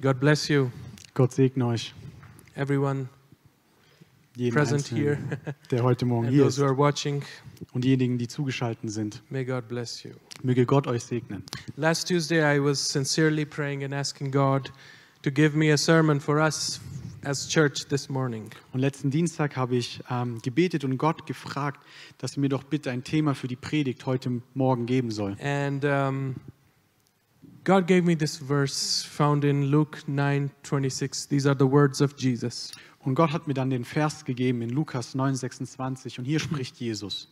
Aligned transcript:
God 0.00 0.20
bless 0.20 0.48
you, 0.48 0.70
Gott 1.14 1.32
segne 1.32 1.66
euch, 1.66 1.92
everyone 2.54 3.08
jeden 4.36 4.54
present 4.54 4.82
Einzelnen, 4.82 5.04
here, 5.04 5.18
der 5.72 5.82
heute 5.82 6.06
Morgen 6.06 6.28
and 6.28 6.36
hier 6.36 6.46
ist 6.46 6.60
watching. 6.60 7.24
und 7.72 7.82
diejenigen, 7.82 8.16
die 8.16 8.28
zugeschaltet 8.28 8.92
sind. 8.92 9.20
May 9.28 9.44
God 9.44 9.66
bless 9.66 10.04
you. 10.04 10.12
Möge 10.44 10.66
Gott 10.66 10.86
euch 10.86 11.02
segnen. 11.02 11.42
Last 11.74 12.06
Tuesday, 12.06 12.38
I 12.38 12.62
was 12.62 12.78
sincerely 12.78 13.44
praying 13.44 13.82
and 13.82 13.92
asking 13.92 14.30
God 14.30 14.72
to 15.24 15.32
give 15.32 15.56
me 15.56 15.72
a 15.72 15.76
sermon 15.76 16.20
for 16.20 16.36
us 16.36 16.80
as 17.24 17.48
church 17.48 17.88
this 17.88 18.08
morning. 18.08 18.50
Und 18.72 18.78
letzten 18.78 19.10
Dienstag 19.10 19.56
habe 19.56 19.74
ich 19.74 20.00
ähm, 20.08 20.40
gebetet 20.42 20.84
und 20.84 20.96
Gott 20.96 21.26
gefragt, 21.26 21.84
dass 22.18 22.36
er 22.36 22.40
mir 22.42 22.50
doch 22.50 22.62
bitte 22.62 22.92
ein 22.92 23.02
Thema 23.02 23.34
für 23.34 23.48
die 23.48 23.56
Predigt 23.56 24.06
heute 24.06 24.42
Morgen 24.54 24.86
geben 24.86 25.10
soll. 25.10 25.36
And 25.42 25.84
um, 25.84 26.36
God 27.68 27.86
gave 27.86 28.04
me 28.06 28.16
this 28.16 28.38
verse 28.38 29.04
found 29.04 29.44
in 29.44 29.64
Luke 29.70 29.98
9:26. 30.06 31.28
These 31.28 31.46
are 31.46 31.54
the 31.54 31.70
words 31.70 32.00
of 32.00 32.14
Jesus. 32.16 32.72
Und 33.00 33.14
Gott 33.14 33.30
hat 33.30 33.46
mir 33.46 33.52
dann 33.52 33.68
den 33.68 33.84
Vers 33.84 34.24
gegeben 34.24 34.62
in 34.62 34.70
Lukas 34.70 35.14
9,26 35.14 36.18
und 36.18 36.24
hier 36.24 36.40
spricht 36.40 36.78
Jesus. 36.78 37.28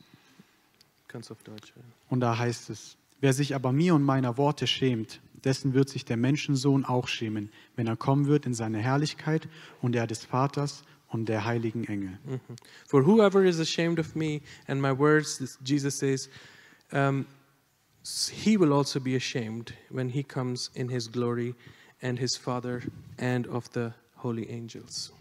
Kannst 1.09 1.33
auf 1.33 1.43
Deutsch. 1.43 1.73
ja. 1.75 1.83
Und 2.11 2.21
da 2.21 2.37
heißt 2.37 2.69
es, 2.69 2.99
wer 3.23 3.33
sich 3.33 3.55
aber 3.55 3.73
mir 3.73 3.95
und 3.95 4.03
meiner 4.03 4.37
Worte 4.37 4.67
schämt, 4.67 5.23
dessen 5.43 5.73
wird 5.73 5.89
sich 5.89 6.05
der 6.05 6.19
Menschensohn 6.19 6.85
auch 6.85 7.09
schämen, 7.09 7.49
wenn 7.75 7.87
er 7.87 7.97
kommen 7.97 8.27
wird 8.27 8.45
in 8.45 8.53
seine 8.53 8.77
Herrlichkeit 8.77 9.49
und 9.81 9.93
der 9.93 10.07
des 10.07 10.27
Vaters 10.27 10.83
und 11.09 11.31
der 11.31 11.47
heiligen 11.47 11.85
Engel. 11.85 12.19
For 12.87 13.07
whoever 13.07 13.43
is 13.43 13.59
ashamed 13.59 13.99
of 13.99 14.15
me 14.15 14.43
and 14.67 14.83
my 14.83 14.99
words, 14.99 15.59
Jesus 15.65 15.99
says, 15.99 16.29
um, 16.93 17.25
he 18.29 18.57
will 18.57 18.73
also 18.73 19.01
be 19.01 19.17
ashamed 19.17 19.75
when 19.91 20.11
he 20.11 20.23
comes 20.23 20.71
in 20.75 20.89
his 20.89 21.09
glory 21.09 21.55
and 22.01 22.19
his 22.19 22.37
Father 22.37 22.83
and 23.19 23.47
of 23.47 23.69
the 23.73 23.93
holy 24.17 24.49
angels. 24.51 25.13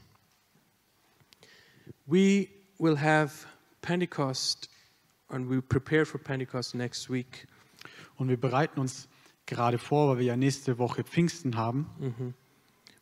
We 2.07 2.49
will 2.77 2.97
have 2.97 3.31
Pentecost 3.81 4.69
and 5.29 5.49
we 5.49 5.61
prepare 5.61 6.05
for 6.05 6.19
Pentecost 6.19 6.75
next 6.75 7.09
week. 7.09 7.47
Und 8.17 8.29
wir 8.29 8.37
bereiten 8.37 8.79
uns 8.79 9.07
gerade 9.45 9.77
vor, 9.77 10.09
weil 10.09 10.19
wir 10.19 10.25
ja 10.25 10.37
nächste 10.37 10.77
Woche 10.77 11.03
Pfingsten 11.03 11.55
haben. 11.55 11.89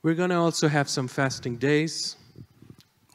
We're 0.02 0.16
going 0.16 0.32
to 0.32 0.44
also 0.44 0.68
have 0.70 0.90
some 0.90 1.08
fasting 1.08 1.60
days, 1.60 2.18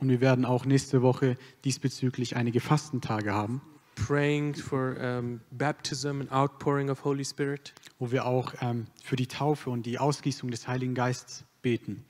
Und 0.01 0.09
wir 0.11 0.21
werden 0.21 0.45
auch 0.45 0.65
nächste 0.65 1.03
Woche 1.03 1.37
diesbezüglich 1.65 2.37
einige 2.37 2.61
Fastentage 2.61 3.35
haben, 3.35 3.61
praying 4.07 4.55
for 4.55 4.97
um, 5.01 5.41
baptism 5.51 6.21
and 6.21 6.31
outpouring 6.33 6.91
of 6.91 7.05
Holy 7.05 7.25
Spirit. 7.25 7.73
wo 7.99 8.11
wir 8.11 8.27
auch 8.27 8.55
ähm, 8.61 8.87
für 9.03 9.17
die 9.17 9.27
Taufe 9.27 9.71
und 9.71 9.85
die 9.85 9.99
Ausgießung 9.99 10.51
des 10.51 10.69
Heiligen 10.69 10.95
Geistes 10.95 11.45
beten. 11.63 12.05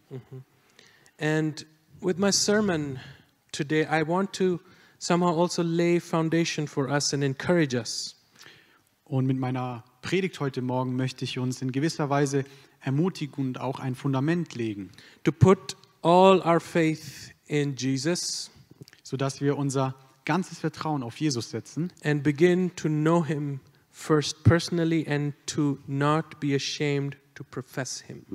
And 1.18 1.66
with 2.00 2.18
my 2.18 2.30
sermon 2.30 2.98
today, 3.52 3.84
I 3.84 4.06
want 4.06 4.32
to 4.34 4.60
somehow 4.98 5.40
also 5.40 5.62
lay 5.62 5.98
foundation 6.00 6.68
for 6.68 6.88
us 6.88 7.14
and 7.14 7.24
encourage 7.24 7.74
us. 7.74 8.16
Und 9.04 9.26
mit 9.26 9.38
meiner 9.38 9.84
Predigt 10.02 10.38
heute 10.40 10.60
Morgen 10.60 10.94
möchte 10.96 11.24
ich 11.24 11.38
uns 11.38 11.62
in 11.62 11.72
gewisser 11.72 12.10
Weise 12.10 12.44
ermutigen 12.80 13.46
und 13.46 13.60
auch 13.60 13.80
ein 13.80 13.94
Fundament 13.94 14.54
legen, 14.54 14.90
to 15.24 15.32
put 15.32 15.76
all 16.02 16.40
our 16.40 16.60
faith 16.60 17.34
in 17.46 17.74
Jesus 17.74 18.50
sodass 19.08 19.40
wir 19.40 19.56
unser 19.56 19.94
ganzes 20.28 20.58
Vertrauen 20.58 21.02
auf 21.02 21.16
Jesus 21.16 21.48
setzen 21.48 21.90
and 22.04 22.22
begin 22.22 22.76
to 22.76 22.86
know 22.86 23.24
him 23.24 23.60
first 23.90 24.44
personally 24.44 25.08
and 25.08 25.32
to 25.46 25.78
not 25.86 26.38
be 26.38 26.54
ashamed 26.54 27.16
to 27.34 27.42
profess 27.42 28.02
him, 28.02 28.26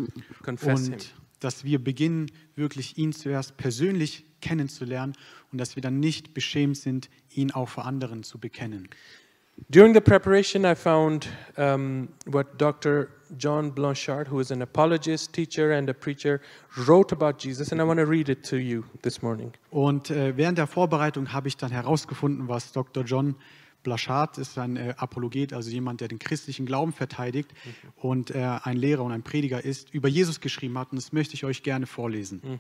confess 0.44 0.88
him. 0.88 0.94
und 0.94 1.14
dass 1.40 1.64
wir 1.64 1.84
beginnen, 1.84 2.32
wirklich 2.56 2.98
ihn 2.98 3.14
zuerst 3.14 3.58
persönlich 3.58 4.26
kennenzulernen 4.42 5.14
und 5.52 5.60
dass 5.60 5.76
wir 5.76 5.84
dann 5.84 6.00
nicht 6.00 6.34
beschämt 6.34 6.78
sind, 6.78 7.12
ihn 7.30 7.52
auch 7.52 7.70
vor 7.70 7.86
anderen 7.86 8.24
zu 8.24 8.40
bekennen. 8.40 8.90
During 9.70 9.94
the 9.94 10.02
preparation, 10.02 10.66
I 10.66 10.74
found 10.74 11.30
um, 11.58 12.10
what 12.26 12.60
Dr. 12.60 13.08
John 13.38 13.74
Blanchard, 13.74 14.30
who 14.30 14.40
is 14.40 14.52
an 14.52 14.62
apologist, 14.62 15.34
teacher, 15.34 15.72
and 15.72 15.90
a 15.90 15.94
preacher, 15.94 16.40
wrote 16.76 17.14
about 17.14 17.38
Jesus, 17.40 17.72
and 17.72 17.82
I 17.82 17.84
want 17.84 18.00
to 18.00 18.06
read 18.06 18.30
it 18.30 18.44
to 18.50 18.58
you 18.58 18.84
this 19.02 19.22
morning. 19.22 19.52
Und 19.72 20.10
äh, 20.10 20.36
während 20.38 20.58
der 20.58 20.68
Vorbereitung 20.68 21.34
habe 21.34 21.48
ich 21.48 21.58
dann 21.58 21.72
herausgefunden, 21.72 22.48
was 22.48 22.72
Dr. 22.72 23.04
John 23.04 23.36
Blachard 23.84 24.38
ist, 24.38 24.58
ein 24.58 24.78
äh, 24.78 24.94
Apologet, 24.98 25.54
also 25.54 25.70
jemand, 25.70 26.02
der 26.02 26.08
den 26.08 26.20
christlichen 26.20 26.66
Glauben 26.66 26.94
verteidigt 26.94 27.52
und 27.98 28.32
äh, 28.32 28.60
ein 28.64 28.78
Lehrer 28.78 29.04
und 29.04 29.12
ein 29.12 29.24
Prediger 29.24 29.64
ist, 29.64 29.94
über 29.94 30.08
Jesus 30.08 30.40
geschrieben 30.40 30.78
hat. 30.78 30.92
Und 30.92 30.98
das 30.98 31.12
möchte 31.12 31.36
ich 31.36 31.44
euch 31.44 31.64
gerne 31.64 31.86
vorlesen. 31.86 32.60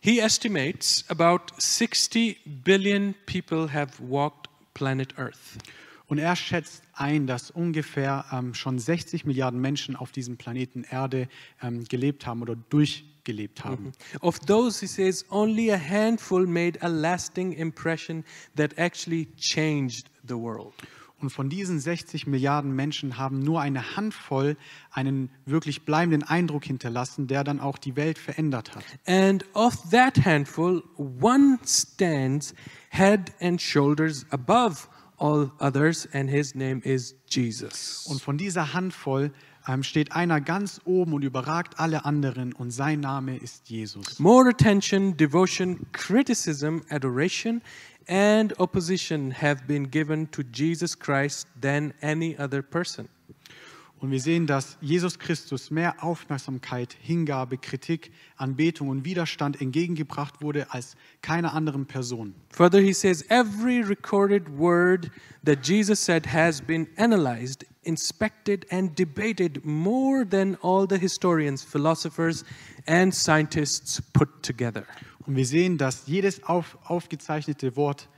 He 0.00 0.20
estimates 0.20 1.04
about 1.08 1.54
60 1.56 2.38
billion 2.64 3.14
people 3.24 3.72
have 3.72 3.92
walked 3.98 4.50
planet 4.74 5.18
Earth. 5.18 5.56
Und 6.06 6.18
er 6.18 6.36
schätzt 6.36 6.82
ein, 6.92 7.26
dass 7.26 7.50
ungefähr 7.50 8.26
ähm, 8.30 8.54
schon 8.54 8.78
60 8.78 9.24
Milliarden 9.24 9.60
Menschen 9.60 9.96
auf 9.96 10.12
diesem 10.12 10.36
Planeten 10.36 10.84
Erde 10.84 11.28
ähm, 11.62 11.84
gelebt 11.84 12.26
haben 12.26 12.42
oder 12.42 12.56
durchgelebt 12.56 13.64
haben. 13.64 13.92
Of 14.20 14.38
those, 14.40 14.80
he 14.80 14.86
says, 14.86 15.24
only 15.30 15.72
a 15.72 15.78
handful 15.78 16.46
made 16.46 16.80
a 16.82 16.88
lasting 16.88 17.52
impression 17.52 18.24
that 18.56 18.76
actually 18.76 19.28
changed 19.36 20.10
the 20.26 20.34
world. 20.34 20.74
Und 21.24 21.30
von 21.30 21.48
diesen 21.48 21.80
60 21.80 22.26
Milliarden 22.26 22.76
Menschen 22.76 23.16
haben 23.16 23.38
nur 23.38 23.62
eine 23.62 23.96
Handvoll 23.96 24.58
einen 24.90 25.30
wirklich 25.46 25.86
bleibenden 25.86 26.22
Eindruck 26.22 26.66
hinterlassen, 26.66 27.28
der 27.28 27.44
dann 27.44 27.60
auch 27.60 27.78
die 27.78 27.96
Welt 27.96 28.18
verändert 28.18 28.74
hat. 28.74 28.84
And 29.06 29.42
of 29.54 29.74
that 29.90 30.22
handful, 30.22 30.82
one 30.98 31.58
stands 31.64 32.54
head 32.90 33.32
and 33.40 33.62
shoulders 33.62 34.26
above 34.28 34.86
all 35.24 35.50
others, 35.58 36.06
and 36.12 36.28
his 36.28 36.54
name 36.54 36.82
is 36.84 37.14
Jesus. 37.26 38.06
Und 38.06 38.20
von 38.20 38.36
dieser 38.36 38.74
Handvoll 38.74 39.32
ähm, 39.66 39.82
steht 39.82 40.12
einer 40.12 40.42
ganz 40.42 40.82
oben 40.84 41.14
und 41.14 41.22
überragt 41.22 41.80
alle 41.80 42.04
anderen 42.04 42.52
und 42.52 42.70
sein 42.70 43.00
Name 43.00 43.38
ist 43.38 43.70
Jesus. 43.70 44.18
More 44.18 44.50
attention, 44.50 45.16
devotion, 45.16 45.86
criticism, 45.92 46.80
adoration, 46.90 47.62
and 48.06 48.58
opposition 48.60 49.32
have 49.32 49.64
been 49.66 49.90
given 49.90 50.30
to 50.30 50.42
Jesus 50.42 50.98
Christ 50.98 51.48
than 51.58 51.94
any 52.02 52.36
other 52.38 52.60
person. 52.60 53.08
Und 54.04 54.10
wir 54.10 54.20
sehen, 54.20 54.46
dass 54.46 54.76
Jesus 54.82 55.18
Christus 55.18 55.70
mehr 55.70 56.04
Aufmerksamkeit, 56.04 56.94
Hingabe, 57.00 57.56
Kritik, 57.56 58.12
Anbetung 58.36 58.90
und 58.90 59.06
Widerstand 59.06 59.62
entgegengebracht 59.62 60.42
wurde 60.42 60.70
als 60.74 60.94
keiner 61.22 61.54
anderen 61.54 61.86
Person. 61.86 62.34
Further, 62.50 62.80
he 62.80 62.92
says 62.92 63.24
every 63.30 63.80
recorded 63.80 64.58
word 64.58 65.10
that 65.46 65.66
Jesus 65.66 66.04
said 66.04 66.26
has 66.26 66.60
been 66.60 66.86
analyzed, 66.96 67.64
inspected, 67.84 68.70
and 68.70 68.94
debated 68.98 69.64
more 69.64 70.28
than 70.28 70.58
all 70.60 70.86
the 70.86 70.98
historians, 70.98 71.64
philosophers, 71.64 72.44
and 72.86 73.14
scientists 73.14 74.02
put 74.12 74.28
together. 74.42 74.84
Und 75.26 75.36
wir 75.36 75.46
sehen, 75.46 75.78
dass 75.78 76.06
jedes 76.06 76.42
auf, 76.44 76.76
aufgezeichnete 76.84 77.74
Wort, 77.74 78.10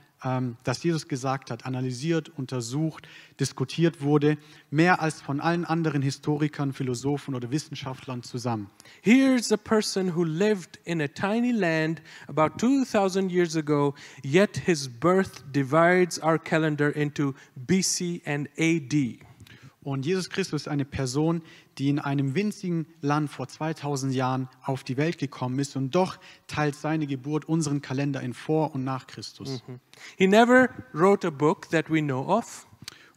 das 0.63 0.83
Jesus 0.83 1.07
gesagt 1.07 1.51
hat, 1.51 1.65
analysiert, 1.65 2.29
untersucht, 2.29 3.07
diskutiert 3.39 4.01
wurde, 4.01 4.37
mehr 4.71 5.01
als 5.01 5.21
von 5.21 5.39
allen 5.39 5.63
anderen 5.63 6.01
Historikern, 6.01 6.73
Philosophen 6.73 7.35
oder 7.35 7.51
Wissenschaftlern 7.51 8.23
zusammen. 8.23 8.69
Here's 9.01 9.51
a 9.51 9.57
person 9.57 10.15
who 10.15 10.23
lived 10.23 10.79
in 10.85 11.01
a 11.01 11.07
tiny 11.07 11.51
land 11.51 12.01
about 12.27 12.57
2,000 12.57 13.31
years 13.31 13.55
ago, 13.55 13.93
yet 14.23 14.57
his 14.57 14.87
birth 14.87 15.43
divides 15.53 16.21
our 16.23 16.39
calendar 16.39 16.89
into 16.89 17.33
BC 17.67 18.21
and 18.25 18.49
AD. 18.57 19.19
Und 19.83 20.05
Jesus 20.05 20.29
Christus 20.29 20.63
ist 20.63 20.67
eine 20.67 20.83
Person, 20.83 21.41
die 21.77 21.89
in 21.89 21.99
einem 21.99 22.35
winzigen 22.35 22.87
Land 23.01 23.29
vor 23.29 23.47
2000 23.47 24.13
Jahren 24.13 24.49
auf 24.63 24.83
die 24.83 24.97
Welt 24.97 25.17
gekommen 25.17 25.59
ist 25.59 25.75
und 25.75 25.93
doch 25.93 26.17
teilt 26.47 26.75
seine 26.75 27.07
Geburt 27.07 27.45
unseren 27.45 27.81
Kalender 27.81 28.21
in 28.21 28.33
vor 28.33 28.73
und 28.73 28.83
nach 28.83 29.07
Christus. 29.07 29.63
He 30.17 30.27
never 30.27 30.69
wrote 30.93 31.27
a 31.27 31.31
book 31.31 31.69
that 31.69 31.89
we 31.89 32.01
know 32.01 32.25
of, 32.25 32.65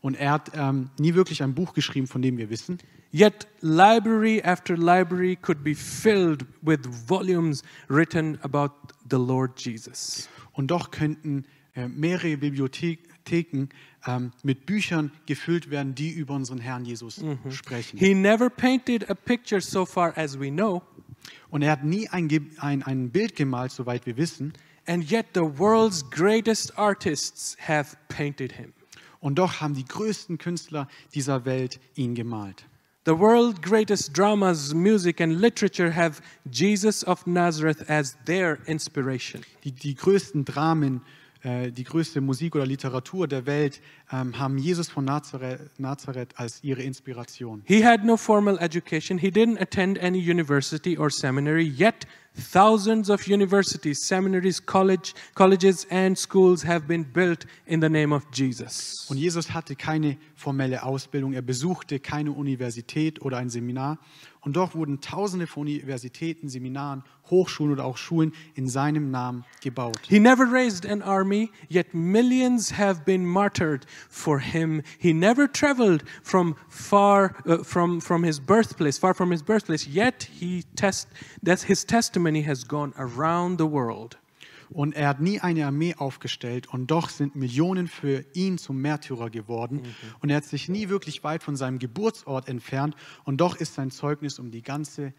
Und 0.03 0.15
er 0.15 0.33
hat 0.33 0.53
ähm, 0.55 0.91
nie 0.99 1.15
wirklich 1.15 1.43
ein 1.43 1.55
Buch 1.55 1.75
geschrieben, 1.75 2.07
von 2.07 2.23
dem 2.23 2.39
wir 2.39 2.49
wissen. 2.51 2.79
yet 3.13 3.49
library 3.61 4.41
after 4.43 4.77
library 4.77 5.37
could 5.37 5.65
be 5.65 5.75
filled 5.75 6.47
with 6.63 6.79
volumes 7.09 7.63
written 7.89 8.39
about 8.43 8.73
the 9.11 9.17
Lord 9.17 9.59
Jesus. 9.61 10.29
Und 10.53 10.71
doch 10.71 10.91
könnten 10.91 11.45
äh, 11.75 11.89
mehrere 11.89 12.37
Bibliotheken 12.37 13.69
ähm, 14.07 14.33
mit 14.43 14.67
Büchern 14.67 15.13
gefüllt 15.27 15.71
werden, 15.71 15.95
die 15.95 16.11
über 16.11 16.35
unseren 16.35 16.59
Herrn 16.59 16.85
Jesus 16.85 17.23
sprechen. 17.51 17.99
He 17.99 18.15
never 18.15 18.49
painted 18.51 19.09
a 19.11 19.15
picture 19.15 19.61
so 19.61 19.85
far 19.85 20.17
as 20.17 20.39
we 20.39 20.51
know, 20.51 20.83
Und 21.51 21.63
er 21.63 21.73
hat 21.73 21.85
nie 21.85 22.09
ein, 22.09 22.29
ein, 22.59 22.83
ein 22.83 23.11
Bild 23.11 23.37
gemalt, 23.37 23.73
soweit 23.73 24.07
wir 24.07 24.17
wissen. 24.17 24.53
and 24.87 25.09
yet 25.11 25.27
the 25.35 25.43
world's 25.43 26.03
greatest 26.11 26.77
artists 26.79 27.57
have 27.69 27.97
painted 28.09 28.53
him. 28.53 28.73
Und 29.21 29.39
doch 29.39 29.61
haben 29.61 29.75
die 29.75 29.85
größten 29.85 30.39
Künstler 30.39 30.89
dieser 31.15 31.45
Welt 31.45 31.79
ihn 31.95 32.15
gemalt. 32.15 32.65
The 33.05 33.19
world 33.19 33.63
greatest 33.63 34.17
dramas, 34.17 34.73
music, 34.75 35.21
and 35.21 35.35
literature 35.41 35.95
have 35.95 36.23
Jesus 36.51 37.05
of 37.07 37.27
Nazareth 37.27 37.89
as 37.89 38.17
their 38.25 38.59
inspiration. 38.67 39.43
Die, 39.65 39.73
die 39.73 39.95
größten 39.95 40.45
Dramen, 40.45 41.03
die 41.43 41.85
größte 41.85 42.21
Musik 42.21 42.55
oder 42.55 42.67
Literatur 42.67 43.27
der 43.27 43.47
Welt 43.47 43.81
ähm, 44.13 44.39
haben 44.39 44.59
Jesus 44.59 44.89
von 44.89 45.05
Nazareth, 45.05 45.71
Nazareth 45.79 46.35
als 46.37 46.63
ihre 46.63 46.83
Inspiration. 46.83 47.63
He 47.65 47.85
had 47.85 48.05
no 48.05 48.17
formal 48.17 48.59
education, 48.59 49.19
he 49.19 49.29
didn't 49.29 49.61
attend 49.61 49.99
any 50.03 50.19
university 50.19 50.99
or 50.99 51.11
seminary, 51.11 51.65
yet, 51.65 52.07
thousands 52.35 53.11
of 53.11 53.27
universities, 53.27 54.01
seminaries, 54.01 54.65
college, 54.65 55.15
colleges, 55.35 55.87
and 55.91 56.17
schools 56.17 56.63
have 56.65 56.87
been 56.87 57.05
built 57.05 57.47
in 57.67 57.81
the 57.81 57.89
name 57.89 58.13
of 58.13 58.25
Jesus. 58.33 59.07
Und 59.11 59.19
Jesus 59.19 59.53
hatte 59.53 59.77
keine 59.77 60.17
formelle 60.35 60.83
Ausbildung, 60.83 61.33
er 61.33 61.43
besuchte 61.43 61.99
keine 62.01 62.33
Universität 62.33 63.21
oder 63.23 63.39
ein 63.39 63.51
Seminar. 63.51 63.99
Und 64.43 64.57
doch 64.57 64.75
wurden 64.75 65.03
Tausende 65.03 65.47
von 65.47 65.63
Universitäten, 65.63 66.49
Seminaren, 66.49 67.05
Hochschulen 67.29 67.73
oder 67.73 67.85
auch 67.85 67.99
Schulen 67.99 68.33
in 68.55 68.69
seinem 68.69 69.11
Namen 69.11 69.45
gebaut. 69.63 70.01
He 70.09 70.19
never 70.19 70.51
raised 70.51 70.87
an 70.87 71.03
army, 71.03 71.51
yet 71.69 71.93
millions 71.93 72.79
have 72.79 73.03
been 73.05 73.27
martyred 73.27 73.85
for 74.09 74.39
him. 74.39 74.83
He 74.99 75.13
never 75.13 75.47
traveled 75.47 76.05
from 76.23 76.57
far 76.69 77.35
uh, 77.47 77.65
from 77.65 78.01
from 78.01 78.23
his 78.23 78.41
birthplace, 78.41 78.99
far 78.99 79.15
from 79.15 79.31
his 79.31 79.43
birthplace, 79.43 79.87
yet 79.87 80.29
he 80.41 80.65
test 80.77 81.09
that 81.43 81.63
his 81.63 81.85
testimony 81.85 82.43
has 82.43 82.65
gone 82.67 82.93
around 82.97 83.59
the 83.59 83.67
world. 83.67 84.17
Und 84.73 84.95
er 84.95 85.09
hat 85.09 85.21
nie 85.21 85.41
eine 85.41 85.67
Armee 85.67 85.97
aufgestellt 85.97 86.69
und 86.73 86.93
doch 86.93 87.09
sind 87.09 87.35
Millionen 87.35 87.89
für 87.89 88.25
ihn 88.35 88.57
zum 88.57 88.81
Märtyrer 88.81 89.29
geworden. 89.29 89.83
Und 90.21 90.31
er 90.31 90.37
hat 90.37 90.45
sich 90.45 90.69
nie 90.69 90.89
wirklich 90.89 91.25
weit 91.25 91.43
von 91.43 91.57
seinem 91.57 91.81
Geburtsort 91.81 92.49
entfernt 92.49 92.95
und 93.25 93.39
doch 93.41 93.57
ist 93.57 93.75
sein 93.75 93.91
Zeugnis 93.91 94.39
um 94.39 94.53
die 94.53 94.63
ganze 94.63 95.03
Welt 95.03 95.15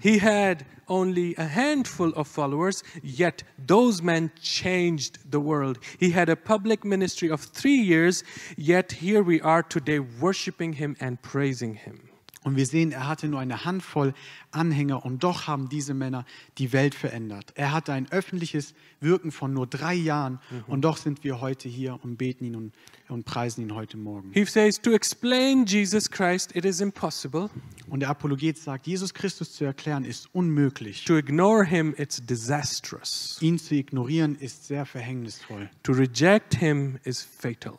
He 0.00 0.18
had 0.18 0.64
only 0.86 1.34
a 1.36 1.44
handful 1.44 2.10
of 2.10 2.28
followers, 2.28 2.84
yet 3.02 3.42
those 3.58 4.00
men 4.00 4.30
changed 4.40 5.30
the 5.30 5.40
world. 5.40 5.78
He 5.98 6.10
had 6.10 6.28
a 6.28 6.36
public 6.36 6.84
ministry 6.84 7.30
of 7.30 7.40
three 7.40 7.76
years, 7.76 8.22
yet 8.56 8.92
here 8.92 9.22
we 9.22 9.40
are 9.40 9.62
today 9.62 9.98
worshiping 9.98 10.74
him 10.74 10.96
and 11.00 11.20
praising 11.20 11.74
him. 11.74 12.09
Und 12.42 12.56
wir 12.56 12.64
sehen, 12.64 12.90
er 12.90 13.06
hatte 13.06 13.28
nur 13.28 13.40
eine 13.40 13.64
Handvoll 13.64 14.14
Anhänger 14.50 15.04
und 15.04 15.22
doch 15.22 15.46
haben 15.46 15.68
diese 15.68 15.92
Männer 15.94 16.24
die 16.58 16.72
Welt 16.72 16.94
verändert. 16.94 17.52
Er 17.54 17.72
hatte 17.72 17.92
ein 17.92 18.10
öffentliches 18.10 18.74
Wirken 19.00 19.30
von 19.30 19.52
nur 19.52 19.66
drei 19.66 19.94
Jahren 19.94 20.40
und 20.66 20.82
doch 20.82 20.96
sind 20.96 21.22
wir 21.22 21.40
heute 21.40 21.68
hier 21.68 21.98
und 22.02 22.16
beten 22.16 22.44
ihn 22.44 22.56
und, 22.56 22.74
und 23.08 23.24
preisen 23.24 23.62
ihn 23.62 23.74
heute 23.74 23.96
Morgen. 23.96 24.30
He 24.32 24.44
says, 24.44 24.80
To 24.80 24.92
explain 24.92 25.66
Jesus 25.66 26.10
Christ, 26.10 26.56
it 26.56 26.64
is 26.64 26.80
impossible. 26.80 27.50
Und 27.88 28.00
der 28.00 28.08
Apologet 28.08 28.56
sagt, 28.56 28.86
Jesus 28.86 29.12
Christus 29.12 29.52
zu 29.52 29.64
erklären 29.64 30.04
ist 30.04 30.28
unmöglich. 30.32 31.04
To 31.04 31.16
ignore 31.16 31.64
him, 31.64 31.94
it's 31.98 32.24
disastrous. 32.24 33.38
Ihn 33.40 33.58
zu 33.58 33.74
ignorieren 33.74 34.36
ist 34.36 34.66
sehr 34.66 34.86
verhängnisvoll 34.86 35.68
To 35.82 35.92
reject 35.92 36.54
him 36.54 36.98
is 37.04 37.22
fatal. 37.22 37.78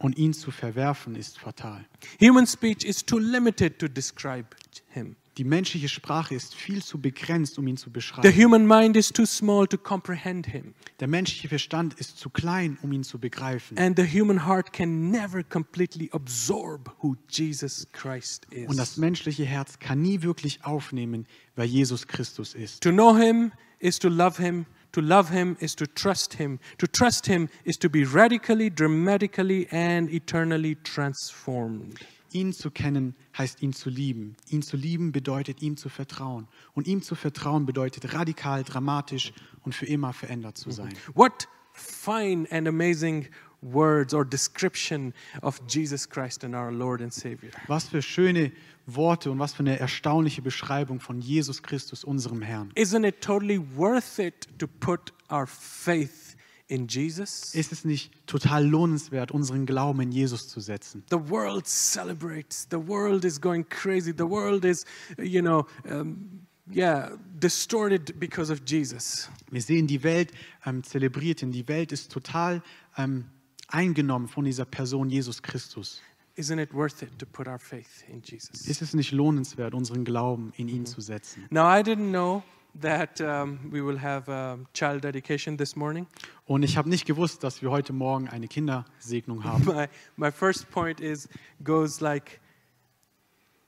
Und 0.00 0.18
ihn 0.18 0.32
zu 0.32 0.50
verwerfen 0.50 1.14
ist 1.14 1.38
fatal. 1.38 1.84
Human 2.20 2.46
speech 2.46 2.84
is 2.84 3.04
too 3.04 3.18
limited 3.18 3.78
to 3.78 3.86
describe 3.86 4.48
him. 4.88 5.14
Die 5.36 5.44
menschliche 5.44 5.88
Sprache 5.88 6.34
ist 6.34 6.54
viel 6.54 6.82
zu 6.82 7.00
begrenzt, 7.00 7.56
um 7.58 7.66
ihn 7.66 7.76
zu 7.76 7.84
The 7.86 7.90
beschreiben. 7.92 8.32
human 8.34 8.66
mind 8.66 8.96
is 8.96 9.08
too 9.12 9.24
small 9.24 9.66
to 9.68 9.78
comprehend 9.78 10.46
him. 10.46 10.74
Der 10.98 11.06
menschliche 11.08 11.48
Verstand 11.48 11.94
ist 11.94 12.18
zu 12.18 12.28
klein, 12.30 12.76
um 12.82 12.92
ihn 12.92 13.04
zu 13.04 13.18
begreifen. 13.18 13.78
And 13.78 13.96
the 13.98 14.04
human 14.04 14.44
heart 14.46 14.72
can 14.72 15.10
never 15.10 15.42
completely 15.44 16.10
absorb 16.12 16.94
who 17.02 17.16
Jesus 17.30 17.86
Christ 17.92 18.46
Und 18.66 18.76
das 18.76 18.92
is. 18.92 18.96
menschliche 18.96 19.44
Herz 19.44 19.78
kann 19.78 20.02
nie 20.02 20.20
wirklich 20.22 20.64
aufnehmen, 20.64 21.26
wer 21.56 21.64
Jesus 21.64 22.06
Christus 22.06 22.54
ist. 22.54 22.82
To 22.82 22.90
know 22.90 23.16
him 23.16 23.52
is 23.78 23.98
to 24.00 24.08
love 24.08 24.42
him. 24.42 24.66
To 24.92 25.00
love 25.00 25.30
him 25.30 25.56
is 25.60 25.74
to 25.76 25.86
trust 25.86 26.34
him. 26.34 26.58
To 26.78 26.86
trust 26.86 27.26
him 27.26 27.48
is 27.64 27.78
to 27.78 27.88
be 27.88 28.04
radically, 28.04 28.70
dramatically, 28.70 29.68
and 29.70 30.10
eternally 30.10 30.76
transformed. 30.76 32.00
Ihn 32.32 32.52
zu 32.52 32.70
kennen 32.70 33.14
heißt 33.36 33.62
ihn 33.62 33.72
zu 33.72 33.90
lieben. 33.90 34.36
Ihn 34.48 34.62
zu 34.62 34.76
lieben 34.76 35.12
bedeutet 35.12 35.62
ihm 35.62 35.76
zu 35.76 35.88
vertrauen. 35.88 36.46
Und 36.74 36.86
ihm 36.86 37.02
zu 37.02 37.14
vertrauen 37.14 37.66
bedeutet 37.66 38.14
radikal, 38.14 38.62
dramatisch 38.62 39.32
und 39.62 39.74
für 39.74 39.86
immer 39.86 40.12
verändert 40.12 40.56
zu 40.56 40.70
sein. 40.70 40.94
What 41.14 41.48
fine 41.72 42.46
and 42.50 42.68
amazing 42.68 43.28
words 43.62 44.14
or 44.14 44.24
description 44.24 45.12
of 45.42 45.60
Jesus 45.68 46.08
Christ 46.08 46.44
and 46.44 46.54
our 46.54 46.72
Lord 46.72 47.00
and 47.00 47.12
Savior. 47.12 47.50
Was 47.66 47.88
für 47.88 48.02
schöne 48.02 48.52
Worte 48.86 49.30
und 49.30 49.38
was 49.38 49.52
für 49.52 49.60
eine 49.60 49.78
erstaunliche 49.78 50.42
Beschreibung 50.42 51.00
von 51.00 51.20
Jesus 51.20 51.62
Christus, 51.62 52.04
unserem 52.04 52.42
Herrn. 52.42 52.70
Isn't 52.74 53.06
it 53.06 53.20
totally 53.20 53.60
worth 53.76 54.18
it 54.18 54.48
to 54.58 54.66
put 54.66 55.12
our 55.30 55.46
faith 55.46 56.36
in 56.70 56.86
Jesus? 56.86 57.54
Ist 57.54 57.72
es 57.72 57.84
nicht 57.84 58.12
total 58.26 58.66
lohnenswert, 58.66 59.32
unseren 59.32 59.66
Glauben 59.66 60.00
in 60.00 60.12
Jesus 60.12 60.48
zu 60.48 60.60
setzen? 60.60 61.04
The 61.10 61.28
world 61.28 61.66
celebrates. 61.66 62.66
The 62.70 62.86
world 62.86 63.24
is 63.24 63.40
going 63.40 63.68
crazy. 63.68 64.12
The 64.16 64.28
world 64.28 64.64
is, 64.64 64.84
you 65.18 65.40
know, 65.40 65.66
um, 65.84 66.46
yeah, 66.72 67.10
distorted 67.40 68.18
because 68.18 68.52
of 68.52 68.60
Jesus. 68.66 69.28
Wir 69.50 69.62
sehen, 69.62 69.86
die 69.86 70.02
Welt 70.02 70.32
ähm, 70.64 70.82
zelebriert 70.84 71.42
ihn. 71.42 71.52
Die 71.52 71.66
Welt 71.68 71.92
ist 71.92 72.12
total 72.12 72.62
ähm, 72.96 73.24
eingenommen 73.68 74.28
von 74.28 74.44
dieser 74.44 74.64
Person 74.64 75.10
Jesus 75.10 75.42
Christus. 75.42 76.00
Isn't 76.40 76.58
it 76.58 76.72
worth 76.72 77.02
it 77.02 77.18
to 77.18 77.26
put 77.26 77.46
our 77.46 77.58
faith 77.58 78.04
in 78.08 78.22
Jesus? 78.24 78.66
Ist 78.66 78.80
es 78.80 78.94
nicht 78.94 79.12
lohnenswert, 79.12 79.74
unseren 79.74 80.04
Glauben 80.06 80.52
in 80.56 80.68
ihn 80.68 80.86
zu 80.86 81.02
setzen? 81.02 81.44
Now, 81.50 81.64
I 81.66 81.82
didn't 81.82 82.10
know 82.12 82.42
that 82.80 83.20
um, 83.20 83.58
we 83.70 83.84
will 83.84 84.00
have 84.00 84.30
a 84.32 84.58
child 84.72 85.04
dedication 85.04 85.58
this 85.58 85.76
morning. 85.76 86.06
Und 86.46 86.62
ich 86.62 86.78
habe 86.78 86.88
nicht 86.88 87.04
gewusst, 87.04 87.44
dass 87.44 87.60
wir 87.60 87.70
heute 87.70 87.92
Morgen 87.92 88.26
eine 88.28 88.48
Kindersegnung 88.48 89.44
haben. 89.44 89.64
my, 89.66 89.86
my 90.16 90.32
first 90.32 90.70
point 90.70 90.98
is 91.00 91.28
goes 91.62 92.00
like 92.00 92.40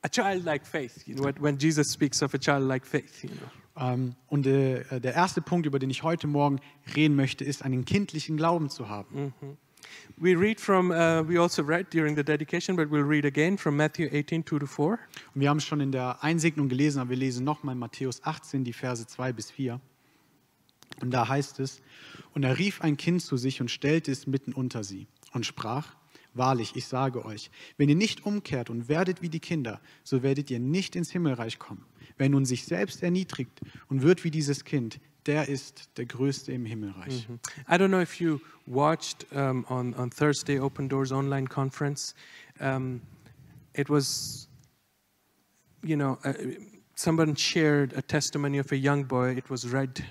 a 0.01 0.09
childlike 0.09 0.65
faith 0.65 1.07
you 1.07 1.15
know 1.15 1.29
when- 1.39 1.57
jesus 1.59 1.91
speaks 1.93 2.23
of 2.23 2.33
a 2.33 2.37
childlike 2.39 2.85
faith 2.87 3.23
you 3.23 3.29
know 3.29 3.47
Ähm, 3.75 4.15
und 4.27 4.45
äh, 4.45 4.99
der 4.99 5.15
erste 5.15 5.41
Punkt, 5.41 5.65
über 5.65 5.79
den 5.79 5.89
ich 5.89 6.03
heute 6.03 6.27
Morgen 6.27 6.59
reden 6.95 7.15
möchte, 7.15 7.43
ist, 7.43 7.63
einen 7.63 7.85
kindlichen 7.85 8.37
Glauben 8.37 8.69
zu 8.69 8.87
haben. 8.87 9.33
We 10.17 10.35
read 10.35 10.59
from 10.59 10.91
uh, 10.91 11.23
we 11.27 11.39
also 11.39 11.63
read 11.63 11.85
during 11.91 12.15
the 12.15 12.23
dedication 12.23 12.75
but 12.75 12.89
we'll 12.89 13.07
read 13.07 13.25
again 13.25 13.57
from 13.57 13.75
matthew 13.75 14.07
18 14.11 14.43
2 14.43 14.59
to 14.59 14.67
4 14.67 14.99
Und 15.33 15.41
wir 15.41 15.49
haben 15.49 15.59
schon 15.59 15.79
in 15.79 15.91
der 15.91 16.23
Einsegnung 16.23 16.69
gelesen, 16.69 16.99
aber 16.99 17.11
wir 17.11 17.17
lesen 17.17 17.43
nochmal 17.43 17.75
Matthäus 17.75 18.23
18, 18.23 18.63
die 18.63 18.73
Verse 18.73 19.05
2 19.05 19.33
bis 19.33 19.51
4. 19.51 19.79
Und 21.01 21.11
da 21.11 21.27
heißt 21.27 21.59
es, 21.59 21.81
und 22.33 22.43
er 22.43 22.57
rief 22.57 22.81
ein 22.81 22.97
Kind 22.97 23.21
zu 23.21 23.37
sich 23.37 23.61
und 23.61 23.71
stellte 23.71 24.11
es 24.11 24.27
mitten 24.27 24.53
unter 24.53 24.83
sie 24.83 25.07
und 25.31 25.45
sprach, 25.45 25.95
wahrlich, 26.33 26.75
ich 26.75 26.85
sage 26.85 27.25
euch, 27.25 27.49
wenn 27.77 27.89
ihr 27.89 27.95
nicht 27.95 28.25
umkehrt 28.25 28.69
und 28.69 28.89
werdet 28.89 29.21
wie 29.21 29.29
die 29.29 29.39
Kinder, 29.39 29.81
so 30.03 30.23
werdet 30.23 30.51
ihr 30.51 30.59
nicht 30.59 30.95
ins 30.95 31.11
Himmelreich 31.11 31.59
kommen. 31.59 31.85
Wer 32.17 32.29
nun 32.29 32.45
sich 32.45 32.65
selbst 32.65 33.01
erniedrigt 33.01 33.61
und 33.89 34.03
wird 34.03 34.23
wie 34.23 34.31
dieses 34.31 34.65
Kind, 34.65 34.99
der 35.25 35.47
ist 35.47 35.89
der 35.97 36.05
Größte 36.05 36.51
im 36.51 36.65
Himmelreich. 36.65 37.27
i 37.67 37.73
don't 37.75 37.87
know 37.89 38.01
if 38.01 38.19
you 38.19 38.39
watched 38.65 39.25
um, 39.31 39.65
on, 39.69 39.93
on 39.95 40.09
thursday 40.09 40.59
open 40.59 40.87
doors 40.89 41.11
online 41.11 41.47
conference 41.47 42.13
um, 42.59 43.01
it 43.73 43.89
was 43.89 44.47
you 45.83 45.95
know 45.95 46.17
uh, 46.25 46.33
someone 46.95 47.35
shared 47.35 47.95
a 47.95 48.01
testimony 48.01 48.59
of 48.59 48.71
a 48.71 48.75
young 48.75 49.05
boy 49.05 49.35
it 49.37 49.49
was 49.49 49.71
read 49.71 50.03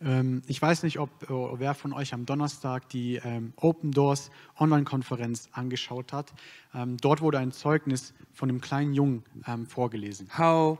Ähm, 0.00 0.42
ich 0.46 0.60
weiß 0.60 0.82
nicht, 0.82 0.98
ob 0.98 1.22
äh, 1.22 1.58
wer 1.58 1.74
von 1.74 1.92
euch 1.92 2.12
am 2.12 2.26
Donnerstag 2.26 2.88
die 2.90 3.16
ähm, 3.24 3.54
Open 3.56 3.92
Doors 3.92 4.30
Online-Konferenz 4.58 5.48
angeschaut 5.52 6.12
hat. 6.12 6.34
Ähm, 6.74 6.98
dort 6.98 7.22
wurde 7.22 7.38
ein 7.38 7.52
Zeugnis 7.52 8.12
von 8.32 8.50
einem 8.50 8.60
kleinen 8.60 8.92
Jungen 8.92 9.24
vorgelesen. 9.66 10.28
how 10.36 10.78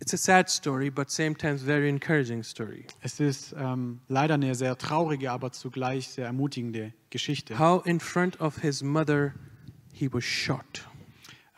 it's 0.00 0.12
a 0.12 0.16
sad 0.16 0.48
story 0.48 0.90
but 0.90 1.10
same 1.10 1.34
times 1.36 1.62
very 1.62 1.88
encouraging 1.88 2.42
story. 2.42 2.86
Es 3.02 3.20
ist 3.20 3.54
ähm, 3.58 4.00
leider 4.08 4.34
eine 4.34 4.54
sehr 4.54 4.76
traurige, 4.76 5.30
aber 5.30 5.52
zugleich 5.52 6.08
sehr 6.08 6.26
ermutigende 6.26 6.92
Geschichte. 7.10 7.58
how 7.58 7.84
in 7.86 8.00
front 8.00 8.40
of 8.40 8.58
his 8.62 8.82
mother 8.82 9.34
he 9.92 10.12
was 10.12 10.24
shot. 10.24 10.86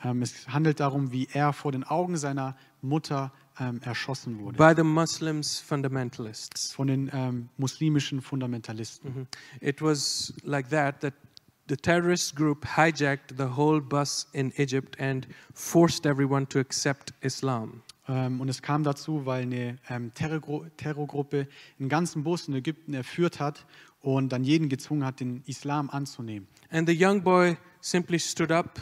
Ähm, 0.05 0.23
es 0.23 0.49
handelt 0.49 0.81
darum, 0.81 1.13
wie 1.13 1.29
er 1.33 1.53
vor 1.53 1.71
den 1.73 1.85
Augen 1.85 2.17
seiner 2.17 2.57
Mutter 2.81 3.33
ähm, 3.61 3.81
erschossen 3.85 4.41
wurde. 4.41 4.57
By 4.57 4.73
the 4.75 4.83
muslims 4.83 5.61
fundamentalists. 5.61 6.73
Von 6.73 6.89
den 6.89 7.11
ähm, 7.13 7.49
muslimischen 7.59 8.21
Fundamentalisten. 8.21 9.29
it 9.61 9.81
was 9.81 10.35
like 10.43 10.69
that 10.71 11.01
that 11.03 11.15
the 11.69 11.77
terrorist 11.77 12.35
group 12.35 12.67
hijacked 12.77 13.35
the 13.39 13.45
whole 13.57 13.81
bus 13.81 14.27
in 14.33 14.53
egypt 14.57 14.99
and 15.01 15.29
forced 15.55 16.05
everyone 16.07 16.47
to 16.49 16.59
accept 16.59 17.15
islam 17.21 17.83
und 18.07 18.49
es 18.49 18.63
kam 18.63 18.83
dazu, 18.83 19.27
weil 19.27 19.43
eine 19.43 19.79
ähm, 19.89 20.13
Terrorgru 20.13 20.65
Terrorgruppe 20.77 21.47
einen 21.79 21.89
ganzen 21.89 22.25
Bus 22.25 22.49
in 22.49 22.55
Ägypten 22.55 22.95
erführt 22.95 23.39
hat 23.39 23.65
und 24.01 24.31
dann 24.33 24.43
jeden 24.43 24.69
gezwungen 24.69 25.05
hat, 25.05 25.21
den 25.21 25.43
Islam 25.47 25.89
anzunehmen. 25.89 26.49
and 26.71 26.89
the 26.89 26.95
young 26.95 27.23
boy 27.23 27.57
simply 27.81 28.19
stood 28.19 28.51
up 28.51 28.81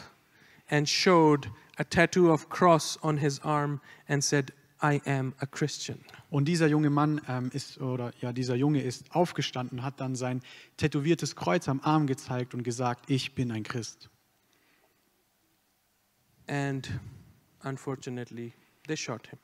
and 0.69 0.87
showed 0.87 1.51
a 1.77 1.83
tattoo 1.83 2.31
of 2.31 2.49
cross 2.49 2.97
on 3.03 3.17
his 3.17 3.39
arm 3.43 3.81
and 4.07 4.23
said, 4.23 4.51
I 4.81 5.01
am 5.05 5.35
a 5.39 5.45
Christian. 5.45 5.99
Und 6.29 6.45
dieser 6.45 6.67
junge 6.67 6.89
Mann 6.89 7.21
ähm, 7.27 7.51
ist, 7.53 7.79
oder 7.79 8.13
ja, 8.19 8.33
dieser 8.33 8.55
Junge 8.55 8.81
ist 8.81 9.13
aufgestanden, 9.13 9.83
hat 9.83 9.99
dann 9.99 10.15
sein 10.15 10.41
tätowiertes 10.77 11.35
Kreuz 11.35 11.67
am 11.67 11.81
Arm 11.81 12.07
gezeigt 12.07 12.55
und 12.55 12.63
gesagt, 12.63 13.09
ich 13.09 13.35
bin 13.35 13.51
ein 13.51 13.63
Christ. 13.63 14.09
And 16.47 16.89
unfortunately, 17.63 18.53
they 18.91 18.97
shot 18.97 19.27
him. 19.27 19.39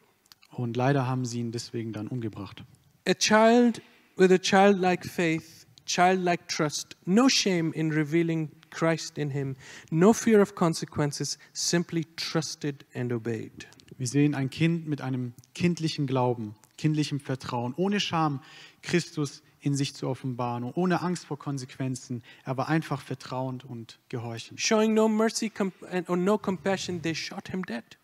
Und 0.52 0.76
leider 0.76 1.08
haben 1.08 1.26
sie 1.26 1.40
ihn 1.40 1.52
deswegen 1.52 1.94
dann 1.94 2.08
umgebracht. 2.08 2.64
A 3.08 3.14
child 3.14 3.82
with 4.18 4.32
a 4.32 4.38
childlike 4.38 5.08
faith, 5.08 5.66
childlike 5.86 6.48
trust, 6.48 6.98
no 7.06 7.30
shame 7.30 7.72
in 7.74 7.92
revealing 7.92 8.50
Christ 8.70 9.18
in 9.18 9.30
him, 9.30 9.56
no 9.90 10.14
fear 10.14 10.42
of 10.42 10.56
consequences, 10.56 11.38
simply 11.54 12.06
trusted 12.16 12.86
and 12.94 13.14
obeyed. 13.14 13.68
Wir 13.98 14.08
sehen 14.08 14.36
ein 14.36 14.50
Kind 14.50 14.88
mit 14.88 15.02
einem 15.02 15.34
kindlichen 15.56 16.08
Glauben, 16.08 16.56
kindlichem 16.78 17.20
Vertrauen, 17.20 17.74
ohne 17.78 18.00
Scham 18.00 18.42
Christus 18.82 19.42
in 19.60 19.76
sich 19.76 19.96
zu 19.96 20.08
offenbaren 20.08 20.64
und 20.64 20.76
ohne 20.76 21.02
Angst 21.02 21.26
vor 21.26 21.40
Konsequenzen. 21.40 22.24
Er 22.44 22.58
war 22.58 22.68
einfach 22.68 23.02
vertrauend 23.02 23.66
und 23.66 24.00
gehorchend. 24.10 24.60
Showing 24.60 24.94
no 24.94 25.08
mercy 25.08 25.52
and, 25.92 26.10
no 26.10 26.38
compassion, 26.38 27.02
they 27.02 27.16
shot 27.16 27.50
him 27.50 27.64
dead. 27.64 27.98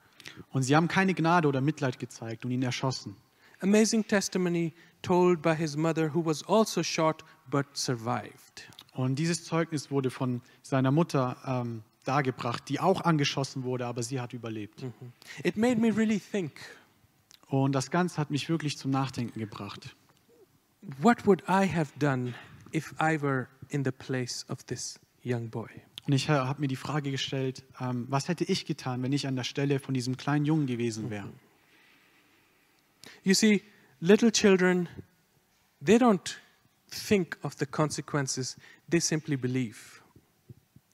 Und 0.51 0.63
sie 0.63 0.75
haben 0.75 0.87
keine 0.87 1.13
Gnade 1.13 1.47
oder 1.47 1.61
Mitleid 1.61 1.99
gezeigt 1.99 2.45
und 2.45 2.51
ihn 2.51 2.63
erschossen. 2.63 3.15
Amazing 3.61 4.05
testimony 4.05 4.73
told 5.01 5.41
by 5.41 5.55
his 5.55 5.77
mother, 5.77 6.13
who 6.13 6.25
was 6.25 6.43
also 6.47 6.83
shot 6.83 7.23
but 7.49 7.65
survived. 7.75 8.67
Und 8.93 9.17
dieses 9.17 9.45
Zeugnis 9.45 9.89
wurde 9.89 10.09
von 10.11 10.41
seiner 10.61 10.91
Mutter 10.91 11.37
ähm, 11.45 11.83
dargebracht, 12.03 12.67
die 12.69 12.79
auch 12.79 13.01
angeschossen 13.01 13.63
wurde, 13.63 13.85
aber 13.85 14.03
sie 14.03 14.19
hat 14.19 14.33
überlebt. 14.33 14.85
It 15.43 15.57
made 15.57 15.77
me 15.77 15.95
really 15.95 16.19
think 16.19 16.51
Und 17.47 17.73
das 17.73 17.89
Ganze 17.91 18.17
hat 18.17 18.31
mich 18.31 18.49
wirklich 18.49 18.77
zum 18.77 18.91
Nachdenken 18.91 19.39
gebracht. 19.39 19.95
what 21.01 21.25
would 21.25 21.41
I 21.47 21.65
have 21.65 21.91
done 21.97 22.33
if 22.73 22.93
I 22.99 23.21
were 23.21 23.47
in 23.69 23.83
the 23.83 23.91
place 23.91 24.45
of 24.49 24.65
this 24.65 24.99
young 25.23 25.49
boy? 25.49 25.69
Und 26.05 26.13
ich 26.13 26.29
habe 26.29 26.59
mir 26.59 26.67
die 26.67 26.75
Frage 26.75 27.11
gestellt, 27.11 27.63
ähm, 27.79 28.05
was 28.09 28.27
hätte 28.27 28.43
ich 28.43 28.65
getan, 28.65 29.01
wenn 29.03 29.13
ich 29.13 29.25
an 29.25 29.35
der 29.35 29.45
Stelle 29.45 29.79
von 29.79 29.93
diesem 29.93 30.17
kleinen 30.17 30.45
Jungen 30.45 30.67
gewesen 30.67 31.09
wäre? 31.09 31.29
You 33.23 33.33
see, 33.33 33.61
little 33.99 34.31
children, 34.31 34.89
they 35.83 35.95
don't 35.95 36.35
think 36.89 37.37
of 37.41 37.53
the 37.57 37.65
consequences, 37.65 38.57
they 38.89 38.99
simply 38.99 39.37
believe. 39.37 40.01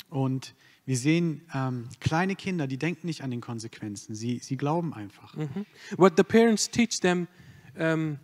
Und 0.10 0.54
wir 0.86 0.98
sehen 0.98 1.42
ähm, 1.54 1.88
kleine 2.00 2.36
Kinder, 2.36 2.68
die 2.68 2.78
denken 2.78 3.08
nicht 3.08 3.24
an 3.24 3.32
den 3.32 3.42
Konsequenzen, 3.42 4.16
sie, 4.16 4.40
sie 4.40 4.58
glauben 4.58 4.94
einfach. 4.94 5.36
Mhm. 5.36 5.66
What 5.98 6.14
the 6.18 6.24
parents 6.24 6.70
teach 6.70 7.00
them, 7.00 7.28
um, 7.78 8.18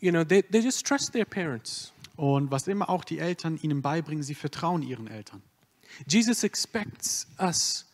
you 0.00 0.10
know, 0.10 0.24
they, 0.24 0.42
they 0.42 0.60
just 0.60 0.86
trust 0.86 1.12
their 1.12 1.24
parents. 1.24 1.92
Und 2.16 2.50
was 2.50 2.66
immer 2.66 2.90
auch 2.90 3.04
die 3.04 3.18
Eltern 3.18 3.58
ihnen 3.62 3.80
beibringen, 3.80 4.22
sie 4.22 4.34
vertrauen 4.34 4.82
ihren 4.82 5.06
Eltern. 5.06 5.42
Jesus 6.06 6.44
expects 6.44 7.26
us 7.38 7.86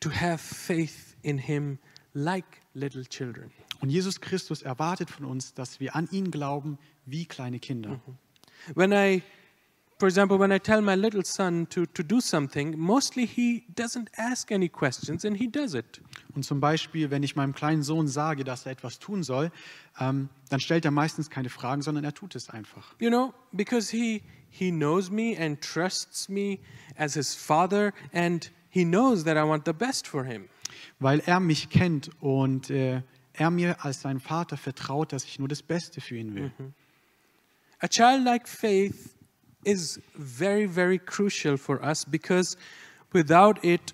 to 0.00 0.10
have 0.10 0.38
faith 0.38 1.16
in 1.22 1.38
him 1.38 1.78
like 2.14 2.62
little 2.74 3.04
children. 3.04 3.50
Und 3.80 3.90
Jesus 3.90 4.20
Christus 4.20 4.62
erwartet 4.62 5.10
von 5.10 5.26
uns, 5.26 5.54
dass 5.54 5.80
wir 5.80 5.94
an 5.94 6.08
ihn 6.10 6.30
glauben 6.30 6.78
wie 7.06 7.26
kleine 7.26 7.58
Kinder. 7.58 8.00
Mhm. 8.06 8.18
When 8.74 8.92
I, 8.92 9.22
for 9.98 10.08
example, 10.08 10.38
when 10.38 10.52
I 10.52 10.58
tell 10.58 10.80
my 10.80 10.94
little 10.94 11.24
son 11.24 11.66
to, 11.70 11.86
to 11.86 12.02
do 12.02 12.20
something, 12.20 12.78
mostly 12.78 13.26
he 13.26 13.64
doesn't 13.74 14.10
ask 14.16 14.50
any 14.50 14.68
questions 14.68 15.24
and 15.24 15.36
he 15.36 15.46
does 15.48 15.74
it. 15.74 16.00
Und 16.34 16.44
zum 16.44 16.60
Beispiel, 16.60 17.10
wenn 17.10 17.22
ich 17.22 17.36
meinem 17.36 17.54
kleinen 17.54 17.82
Sohn 17.82 18.08
sage, 18.08 18.44
dass 18.44 18.66
er 18.66 18.72
etwas 18.72 18.98
tun 18.98 19.22
soll, 19.22 19.52
ähm, 20.00 20.28
dann 20.50 20.60
stellt 20.60 20.84
er 20.84 20.90
meistens 20.90 21.30
keine 21.30 21.48
Fragen, 21.48 21.82
sondern 21.82 22.04
er 22.04 22.12
tut 22.12 22.34
es 22.34 22.50
einfach. 22.50 22.94
You 22.98 23.08
know, 23.08 23.32
because 23.52 23.96
he, 23.96 24.22
he 24.50 24.70
knows 24.70 25.10
me 25.10 25.36
and 25.38 25.60
trusts 25.60 26.28
me 26.28 26.58
as 26.96 27.14
his 27.14 27.34
father 27.34 27.92
and 28.12 28.50
he 28.70 28.84
knows 28.84 29.24
that 29.24 29.36
I 29.36 29.48
want 29.48 29.64
the 29.64 29.72
best 29.72 30.08
for 30.08 30.24
him. 30.24 30.48
Weil 30.98 31.20
er 31.20 31.38
mich 31.38 31.70
kennt 31.70 32.10
und 32.20 32.70
äh, 32.70 33.02
er 33.32 33.50
mir 33.50 33.84
als 33.84 34.00
sein 34.00 34.18
Vater 34.18 34.56
vertraut, 34.56 35.12
dass 35.12 35.24
ich 35.24 35.38
nur 35.38 35.48
das 35.48 35.62
Beste 35.62 36.00
für 36.00 36.16
ihn 36.16 36.34
will. 36.34 36.52
A 37.80 37.88
childlike 37.88 38.48
faith 38.48 39.13
is 39.64 40.00
very, 40.14 40.66
very 40.66 40.98
crucial 40.98 41.56
for 41.56 41.82
us 41.82 42.04
because 42.04 42.56
without 43.12 43.64
it, 43.64 43.92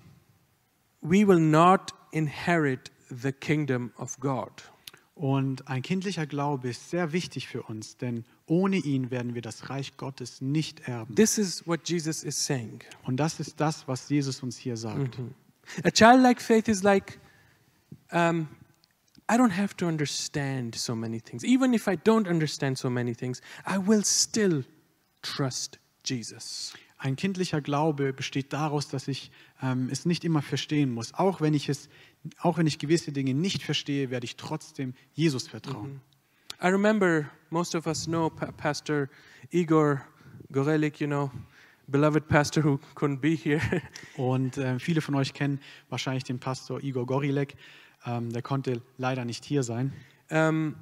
we 1.03 1.25
will 1.25 1.41
not 1.41 1.93
inherit 2.13 2.91
the 3.11 3.33
kingdom 3.33 3.93
of 3.99 4.19
God. 4.21 4.51
Und 5.15 5.69
ein 5.69 5.83
kindlicher 5.83 6.27
Glaube 6.27 6.71
ist 6.71 6.89
sehr 6.89 7.13
wichtig 7.13 7.47
für 7.47 7.63
uns, 7.65 7.99
denn 7.99 8.25
ohne 8.47 8.77
ihn 8.77 9.11
werden 9.11 9.35
wir 9.35 9.43
das 9.43 9.69
Reich 9.69 9.99
Gottes 9.99 10.41
nicht 10.41 10.89
erben. 10.89 11.15
This 11.15 11.37
is 11.37 11.67
what 11.67 11.87
Jesus 11.87 12.25
is 12.25 12.43
saying. 12.43 12.83
Und 13.05 13.19
das 13.19 13.39
ist 13.39 13.61
das, 13.61 13.87
was 13.87 14.09
Jesus 14.09 14.43
uns 14.43 14.57
hier 14.57 14.79
sagt. 14.79 15.19
A 15.85 15.91
childlike 15.91 16.41
faith 16.41 16.69
is 16.69 16.83
like, 16.83 17.19
um, 18.13 18.49
I 19.31 19.37
don't 19.37 19.57
have 19.57 19.77
to 19.77 19.87
understand 19.87 20.75
so 20.75 20.97
many 20.97 21.21
things. 21.21 21.45
Even 21.45 21.75
if 21.75 21.87
I 21.87 21.97
don't 21.97 22.27
understand 22.27 22.79
so 22.79 22.89
many 22.89 23.15
things, 23.15 23.43
I 23.67 23.77
will 23.77 24.03
still 24.03 24.65
trust 25.23 25.79
Jesus. 26.05 26.75
Ein 26.99 27.17
kindlicher 27.17 27.61
Glaube 27.61 28.13
besteht 28.13 28.53
daraus, 28.53 28.89
dass 28.89 29.09
ich 29.09 29.31
ähm, 29.63 29.89
es 29.91 30.05
nicht 30.05 30.25
immer 30.25 30.43
verstehen 30.43 30.93
muss. 30.93 31.15
Auch 31.15 31.41
wenn 31.41 31.55
ich 31.55 31.69
es, 31.69 31.89
auch 32.41 32.59
wenn 32.59 32.67
ich 32.67 32.79
gewisse 32.79 33.11
Dinge 33.13 33.33
nicht 33.35 33.63
verstehe, 33.63 34.11
werde 34.11 34.25
ich 34.25 34.37
trotzdem 34.37 34.95
Jesus 35.15 35.49
vertrauen. 35.49 36.01
I 36.63 36.67
remember 36.67 37.25
most 37.49 37.75
of 37.75 37.87
us 37.87 38.05
know 38.05 38.29
Pa- 38.29 38.53
Pastor 38.53 39.09
Igor 39.51 40.03
Gorelik, 40.53 41.01
you 41.01 41.07
know, 41.07 41.31
beloved 41.87 42.29
pastor 42.29 42.63
who 42.63 42.79
couldn't 42.95 43.21
be 43.21 43.35
here. 43.35 43.61
Und 44.17 44.59
äh, 44.59 44.79
viele 44.79 45.01
von 45.01 45.15
euch 45.15 45.33
kennen 45.33 45.59
wahrscheinlich 45.89 46.25
den 46.25 46.39
Pastor 46.39 46.83
Igor 46.83 47.07
Gorilek. 47.07 47.57
Ähm, 48.05 48.31
der 48.31 48.43
konnte 48.43 48.83
leider 48.99 49.25
nicht 49.25 49.45
hier 49.45 49.63
sein. 49.63 49.93
um, 50.31 50.75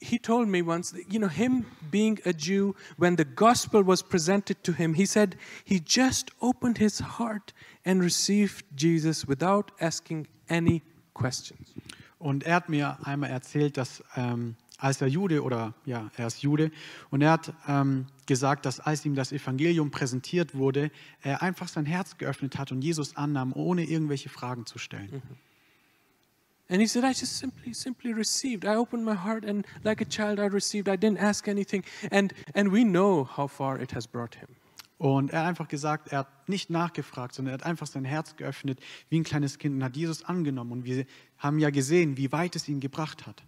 he 0.00 0.18
told 0.18 0.48
me 0.48 0.62
once, 0.62 0.94
you 1.08 1.18
know, 1.18 1.28
him 1.28 1.64
being 1.90 2.18
a 2.24 2.32
Jew, 2.32 2.74
when 2.98 3.16
the 3.16 3.24
gospel 3.24 3.82
was 3.82 4.02
presented 4.02 4.62
to 4.64 4.72
him, 4.72 4.94
he 4.94 5.06
said 5.06 5.36
he 5.64 5.80
just 5.80 6.30
opened 6.40 6.78
his 6.78 6.98
heart 7.00 7.52
and 7.84 8.02
received 8.02 8.64
Jesus 8.76 9.26
without 9.26 9.70
asking 9.80 10.26
any 10.48 10.82
questions. 11.14 11.74
Und 12.18 12.44
er 12.44 12.56
hat 12.56 12.68
mir 12.68 12.98
einmal 13.04 13.30
erzählt, 13.30 13.76
dass 13.76 14.02
ähm, 14.16 14.56
als 14.78 15.00
er 15.00 15.08
Jude 15.08 15.42
oder 15.42 15.74
ja, 15.84 16.10
er 16.16 16.26
ist 16.26 16.42
Jude 16.42 16.70
und 17.10 17.22
er 17.22 17.32
hat 17.32 17.52
ähm, 17.66 18.06
gesagt, 18.26 18.66
dass 18.66 18.80
als 18.80 19.04
ihm 19.04 19.14
das 19.14 19.32
Evangelium 19.32 19.90
präsentiert 19.90 20.54
wurde, 20.54 20.90
er 21.22 21.42
einfach 21.42 21.68
sein 21.68 21.86
Herz 21.86 22.18
geöffnet 22.18 22.58
hat 22.58 22.72
und 22.72 22.82
Jesus 22.82 23.16
annahm, 23.16 23.52
ohne 23.54 23.84
irgendwelche 23.84 24.28
Fragen 24.28 24.66
zu 24.66 24.78
stellen. 24.78 25.22
And 26.68 26.80
he 26.80 26.86
said, 26.86 27.04
I 27.04 27.12
just 27.12 27.38
simply, 27.38 27.72
simply 27.74 28.12
received. 28.12 28.64
I 28.64 28.74
opened 28.74 29.04
my 29.04 29.14
heart 29.14 29.44
and 29.44 29.64
like 29.84 30.00
a 30.00 30.04
child 30.04 30.40
I 30.40 30.46
received. 30.46 30.88
I 30.88 30.96
didn't 30.96 31.18
ask 31.18 31.46
anything. 31.46 31.84
And, 32.10 32.32
and 32.54 32.72
we 32.72 32.82
know 32.82 33.24
how 33.24 33.46
far 33.46 33.80
it 33.80 33.92
has 33.92 34.06
brought 34.06 34.34
him. 34.34 34.48
Und 34.98 35.30
er 35.30 35.40
hat 35.40 35.48
einfach 35.48 35.68
gesagt, 35.68 36.08
er 36.08 36.20
hat 36.20 36.48
nicht 36.48 36.70
nachgefragt, 36.70 37.34
sondern 37.34 37.52
er 37.52 37.58
hat 37.58 37.66
einfach 37.66 37.86
sein 37.86 38.04
Herz 38.04 38.36
geöffnet 38.36 38.80
wie 39.10 39.20
ein 39.20 39.24
kleines 39.24 39.58
Kind 39.58 39.74
und 39.74 39.84
hat 39.84 39.94
Jesus 39.94 40.24
angenommen. 40.24 40.72
Und 40.72 40.84
wir 40.84 41.04
haben 41.38 41.58
ja 41.58 41.70
gesehen, 41.70 42.16
wie 42.16 42.32
weit 42.32 42.56
es 42.56 42.66
ihn 42.68 42.80
gebracht 42.80 43.26
hat. 43.26 43.42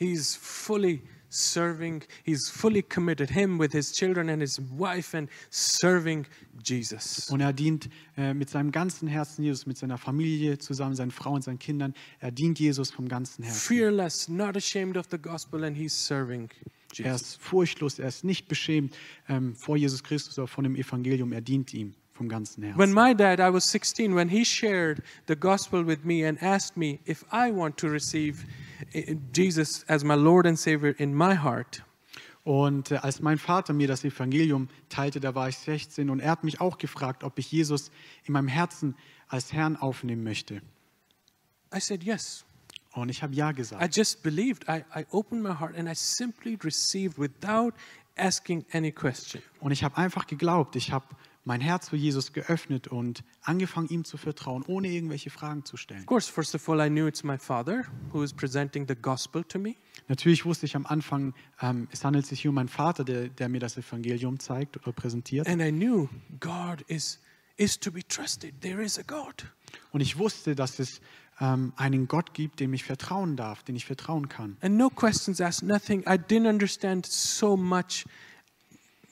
He's 0.00 0.34
fully 0.34 1.02
serving, 1.28 2.02
he's 2.24 2.48
fully 2.48 2.82
committed, 2.82 3.30
him 3.30 3.58
with 3.60 3.72
his 3.72 3.92
children 3.92 4.30
and 4.30 4.40
his 4.40 4.58
wife, 4.76 5.14
and 5.16 5.28
serving 5.50 6.26
Jesus. 6.64 7.28
Und 7.30 7.40
er 7.40 7.52
dient 7.52 7.88
äh, 8.16 8.32
mit 8.34 8.48
seinem 8.48 8.72
ganzen 8.72 9.08
Herzen 9.08 9.44
Jesus, 9.44 9.66
mit 9.66 9.76
seiner 9.76 9.98
Familie 9.98 10.58
zusammen, 10.58 10.96
seinen 10.96 11.10
Frauen 11.10 11.36
und 11.36 11.42
seinen 11.42 11.58
Kindern. 11.58 11.94
Er 12.18 12.30
dient 12.32 12.58
Jesus 12.58 12.90
vom 12.90 13.08
ganzen 13.08 13.44
Herzen. 13.44 13.58
Fearless, 13.60 14.28
not 14.28 14.56
ashamed 14.56 14.96
of 14.96 15.06
the 15.10 15.18
gospel, 15.18 15.64
and 15.64 15.76
he's 15.76 15.92
serving 15.92 16.50
Er 16.98 17.12
Jesus. 17.12 17.20
ist 17.22 17.40
furchtlos, 17.42 17.98
er 17.98 18.08
ist 18.08 18.24
nicht 18.24 18.48
beschämt 18.48 18.96
ähm, 19.28 19.54
vor 19.54 19.76
Jesus 19.76 20.02
Christus 20.02 20.38
oder 20.38 20.48
von 20.48 20.64
dem 20.64 20.74
Evangelium. 20.76 21.32
Er 21.32 21.42
dient 21.42 21.72
ihm 21.74 21.94
vom 22.20 22.28
ganzen 22.28 22.62
Herzen. 22.62 22.78
When 22.78 22.92
my 22.92 23.14
dad, 23.14 23.40
I 23.40 23.50
was 23.50 23.64
16, 23.70 24.14
when 24.14 24.28
he 24.28 24.44
shared 24.44 25.02
the 25.26 25.34
gospel 25.34 25.86
with 25.86 26.04
me 26.04 26.28
and 26.28 26.40
asked 26.42 26.76
me 26.76 27.00
if 27.06 27.24
I 27.32 27.50
want 27.50 27.78
to 27.78 27.88
receive 27.88 28.44
eh, 28.92 29.14
Jesus 29.34 29.84
as 29.88 30.04
my 30.04 30.14
Lord 30.14 30.46
and 30.46 30.58
Savior 30.58 30.94
in 30.98 31.14
my 31.14 31.34
heart, 31.34 31.82
Und 32.42 32.90
äh, 32.90 32.96
als 32.96 33.20
mein 33.20 33.38
Vater 33.38 33.72
mir 33.72 33.86
das 33.86 34.02
Evangelium 34.02 34.68
teilte, 34.88 35.20
da 35.20 35.34
war 35.34 35.48
ich 35.48 35.58
16 35.58 36.08
und 36.10 36.20
er 36.20 36.30
hat 36.30 36.44
mich 36.44 36.60
auch 36.60 36.78
gefragt, 36.78 37.22
ob 37.22 37.38
ich 37.38 37.52
Jesus 37.52 37.90
in 38.24 38.32
meinem 38.32 38.48
Herzen 38.48 38.96
als 39.28 39.52
Herrn 39.52 39.76
aufnehmen 39.76 40.22
möchte. 40.22 40.62
I 41.74 41.80
said 41.80 42.02
yes. 42.02 42.44
Und 42.92 43.08
ich 43.08 43.22
habe 43.22 43.34
ja 43.34 43.50
I 43.50 43.54
gesagt. 43.54 43.96
just 43.96 44.22
believed. 44.22 44.64
I, 44.68 44.84
I 44.94 45.06
opened 45.10 45.42
my 45.42 45.54
heart 45.54 45.76
and 45.76 45.88
I 45.88 45.94
simply 45.94 46.58
received 46.62 47.18
without 47.18 47.74
asking 48.16 48.64
any 48.72 48.90
question. 48.90 49.42
Und 49.60 49.72
ich 49.72 49.84
habe 49.84 49.96
einfach 49.96 50.26
geglaubt. 50.26 50.76
Ich 50.76 50.92
habe 50.92 51.06
mein 51.44 51.60
Herz 51.60 51.88
für 51.88 51.96
Jesus 51.96 52.32
geöffnet 52.32 52.88
und 52.88 53.24
angefangen, 53.42 53.88
ihm 53.88 54.04
zu 54.04 54.16
vertrauen, 54.16 54.62
ohne 54.66 54.88
irgendwelche 54.88 55.30
Fragen 55.30 55.64
zu 55.64 55.76
stellen. 55.76 56.00
Of 56.00 56.06
course, 56.06 56.30
first 56.30 56.54
of 56.54 56.68
all, 56.68 56.80
I 56.80 56.88
knew 56.88 57.06
it's 57.06 57.24
my 57.24 57.38
father 57.38 57.84
who 58.12 58.22
is 58.22 58.32
presenting 58.32 58.86
the 58.86 58.94
gospel 58.94 59.42
to 59.44 59.58
me. 59.58 59.76
Natürlich 60.08 60.44
wusste 60.44 60.66
ich 60.66 60.76
am 60.76 60.86
Anfang, 60.86 61.34
ähm, 61.60 61.88
es 61.92 62.04
handelt 62.04 62.26
sich 62.26 62.40
hier 62.40 62.50
um 62.50 62.56
meinen 62.56 62.68
Vater, 62.68 63.04
der, 63.04 63.28
der 63.28 63.48
mir 63.48 63.60
das 63.60 63.76
Evangelium 63.76 64.38
zeigt 64.38 64.76
oder 64.76 64.92
präsentiert. 64.92 65.48
And 65.48 65.62
I 65.62 65.70
knew 65.70 66.08
God 66.40 66.82
is, 66.88 67.20
is 67.56 67.78
to 67.78 67.90
be 67.90 68.06
trusted. 68.06 68.60
There 68.60 68.82
is 68.82 68.98
a 68.98 69.02
God. 69.02 69.46
Und 69.92 70.02
ich 70.02 70.18
wusste, 70.18 70.54
dass 70.54 70.78
es 70.78 71.00
ähm, 71.40 71.72
einen 71.76 72.06
Gott 72.06 72.34
gibt, 72.34 72.60
dem 72.60 72.74
ich 72.74 72.84
vertrauen 72.84 73.36
darf, 73.36 73.62
den 73.62 73.76
ich 73.76 73.86
vertrauen 73.86 74.28
kann. 74.28 74.58
And 74.60 74.76
no 74.76 74.90
questions 74.90 75.40
asked, 75.40 75.66
nothing. 75.66 76.00
I 76.02 76.18
didn't 76.18 76.48
understand 76.48 77.06
so 77.06 77.56
much, 77.56 78.04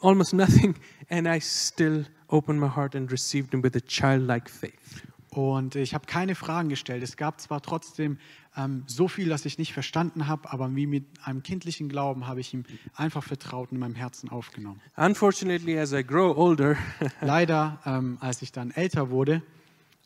almost 0.00 0.34
nothing. 0.34 0.74
And 1.08 1.26
I 1.26 1.40
still 1.40 2.04
opened 2.28 2.60
my 2.60 2.68
heart 2.68 2.94
and 2.94 3.10
received 3.10 3.52
him 3.52 3.62
with 3.62 3.74
a 3.76 3.80
childlike 3.80 4.48
faith. 4.50 5.02
Und 5.30 5.76
ich 5.76 5.94
habe 5.94 6.06
keine 6.06 6.34
Fragen 6.34 6.68
gestellt. 6.70 7.02
Es 7.02 7.16
gab 7.16 7.40
zwar 7.40 7.60
trotzdem 7.60 8.18
ähm, 8.56 8.84
so 8.86 9.08
viel, 9.08 9.28
das 9.28 9.44
ich 9.44 9.58
nicht 9.58 9.72
verstanden 9.74 10.26
habe, 10.26 10.50
aber 10.50 10.74
wie 10.74 10.86
mit 10.86 11.04
einem 11.22 11.42
kindlichen 11.42 11.88
Glauben 11.88 12.26
habe 12.26 12.40
ich 12.40 12.54
ihm 12.54 12.64
einfach 12.94 13.22
vertraut 13.22 13.70
und 13.70 13.76
in 13.76 13.80
meinem 13.80 13.94
Herzen 13.94 14.30
aufgenommen. 14.30 14.80
Unfortunately, 14.96 15.78
as 15.78 15.92
I 15.92 16.02
grow 16.02 16.36
older, 16.36 16.76
Leider, 17.20 17.78
ähm, 17.84 18.16
als 18.20 18.40
ich 18.42 18.52
dann 18.52 18.70
älter 18.70 19.10
wurde, 19.10 19.42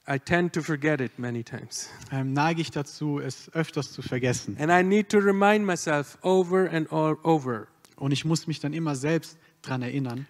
I 0.08 0.18
tend 0.18 0.52
to 0.54 0.62
forget 0.62 1.00
it 1.00 1.16
many 1.20 1.44
times. 1.44 1.88
ähm, 2.10 2.32
neige 2.32 2.60
ich 2.60 2.72
dazu, 2.72 3.20
es 3.20 3.48
öfters 3.54 3.92
zu 3.92 4.02
vergessen. 4.02 4.56
And 4.58 4.72
I 4.72 4.82
need 4.82 5.08
to 5.10 5.18
remind 5.18 5.64
myself 5.64 6.18
over 6.22 6.68
and 6.70 6.92
all 6.92 7.16
over 7.22 7.68
Und 7.96 8.10
ich 8.10 8.24
muss 8.24 8.48
mich 8.48 8.58
dann 8.58 8.72
immer 8.72 8.96
selbst 8.96 9.38
daran 9.62 9.82
erinnern. 9.82 10.26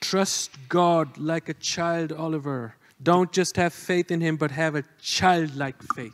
Trust 0.00 0.52
God 0.68 1.16
like 1.16 1.48
a 1.48 1.54
child, 1.54 2.12
Oliver. 2.12 2.74
Don't 3.02 3.34
just 3.34 3.56
have 3.56 3.70
faith 3.70 4.10
in 4.10 4.20
him, 4.20 4.38
but 4.38 4.50
have 4.50 4.78
a 4.78 4.82
childlike 5.00 5.76
faith. 5.94 6.12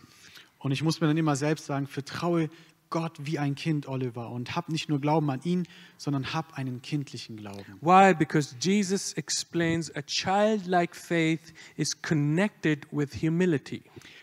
Und 0.59 0.73
ich 0.73 0.83
muss 0.83 1.01
mir 1.01 1.07
dann 1.07 1.17
immer 1.17 1.37
selbst 1.37 1.67
sagen, 1.67 1.87
vertraue 1.87 2.51
Gott 2.91 3.17
wie 3.21 3.39
ein 3.39 3.55
Kind, 3.55 3.87
Oliver, 3.87 4.31
und 4.31 4.57
hab 4.57 4.69
nicht 4.69 4.89
nur 4.89 5.01
Glauben 5.01 5.31
an 5.31 5.41
ihn, 5.45 5.67
sondern 5.97 6.35
hab 6.35 6.59
einen 6.59 6.83
kindlichen 6.83 7.37
Glauben. 7.37 7.79
Why? 7.81 8.13
Because 8.13 8.57
Jesus 8.61 9.13
explains 9.13 9.95
a 9.95 10.03
childlike 10.03 10.95
faith 10.95 11.55
is 11.77 12.03
connected 12.03 12.87
with 12.91 13.15
humility. 13.23 13.83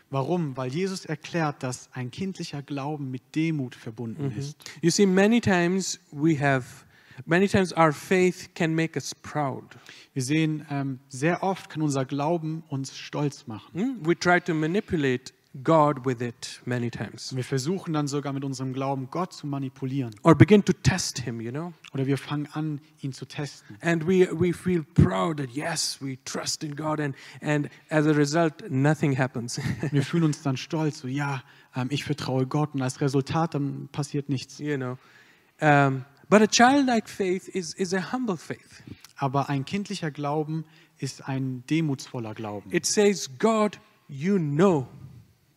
Warum? 0.10 0.56
Weil 0.56 0.72
Jesus 0.72 1.06
erklärt, 1.06 1.64
dass 1.64 1.90
ein 1.94 2.12
kindlicher 2.12 2.62
Glauben 2.62 3.10
mit 3.10 3.22
Demut 3.36 3.76
verbunden 3.76 4.34
ist. 4.38 4.58
You 4.82 4.90
see, 4.90 5.06
many 5.06 5.42
times 5.42 6.00
we 6.12 6.40
have, 6.40 6.86
many 7.26 7.48
times 7.48 7.76
our 7.76 7.92
faith 7.94 8.50
can 8.56 8.74
make 8.76 8.96
us 8.96 9.14
proud. 9.16 9.64
Wir 10.14 10.24
sehen, 10.24 10.66
ähm, 10.70 11.00
sehr 11.10 11.44
oft 11.44 11.70
kann 11.70 11.82
unser 11.82 12.06
Glauben 12.06 12.64
uns 12.70 12.98
stolz 12.98 13.48
machen. 13.48 13.72
Hmm? 13.74 14.06
We 14.06 14.18
try 14.18 14.40
to 14.42 14.54
manipulate 14.54 15.34
God 15.64 16.06
with 16.06 16.22
it 16.22 16.62
many 16.66 16.92
times, 16.92 17.36
Wir 17.36 17.44
versuchen 17.44 17.94
dann 17.94 18.08
sogar 18.08 18.32
mit 18.32 18.44
unserem 18.44 18.74
Glauben 18.74 19.10
Gott 19.10 19.34
zu 19.34 19.48
manipulieren. 19.48 20.14
or 20.22 20.36
begin 20.36 20.64
to 20.64 20.72
test 20.72 21.20
Him. 21.20 21.42
You 21.42 21.52
know. 21.52 21.74
Oder 21.94 22.06
wir 22.06 22.18
fangen 22.20 22.48
an, 22.54 22.80
ihn 23.02 23.12
zu 23.12 23.26
testen. 23.26 23.76
And 23.82 24.06
we, 24.06 24.28
we 24.32 24.54
feel 24.54 24.84
proud 24.84 25.38
that 25.38 25.50
yes, 25.50 25.98
we 26.00 26.20
trust 26.26 26.64
in 26.64 26.76
God, 26.76 27.00
and, 27.00 27.16
and 27.42 27.70
as 27.90 28.06
a 28.06 28.12
result, 28.12 28.70
nothing 28.70 29.18
happens. 29.18 29.60
Wir 29.92 30.04
fühlen 30.04 30.26
uns 30.26 30.44
dann 30.44 30.58
stolz, 30.58 31.00
so 31.00 31.08
ja, 31.08 31.42
ähm, 31.76 31.88
ich 31.90 32.04
vertraue 32.04 32.46
Gott 32.46 32.76
und 32.76 32.84
als 32.84 33.02
Resultat 33.02 33.56
dann 33.56 33.90
passiert 33.92 34.30
nichts. 34.30 34.60
you 34.60 34.78
know. 34.78 34.98
Um, 35.60 36.06
but 36.30 36.42
a 36.42 36.48
childlike 36.48 37.08
faith 37.08 37.50
is, 37.54 37.74
is 37.76 37.94
a 37.94 38.02
humble 38.12 38.38
faith. 38.38 38.84
Aber 39.18 39.50
ein 39.50 39.66
kindlicher 39.66 40.12
Glauben 40.12 40.66
ist 41.00 41.28
ein 41.28 41.64
demutsvoller 41.70 42.34
Glauben. 42.34 42.72
It 42.72 42.86
says, 42.86 43.30
God, 43.40 43.80
you 44.08 44.38
know 44.38 44.88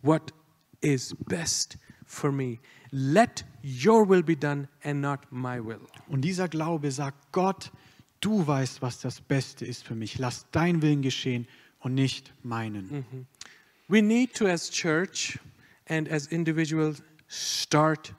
what 0.03 0.33
is 0.81 1.15
best 1.29 1.77
for 2.07 2.33
me. 2.33 2.59
Let 2.91 3.45
your 3.63 4.09
will 4.09 4.23
be 4.23 4.37
done 4.37 4.69
and 4.83 5.01
not 5.01 5.21
my 5.31 5.59
will. 5.59 5.81
Und 6.09 6.23
dieser 6.23 6.49
Glaube 6.49 6.91
sagt, 6.91 7.33
Gott, 7.33 7.71
du 8.21 8.47
weißt, 8.47 8.83
was 8.83 9.01
das 9.01 9.21
Beste 9.21 9.65
ist 9.65 9.85
für 9.85 9.95
mich. 9.95 10.19
Lass 10.19 10.47
dein 10.51 10.83
Willen 10.83 11.03
geschehen 11.03 11.47
und 11.81 11.95
nicht 11.95 12.33
meinen. 12.43 13.27
We 13.89 14.03
need 14.03 14.35
to, 14.35 14.47
as 14.47 14.71
church 14.71 15.39
and 15.89 16.11
as 16.11 16.27
individuals, 16.27 17.03
start 17.29 18.15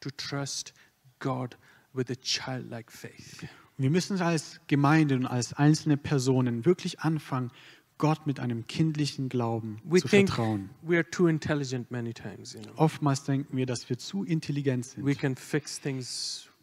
to 0.00 0.10
trust 0.10 0.72
God 1.18 1.56
with 1.94 2.10
a 2.10 2.14
childlike 2.20 2.90
faith. 2.90 3.46
Wir 3.76 3.90
müssen 3.90 4.20
als 4.20 4.60
Gemeinde 4.68 5.16
und 5.16 5.26
als 5.26 5.52
einzelne 5.52 5.96
Personen 5.96 6.64
wirklich 6.64 7.00
anfangen, 7.00 7.50
Gott 7.98 8.26
mit 8.26 8.40
einem 8.40 8.66
kindlichen 8.66 9.28
Glauben 9.28 9.80
We 9.84 10.00
zu 10.00 10.08
think 10.08 10.28
vertrauen. 10.28 10.70
we 10.82 10.96
are 10.96 11.08
too 11.08 11.28
intelligent 11.28 11.90
many 11.90 12.12
times, 12.12 12.54
you 12.54 12.60
know. 12.60 12.72
Oftmals 12.76 13.22
denken 13.24 13.56
wir, 13.56 13.66
dass 13.66 13.88
wir 13.88 13.98
zu 13.98 14.24
intelligent 14.24 14.84
sind, 14.86 15.04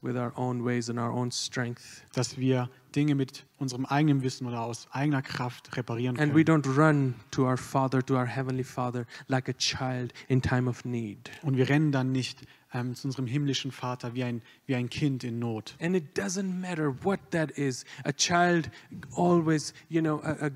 can 0.02 0.14
fix 0.14 0.14
things 0.14 0.16
with 0.16 0.18
our 0.18 0.34
own 0.38 0.64
ways 0.64 0.90
and 0.90 1.00
our 1.00 1.12
own 1.12 1.32
strength. 1.32 2.04
dass 2.14 2.38
wir 2.38 2.70
Dinge 2.96 3.16
mit 3.16 3.46
unserem 3.58 3.86
eigenen 3.86 4.22
Wissen 4.22 4.48
oder 4.48 4.62
aus 4.62 4.88
eigener 4.92 5.22
Kraft 5.22 5.78
reparieren 5.78 6.20
And 6.20 6.34
we 6.36 6.44
können. 6.44 6.62
don't 6.64 6.78
run 6.78 7.16
to 7.32 7.46
our 7.46 7.58
Father, 7.58 8.02
to 8.06 8.16
our 8.16 8.26
Heavenly 8.26 8.64
Father, 8.64 9.06
like 9.28 9.48
a 9.48 9.54
child 9.54 10.12
in 10.28 10.42
time 10.42 10.68
of 10.70 10.84
need. 10.84 11.32
Und 11.44 11.56
wir 11.56 11.70
rennen 11.70 11.92
dann 11.92 12.12
nicht 12.12 12.46
ähm, 12.74 12.96
zu 12.96 13.08
unserem 13.08 13.28
himmlischen 13.28 13.72
Vater 13.72 14.14
wie 14.14 14.24
ein, 14.24 14.42
wie 14.66 14.76
ein 14.76 14.90
Kind 14.90 15.24
in 15.24 15.40
Not. 15.40 15.76
And 15.80 15.96
it 15.96 16.18
doesn't 16.18 16.60
matter 16.60 16.94
what 17.04 17.20
that 17.32 17.52
is. 17.52 17.86
A 18.04 18.12
child 18.12 18.70
always, 19.16 19.74
you 19.90 20.02
know, 20.02 20.22
a, 20.24 20.48
a 20.48 20.52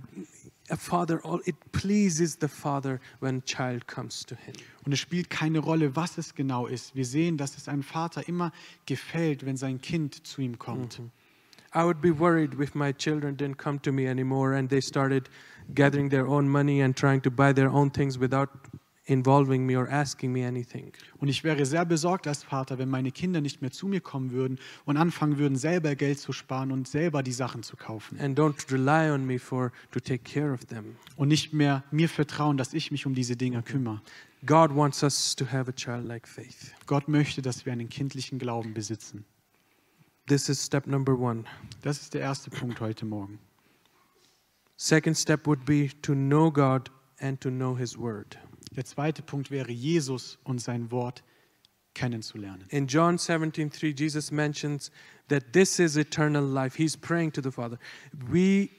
father, 0.69 1.19
all, 1.23 1.41
it 1.45 1.55
pleases 1.71 2.37
the 2.37 2.47
father 2.47 2.99
when 3.19 3.43
child 3.45 3.87
comes 3.87 4.25
to 4.25 4.35
him. 4.35 4.55
Und 4.85 4.93
es 4.93 4.99
spielt 4.99 5.29
keine 5.29 5.59
Rolle, 5.59 5.95
was 5.95 6.17
es 6.17 6.33
genau 6.33 6.67
ist. 6.67 6.95
Wir 6.95 7.05
sehen, 7.05 7.37
dass 7.37 7.57
es 7.57 7.67
einem 7.67 7.83
Vater 7.83 8.27
immer 8.27 8.51
gefällt, 8.85 9.45
wenn 9.45 9.57
sein 9.57 9.79
Kind 9.79 10.25
zu 10.25 10.41
ihm 10.41 10.57
kommt. 10.57 11.01
I 11.73 11.83
would 11.83 12.01
be 12.01 12.17
worried 12.17 12.57
if 12.59 12.73
my 12.73 12.93
children 12.93 13.35
didn't 13.35 13.57
come 13.57 13.81
to 13.81 13.91
me 13.91 14.07
anymore 14.07 14.53
and 14.55 14.69
they 14.69 14.79
started 14.79 15.29
gathering 15.73 16.09
their 16.09 16.25
own 16.25 16.47
money 16.47 16.81
and 16.81 16.95
trying 16.95 17.21
to 17.21 17.29
buy 17.29 17.53
their 17.53 17.69
own 17.69 17.91
things 17.91 18.17
without 18.17 18.49
involving 19.05 19.65
me 19.65 19.77
or 19.77 19.87
asking 19.89 20.31
me 20.31 20.45
anything. 20.45 20.91
Und 21.17 21.27
ich 21.27 21.43
wäre 21.43 21.65
sehr 21.65 21.85
besorgt 21.85 22.27
als 22.27 22.43
Vater, 22.43 22.77
wenn 22.77 22.89
meine 22.89 23.11
Kinder 23.11 23.41
nicht 23.41 23.61
mehr 23.61 23.71
zu 23.71 23.87
mir 23.87 24.01
kommen 24.01 24.31
würden 24.31 24.59
und 24.85 24.97
anfangen 24.97 25.37
würden, 25.37 25.55
selber 25.57 25.95
Geld 25.95 26.19
zu 26.19 26.33
sparen 26.33 26.71
und 26.71 26.87
selber 26.87 27.23
die 27.23 27.31
Sachen 27.31 27.63
zu 27.63 27.77
kaufen. 27.77 28.19
And 28.19 28.37
don't 28.37 28.71
rely 28.71 29.11
on 29.11 29.25
me 29.25 29.39
for 29.39 29.71
to 29.91 29.99
take 29.99 30.23
care 30.23 30.53
of 30.53 30.65
them. 30.65 30.95
Und 31.15 31.27
nicht 31.27 31.53
mehr 31.53 31.83
mir 31.91 32.09
vertrauen, 32.09 32.57
dass 32.57 32.73
ich 32.73 32.91
mich 32.91 33.05
um 33.05 33.13
diese 33.13 33.35
Dinge 33.35 33.61
kümmere. 33.61 34.01
God 34.45 34.75
wants 34.75 35.01
us 35.01 35.35
to 35.35 35.45
have 35.45 35.69
a 35.69 35.73
childlike 35.73 36.27
faith. 36.27 36.73
Gott 36.85 37.07
möchte, 37.07 37.41
dass 37.41 37.65
wir 37.65 37.73
einen 37.73 37.89
kindlichen 37.89 38.37
Glauben 38.37 38.73
besitzen. 38.73 39.25
This 40.27 40.49
is 40.49 40.63
step 40.63 40.87
number 40.87 41.17
one. 41.17 41.45
Das 41.83 42.01
ist 42.01 42.13
der 42.13 42.21
erste 42.21 42.49
Punkt 42.49 42.79
heute 42.79 43.05
Morgen. 43.05 43.39
Second 44.77 45.15
step 45.15 45.45
would 45.47 45.65
be 45.65 45.89
to 46.01 46.13
know 46.13 46.51
God 46.51 46.91
and 47.19 47.39
to 47.41 47.49
know 47.49 47.77
His 47.77 47.97
Word. 47.97 48.37
Der 48.75 48.85
zweite 48.85 49.21
Punkt 49.21 49.51
wäre, 49.51 49.71
Jesus 49.71 50.37
und 50.43 50.59
sein 50.59 50.91
Wort 50.91 51.23
kennenzulernen. 51.93 52.65
In 52.69 52.87
John 52.87 53.17
17:3, 53.17 53.97
Jesus 53.97 54.31
mentions 54.31 54.91
that 55.29 55.53
this 55.53 55.79
is 55.79 55.95
eternal 55.95 56.43
life. 56.43 56.75
He's 56.75 56.97
praying 56.97 57.31
to 57.33 57.41
the 57.41 57.51
Father. 57.51 57.79
We 58.29 58.69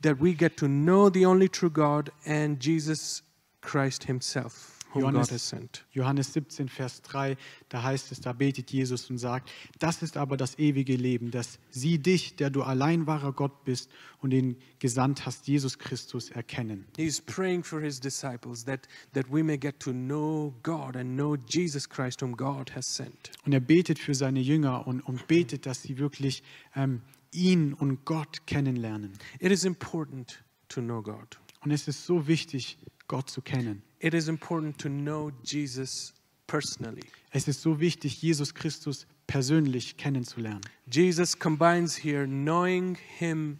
that 0.00 0.20
we 0.20 0.34
get 0.34 0.56
to 0.56 0.68
know 0.68 1.10
the 1.10 1.26
only 1.26 1.48
true 1.48 1.70
God 1.70 2.12
and 2.24 2.60
Jesus 2.60 3.22
Christ 3.60 4.04
Himself, 4.04 4.77
whom 4.92 5.02
God 5.02 5.12
Johannes- 5.12 5.30
has 5.30 5.48
sent. 5.48 5.84
Johannes 5.92 6.32
17, 6.32 6.68
Vers 6.68 7.02
3, 7.02 7.36
da 7.68 7.82
heißt 7.82 8.12
es, 8.12 8.20
da 8.20 8.32
betet 8.32 8.70
Jesus 8.70 9.10
und 9.10 9.18
sagt, 9.18 9.50
das 9.78 10.02
ist 10.02 10.16
aber 10.16 10.36
das 10.36 10.58
ewige 10.58 10.96
Leben, 10.96 11.30
dass 11.30 11.58
sie 11.70 11.98
dich, 11.98 12.36
der 12.36 12.50
du 12.50 12.62
allein 12.62 13.06
wahrer 13.06 13.32
Gott 13.32 13.64
bist 13.64 13.90
und 14.20 14.30
den 14.30 14.56
gesandt 14.78 15.26
hast, 15.26 15.46
Jesus 15.46 15.78
Christus, 15.78 16.30
erkennen. 16.30 16.86
He's 16.96 17.20
praying 17.20 17.64
for 17.64 17.80
his 17.80 18.00
disciples 18.00 18.64
that, 18.64 18.88
that 19.14 19.26
we 19.30 19.42
may 19.42 19.58
get 19.58 19.80
to 19.80 19.92
know 19.92 20.54
God 20.62 20.96
and 20.96 21.14
know 21.14 21.36
Jesus 21.36 21.88
Christ, 21.88 22.22
whom 22.22 22.36
God 22.36 22.74
has 22.74 22.86
sent. 22.86 23.30
Und 23.44 23.52
er 23.52 23.60
betet 23.60 23.98
für 23.98 24.14
seine 24.14 24.40
Jünger 24.40 24.86
und, 24.86 25.00
und 25.02 25.26
betet, 25.26 25.66
dass 25.66 25.82
sie 25.82 25.98
wirklich 25.98 26.42
ähm, 26.74 27.02
ihn 27.32 27.74
und 27.74 28.04
Gott 28.04 28.46
kennenlernen. 28.46 29.12
It 29.40 29.52
is 29.52 29.64
important 29.64 30.42
to 30.68 30.80
know 30.80 31.02
God. 31.02 31.38
Und 31.60 31.70
es 31.70 31.88
ist 31.88 32.06
so 32.06 32.26
wichtig, 32.26 32.78
Gott 33.08 33.28
zu 33.30 33.42
kennen. 33.42 33.82
It 34.00 34.14
is 34.14 34.28
important 34.28 34.78
to 34.78 34.88
know 34.88 35.32
Jesus 35.42 36.14
personally. 36.46 37.02
Es 37.30 37.48
ist 37.48 37.62
so 37.62 37.80
wichtig, 37.80 38.22
Jesus 38.22 38.54
Christus 38.54 39.06
persönlich 39.26 39.96
kennenzulernen. 39.96 40.60
Jesus 40.90 41.38
combines 41.38 41.96
here 41.96 42.26
knowing 42.26 42.96
him 43.18 43.58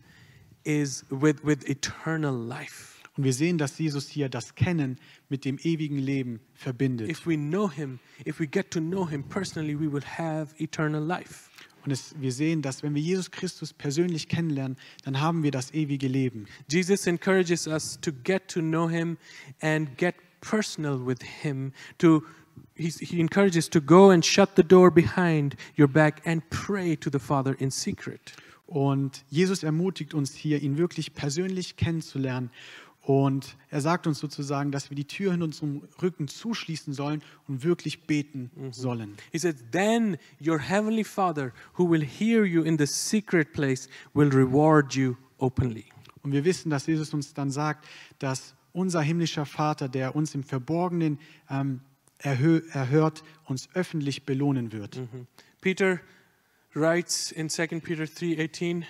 is 0.64 1.04
with, 1.11 1.44
with 1.44 1.68
eternal 1.68 2.34
life. 2.34 2.98
Und 3.16 3.24
wir 3.24 3.32
sehen, 3.32 3.58
dass 3.58 3.76
Jesus 3.78 4.08
hier 4.08 4.28
das 4.28 4.54
Kennen 4.54 4.96
mit 5.28 5.44
dem 5.44 5.58
ewigen 5.58 5.98
Leben 5.98 6.38
verbindet. 6.54 7.11
If 7.11 7.26
we 7.26 7.37
know 7.37 7.68
him, 7.68 7.98
if 8.24 8.38
we 8.38 8.46
get 8.46 8.70
to 8.70 8.80
know 8.80 9.08
him 9.08 9.24
personally, 9.24 9.74
we 9.74 9.90
will 9.92 10.04
have 10.04 10.54
eternal 10.62 11.04
life. 11.04 11.50
Und 11.88 11.92
es, 11.92 12.14
wir 12.20 12.33
sehen, 12.33 12.61
dass 12.61 12.83
wenn 12.83 12.94
wir 12.94 13.01
Jesus 13.01 13.31
Christus 13.31 13.72
persönlich 13.72 14.29
kennenlernen, 14.29 14.77
dann 15.05 15.22
haben 15.22 15.42
wir 15.42 15.51
das 15.51 15.72
ewige 15.72 16.07
Leben. 16.07 16.44
Jesus 16.70 17.07
encourages 17.07 17.66
us 17.66 17.98
to 18.03 18.12
get 18.24 18.46
to 18.48 18.61
know 18.61 18.90
him 18.90 19.16
and 19.62 19.96
get 19.96 20.14
personal 20.42 21.07
with 21.07 21.22
him. 21.22 21.72
To 21.96 22.24
he's, 22.74 22.98
he 22.98 23.20
encourages 23.20 23.70
to 23.70 23.81
go 23.81 24.11
and 24.11 24.22
shut 24.22 24.51
the 24.55 24.62
door 24.62 24.90
behind 24.90 25.57
your 25.79 25.88
back 25.88 26.20
and 26.27 26.42
pray 26.51 26.94
to 26.94 27.09
the 27.11 27.18
Father 27.18 27.59
in 27.59 27.70
secret. 27.70 28.35
Und 28.66 29.24
Jesus 29.31 29.62
ermutigt 29.62 30.12
uns 30.12 30.35
hier, 30.35 30.61
ihn 30.61 30.77
wirklich 30.77 31.14
persönlich 31.14 31.77
kennenzulernen. 31.77 32.51
Und 33.09 33.57
er 33.71 33.81
sagt 33.81 34.07
uns 34.07 34.18
sozusagen, 34.18 34.71
dass 34.71 34.90
wir 34.90 34.94
die 34.94 35.07
Tür 35.07 35.33
in 35.33 35.42
unserem 35.42 35.88
Rücken 36.03 36.29
zuschließen 36.29 36.92
sollen 36.92 37.23
und 37.47 37.64
wirklich 37.64 38.03
beten 38.03 38.51
sollen. 38.71 39.16
He 39.33 39.38
says, 39.38 39.64
Then 39.73 40.18
your 40.47 40.59
heavenly 40.59 41.05
Father, 41.05 41.55
who 41.79 41.90
will 41.90 42.05
hear 42.05 42.44
you 42.44 42.62
in 42.62 42.77
the 42.77 42.85
secret 42.85 43.55
place, 43.55 43.88
will 44.12 44.29
reward 44.29 44.92
you 44.92 45.16
openly. 45.38 45.87
Und 46.23 46.33
wir 46.33 46.44
wissen, 46.44 46.68
dass 46.68 46.87
Jesus 46.87 47.14
uns 47.14 47.33
dann 47.33 47.51
sagt, 47.51 47.87
dass 48.18 48.55
unser 48.75 49.01
himmlischer 49.01 49.47
Vater, 49.47 49.88
der 49.88 50.14
uns 50.14 50.35
im 50.35 50.42
Verborgenen 50.42 51.18
ähm, 51.49 51.81
erhö 52.18 52.61
erhört, 52.73 53.25
uns 53.47 53.71
öffentlich 53.73 54.27
belohnen 54.27 54.71
wird. 54.71 55.01
Peter 55.62 55.99
writes 56.75 57.33
in 57.33 57.49
2 57.49 57.68
Peter 57.81 58.05
3:18, 58.05 58.85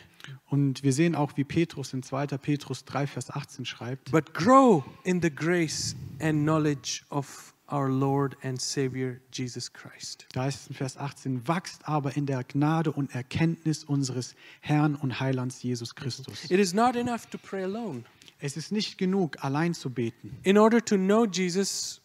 Und 0.47 0.83
wir 0.83 0.93
sehen 0.93 1.15
auch, 1.15 1.37
wie 1.37 1.45
Petrus 1.45 1.93
in 1.93 2.03
2. 2.03 2.27
Petrus 2.39 2.85
3, 2.85 3.07
Vers 3.07 3.31
18 3.31 3.65
schreibt. 3.65 4.11
But 4.11 4.35
grow 4.35 4.85
in 5.05 5.21
the 5.21 5.31
grace 5.31 5.95
and 6.21 6.43
knowledge 6.43 7.05
of 7.11 7.55
our 7.71 7.89
Lord 7.89 8.37
and 8.43 8.61
Savior 8.61 9.21
Jesus 9.33 9.73
Christ. 9.73 10.27
Da 10.33 10.45
heißt 10.45 10.63
es 10.63 10.67
in 10.69 10.75
Vers 10.75 10.97
18, 10.97 11.47
wachst 11.47 11.87
aber 11.87 12.17
in 12.17 12.27
der 12.27 12.43
Gnade 12.45 12.91
und 12.91 13.15
Erkenntnis 13.15 13.85
unseres 13.85 14.35
Herrn 14.61 14.95
und 14.95 15.21
Heilands 15.21 15.63
Jesus 15.63 15.95
Christus. 15.95 16.51
It 16.51 16.59
is 16.59 16.73
not 16.73 16.97
enough 16.97 17.27
to 17.27 17.39
pray 17.39 17.65
alone. 17.65 18.05
Es 18.41 18.57
ist 18.57 18.73
nicht 18.73 18.99
genug, 18.99 19.43
allein 19.45 19.75
zu 19.75 19.91
beten. 19.91 20.37
In 20.45 20.57
order 20.57 20.83
to 20.85 20.97
know 20.97 21.27
Jesus 21.27 22.01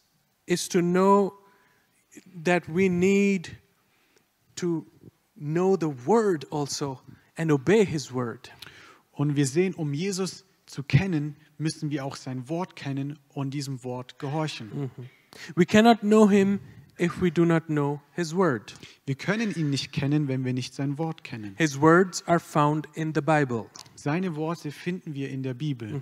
is 0.46 0.68
to 0.68 0.82
know 0.82 1.34
that 2.44 2.64
we 2.68 2.90
need 2.90 3.56
to 4.56 4.86
know 5.36 5.78
the 5.80 5.92
word 6.06 6.46
also 6.52 7.00
and 7.36 7.52
obey 7.52 7.86
his 7.86 8.14
word. 8.14 8.52
Und 9.12 9.36
wir 9.36 9.46
sehen, 9.46 9.74
um 9.74 9.94
Jesus 9.94 10.46
zu 10.66 10.84
kennen, 10.84 11.36
müssen 11.58 11.92
wir 11.92 12.06
auch 12.06 12.16
sein 12.16 12.50
Wort 12.50 12.76
kennen 12.76 13.20
und 13.30 13.54
diesem 13.54 13.84
Wort 13.84 14.20
gehorchen. 14.20 14.92
We 15.56 15.66
cannot 15.66 16.02
know 16.02 16.30
him 16.30 16.60
if 17.00 17.22
we 17.22 17.32
do 17.32 17.46
not 17.46 17.68
know 17.68 18.02
his 18.14 18.36
word. 18.36 18.74
Wir 19.06 19.16
können 19.16 19.54
ihn 19.56 19.70
nicht 19.70 19.92
kennen, 19.92 20.28
wenn 20.28 20.46
wir 20.46 20.54
nicht 20.54 20.74
sein 20.74 20.98
Wort 20.98 21.24
kennen. 21.24 21.56
His 21.58 21.80
words 21.80 22.26
are 22.28 22.40
found 22.40 22.88
in 22.94 23.14
the 23.14 23.22
Bible. 23.22 23.66
Seine 23.96 24.36
Worte 24.36 24.72
finden 24.72 25.14
wir 25.14 25.30
in 25.30 25.44
der 25.44 25.54
Bibel. 25.54 26.02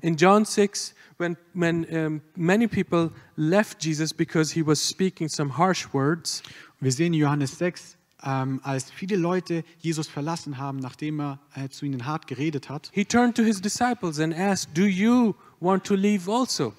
In 0.00 0.16
John 0.16 0.44
6, 0.44 0.94
when, 1.18 1.36
when 1.54 1.84
um, 1.94 2.20
many 2.34 2.66
people 2.66 3.10
left 3.36 3.84
Jesus 3.84 4.12
because 4.12 4.52
he 4.52 4.66
was 4.66 4.80
speaking 4.80 5.28
some 5.28 5.56
harsh 5.56 5.92
words, 5.92 6.42
Wir 6.82 6.90
sehen 6.90 7.14
in 7.14 7.20
Johannes 7.20 7.58
6, 7.58 7.96
ähm, 8.24 8.60
als 8.62 8.90
viele 8.90 9.16
Leute 9.16 9.64
Jesus 9.78 10.08
verlassen 10.08 10.58
haben, 10.58 10.78
nachdem 10.78 11.20
er 11.20 11.40
äh, 11.54 11.68
zu 11.68 11.86
ihnen 11.86 12.06
hart 12.06 12.26
geredet 12.26 12.68
hat, 12.68 12.90
he 12.92 13.04
turned 13.04 13.36
to 13.36 13.42
his 13.42 13.60
disciples 13.60 14.18
and 14.18 14.34
asked, 14.34 14.76
Do 14.76 14.84
you 14.84 15.34
want 15.60 15.84
to 15.84 15.94
leave 15.94 16.30
also? 16.30 16.74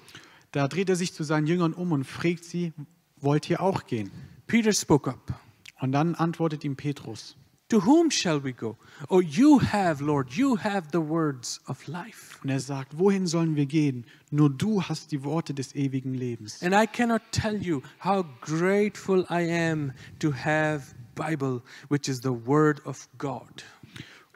da 0.52 0.68
dreht 0.68 0.88
er 0.88 0.96
sich 0.96 1.12
zu 1.12 1.24
seinen 1.24 1.46
Jüngern 1.46 1.72
um 1.72 1.92
und 1.92 2.04
fragt 2.04 2.44
sie, 2.44 2.72
wollt 3.20 3.50
ihr 3.50 3.60
auch 3.60 3.86
gehen? 3.86 4.10
Peter 4.46 4.72
spoke 4.72 5.10
up. 5.10 5.40
Und 5.80 5.92
dann 5.92 6.14
antwortet 6.14 6.64
ihm 6.64 6.76
Petrus, 6.76 7.36
To 7.70 7.84
whom 7.84 8.10
shall 8.10 8.44
we 8.44 8.52
go? 8.52 8.76
Oh, 9.08 9.20
you 9.20 9.58
have, 9.60 10.04
Lord, 10.04 10.30
you 10.32 10.56
have 10.62 10.88
the 10.92 11.00
words 11.00 11.60
of 11.66 11.86
life. 11.86 12.38
und 12.42 12.50
er 12.50 12.60
sagt, 12.60 12.98
wohin 12.98 13.26
sollen 13.26 13.56
wir 13.56 13.66
gehen? 13.66 14.04
Nur 14.30 14.50
du 14.50 14.82
hast 14.82 15.10
die 15.12 15.24
Worte 15.24 15.54
des 15.54 15.74
ewigen 15.74 16.14
Lebens. 16.14 16.62
And 16.62 16.74
I 16.74 16.86
cannot 16.86 17.22
tell 17.32 17.56
you 17.56 17.82
how 18.04 18.24
grateful 18.42 19.26
I 19.30 19.50
am 19.50 19.92
to 20.20 20.32
have 20.32 20.94
Bible, 21.14 21.62
which 21.88 22.08
is 22.08 22.20
the 22.22 22.46
word 22.46 22.84
of 22.86 23.08
God. 23.18 23.64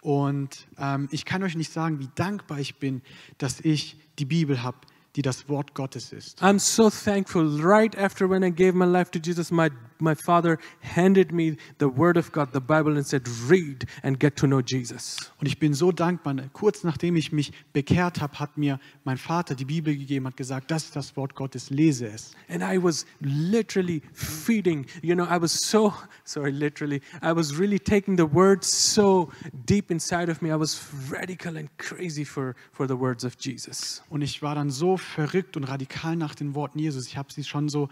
Und 0.03 0.67
ähm, 0.79 1.09
ich 1.11 1.25
kann 1.25 1.43
euch 1.43 1.57
nicht 1.57 1.73
sagen, 1.73 1.99
wie 1.99 2.09
dankbar 2.15 2.59
ich 2.61 2.77
bin, 2.77 3.03
dass 3.39 3.61
ich 3.61 3.97
die 4.19 4.25
Bibel 4.25 4.63
habe, 4.63 4.79
die 5.19 5.23
das 5.23 5.49
Wort 5.49 5.75
Gottes 5.75 6.13
ist. 6.13 6.41
I'm 6.41 6.61
so 6.61 6.91
thankful. 6.91 7.61
Right 7.61 7.99
after 7.99 8.31
when 8.31 8.45
I 8.45 8.53
gave 8.53 8.75
my 8.75 8.85
life 8.85 9.11
to 9.11 9.19
Jesus, 9.19 9.51
my, 9.51 9.69
my 9.99 10.15
father 10.15 10.59
handed 10.81 11.33
me 11.33 11.57
the 11.79 11.89
Word 11.89 12.17
of 12.17 12.31
God, 12.31 12.51
the 12.53 12.61
Bible, 12.61 12.97
and 12.97 13.05
said, 13.05 13.27
Read 13.49 13.85
and 14.05 14.21
get 14.21 14.37
to 14.37 14.47
know 14.47 14.63
Jesus. 14.63 15.17
Und 15.41 15.49
ich 15.49 15.59
bin 15.59 15.75
so 15.75 15.91
dankbar. 15.91 16.37
Kurz 16.53 16.85
nachdem 16.85 17.17
ich 17.17 17.33
mich 17.33 17.53
bekehrt 17.73 18.21
habe, 18.21 18.39
hat 18.39 18.57
mir 18.57 18.79
mein 19.03 19.19
Vater 19.19 19.57
die 19.57 19.65
Bibel 19.65 19.97
gegeben, 19.97 20.29
hat 20.29 20.37
gesagt, 20.37 20.71
das 20.71 20.85
ist 20.85 20.95
das 20.95 21.17
Wort 21.17 21.35
Gottes, 21.35 21.69
lese 21.71 22.07
es. 22.07 22.31
And 22.49 22.63
I 22.63 22.81
was 22.81 23.05
literally 23.21 24.03
feeding, 24.13 24.87
you 25.03 25.17
know, 25.17 25.25
I 25.25 25.41
was 25.41 25.53
so, 25.53 25.93
sorry, 26.23 26.53
literally, 26.53 27.03
I 27.23 27.33
was 27.35 27.59
really 27.59 27.81
taking 27.81 28.17
the 28.17 28.33
Word 28.33 28.63
so 28.63 29.31
deep 29.67 29.91
inside 29.91 30.31
of 30.31 30.43
me. 30.43 30.53
I 30.53 30.57
was 30.57 30.81
radical 31.11 31.57
and 31.57 31.69
crazy 31.77 32.25
for, 32.25 32.55
for 32.71 32.87
the 32.87 32.97
words 32.97 33.25
of 33.25 33.35
Jesus. 33.41 34.01
Und 34.11 34.23
ich 34.23 34.43
war 34.43 34.55
dann 34.55 34.71
so 34.71 34.97
verrückt 35.09 35.57
und 35.57 35.65
radikal 35.65 36.17
nach 36.17 36.35
den 36.35 36.55
Worten 36.55 36.79
Jesus. 36.79 37.07
Ich 37.07 37.17
habe 37.17 37.33
sie 37.33 37.45
schon 37.45 37.69
so, 37.69 37.89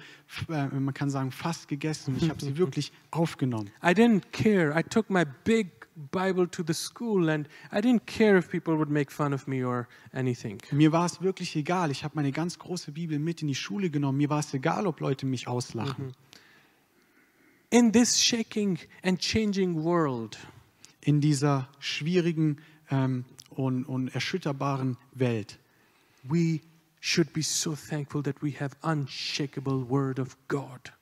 äh, 0.49 0.67
man 0.69 0.95
kann 0.95 1.11
sagen, 1.11 1.33
fast 1.33 1.69
gegessen. 1.69 2.17
Ich 2.21 2.29
habe 2.29 2.45
sie 2.45 2.57
wirklich 2.59 2.93
aufgenommen. 3.11 3.71
I 3.83 3.89
didn't 3.89 4.23
care. 4.33 4.79
I 4.79 4.83
took 4.83 5.11
my 5.11 5.25
big 5.45 5.69
Bible 6.13 6.49
to 6.51 6.63
the 6.67 6.75
school 6.75 7.31
and 7.31 7.49
I 7.73 7.77
didn't 7.77 8.07
care 8.07 8.37
if 8.37 8.51
people 8.51 8.75
would 8.77 8.91
make 8.91 9.11
fun 9.11 9.33
of 9.33 9.47
me 9.47 9.67
or 9.67 9.89
anything. 10.13 10.59
Mir 10.71 10.93
war 10.93 11.07
es 11.07 11.23
wirklich 11.23 11.57
egal. 11.57 11.91
Ich 11.91 12.05
habe 12.05 12.15
meine 12.17 12.33
ganz 12.33 12.59
große 12.59 12.93
Bibel 12.93 13.19
mit 13.19 13.43
in 13.43 13.49
die 13.49 13.55
Schule 13.55 13.91
genommen. 13.91 14.19
Mir 14.19 14.29
war 14.29 14.41
es 14.41 14.53
egal, 14.53 14.87
ob 14.87 15.01
Leute 15.01 15.27
mich 15.27 15.49
auslachen. 15.49 16.13
In 17.71 17.93
this 17.93 18.23
shaking 18.23 18.79
and 19.03 19.19
changing 19.19 19.83
world, 19.83 20.39
In 21.01 21.21
dieser 21.21 21.69
schwierigen 21.79 22.59
ähm, 22.91 23.25
und, 23.51 23.85
und 23.85 24.09
erschütterbaren 24.15 24.99
Welt 25.13 25.59
we 26.29 26.61
should 27.01 27.33
be 27.33 27.43
so 27.43 27.75
thankful 27.75 28.23
that 28.23 28.43
we 28.43 28.53
have 28.61 28.77
unshakable 28.83 29.89
word 29.89 30.19
of 30.19 30.37
God. 30.49 30.93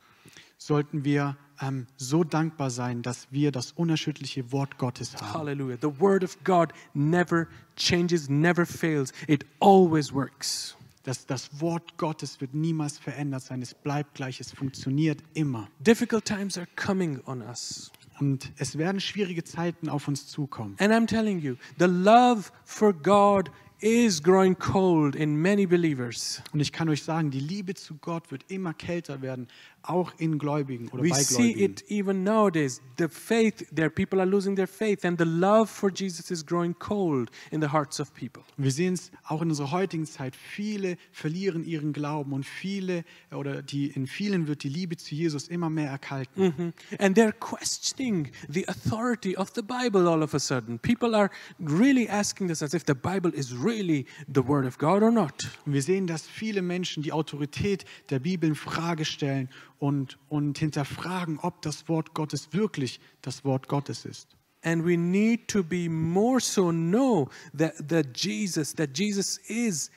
sollten 0.64 1.04
wir 1.04 1.36
ähm, 1.60 1.86
so 1.96 2.24
dankbar 2.24 2.70
sein, 2.70 3.02
dass 3.02 3.28
wir 3.30 3.52
das 3.52 3.72
unerschütterliche 3.72 4.50
Wort 4.50 4.78
Gottes 4.78 5.14
haben. 5.16 5.34
Hallelujah. 5.34 5.76
The 5.80 6.00
word 6.00 6.24
of 6.24 6.42
God 6.44 6.72
never 6.94 7.46
changes, 7.76 8.28
never 8.28 8.64
fails. 8.66 9.12
It 9.26 9.44
always 9.60 10.12
works. 10.12 10.76
Das, 11.02 11.26
das 11.26 11.60
Wort 11.60 11.98
Gottes 11.98 12.40
wird 12.40 12.54
niemals 12.54 12.98
verändert 12.98 13.42
sein. 13.42 13.60
Es 13.60 13.74
bleibt 13.74 14.14
gleich. 14.14 14.40
Es 14.40 14.52
funktioniert 14.52 15.22
immer. 15.34 15.68
Difficult 15.80 16.24
times 16.24 16.56
are 16.56 16.68
coming 16.76 17.20
on 17.26 17.42
us. 17.42 17.92
Und 18.20 18.50
es 18.56 18.78
werden 18.78 19.00
schwierige 19.00 19.44
Zeiten 19.44 19.90
auf 19.90 20.08
uns 20.08 20.28
zukommen. 20.28 20.76
And 20.78 20.92
I'm 20.92 21.06
telling 21.06 21.40
you, 21.40 21.56
the 21.78 21.86
love 21.86 22.50
for 22.64 22.94
God 22.94 23.50
is 23.84 24.22
growing 24.22 24.54
cold 24.58 25.14
in 25.14 25.36
many 25.36 25.66
believers. 25.66 26.42
Und 26.54 26.60
ich 26.60 26.72
kann 26.72 26.88
euch 26.88 27.02
sagen, 27.02 27.30
die 27.30 27.38
Liebe 27.38 27.74
zu 27.74 27.96
Gott 27.96 28.30
wird 28.30 28.42
immer 28.48 28.72
kälter 28.72 29.20
werden, 29.20 29.46
auch 29.82 30.14
in 30.16 30.38
Gläubigen 30.38 30.88
oder 30.88 31.02
We 31.02 31.10
bei 31.10 31.22
see 31.22 31.52
Gläubigen. 31.52 31.70
it 31.70 31.84
even 31.90 32.24
nowadays. 32.24 32.80
The 32.96 33.08
faith, 33.08 33.66
there 33.74 33.90
people 33.90 34.20
are 34.20 34.26
losing 34.26 34.56
their 34.56 34.66
faith, 34.66 35.04
and 35.04 35.18
the 35.18 35.26
love 35.26 35.66
for 35.66 35.90
Jesus 35.94 36.30
is 36.30 36.46
growing 36.46 36.74
cold 36.78 37.30
in 37.50 37.60
the 37.60 37.70
hearts 37.70 38.00
of 38.00 38.14
people. 38.14 38.42
Wir 38.56 38.70
sehen 38.70 38.94
es 38.94 39.10
auch 39.28 39.42
in 39.42 39.50
unserer 39.50 39.70
heutigen 39.72 40.06
Zeit. 40.06 40.34
Viele 40.34 40.96
verlieren 41.12 41.62
ihren 41.62 41.92
Glauben 41.92 42.32
und 42.32 42.46
viele 42.46 43.04
oder 43.30 43.60
die 43.60 43.88
in 43.88 44.06
vielen 44.06 44.48
wird 44.48 44.62
die 44.62 44.70
Liebe 44.70 44.96
zu 44.96 45.14
Jesus 45.14 45.48
immer 45.48 45.68
mehr 45.68 45.90
erkalten. 45.90 46.54
Mhm. 46.56 46.72
And 46.98 47.18
they're 47.18 47.32
questioning 47.32 48.30
the 48.48 48.66
authority 48.66 49.36
of 49.36 49.52
the 49.54 49.62
Bible 49.62 50.08
all 50.08 50.22
of 50.22 50.32
a 50.32 50.38
sudden. 50.38 50.78
People 50.78 51.14
are 51.14 51.28
really 51.58 52.08
asking 52.08 52.46
themselves 52.46 52.72
if 52.72 52.84
the 52.86 52.94
Bible 52.94 53.30
is 53.34 53.52
really 53.74 54.06
the 54.32 54.46
Word 54.46 54.66
of 54.66 54.78
God 54.78 55.02
or 55.02 55.10
not. 55.10 55.50
Und 55.66 55.72
wir 55.72 55.82
sehen, 55.82 56.06
dass 56.06 56.26
viele 56.26 56.62
Menschen 56.62 57.02
die 57.02 57.12
Autorität 57.12 57.84
der 58.10 58.18
Bibel 58.18 58.48
in 58.48 58.54
Frage 58.54 59.04
stellen 59.04 59.48
und, 59.78 60.18
und 60.28 60.58
hinterfragen, 60.58 61.38
ob 61.40 61.62
das 61.62 61.88
Wort 61.88 62.14
Gottes 62.14 62.52
wirklich 62.52 63.00
das 63.22 63.44
Wort 63.44 63.68
Gottes 63.68 64.04
ist. 64.04 64.28
And 64.62 64.84
we 64.84 64.96
need 64.96 65.48
to 65.48 65.62
be 65.62 65.90
more 65.90 66.40
so 66.40 66.70
know 66.70 67.28
that, 67.56 67.74
that 67.88 68.16
Jesus, 68.16 68.74
that 68.74 68.96
Jesus 68.96 69.38
is 69.48 69.90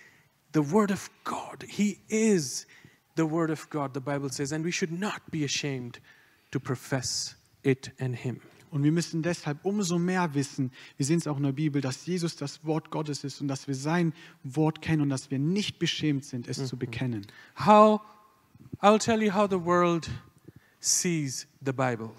the 0.53 0.71
Word 0.71 0.91
of 0.91 1.09
God. 1.23 1.63
He 1.67 1.99
is 2.09 2.67
the 3.15 3.23
Word 3.23 3.49
of 3.49 3.69
God, 3.69 3.93
the 3.93 4.01
Bible 4.01 4.29
says, 4.29 4.51
and 4.51 4.65
we 4.65 4.71
should 4.71 4.91
not 4.91 5.21
be 5.31 5.45
ashamed 5.45 5.99
to 6.51 6.59
profess 6.59 7.35
it 7.63 7.91
and 7.99 8.15
Him. 8.15 8.41
Und 8.69 8.83
wir 8.83 8.91
müssen 8.91 9.21
deshalb 9.21 9.63
umso 9.63 9.97
mehr 9.97 10.33
wissen, 10.33 10.71
wir 10.97 11.05
sehen 11.05 11.19
es 11.19 11.27
auch 11.27 11.37
in 11.37 11.43
der 11.43 11.51
Bibel, 11.53 11.81
dass 11.81 12.05
Jesus 12.05 12.35
das 12.35 12.65
Wort 12.65 12.91
Gottes 12.91 13.23
ist 13.23 13.41
und 13.41 13.47
dass 13.47 13.67
wir 13.67 13.75
sein 13.75 14.13
Wort 14.43 14.81
kennen 14.81 15.01
und 15.01 15.09
dass 15.09 15.31
wir 15.31 15.39
nicht 15.39 15.79
beschämt 15.79 16.25
sind, 16.25 16.47
es 16.47 16.65
zu 16.67 16.77
bekennen. 16.77 17.25
How, 17.65 18.01
I'll 18.81 18.99
tell 18.99 19.21
you 19.23 19.33
how 19.33 19.49
the 19.49 19.63
world 19.63 20.09
sees 20.79 21.47
the 21.65 21.71
Bible. 21.71 22.11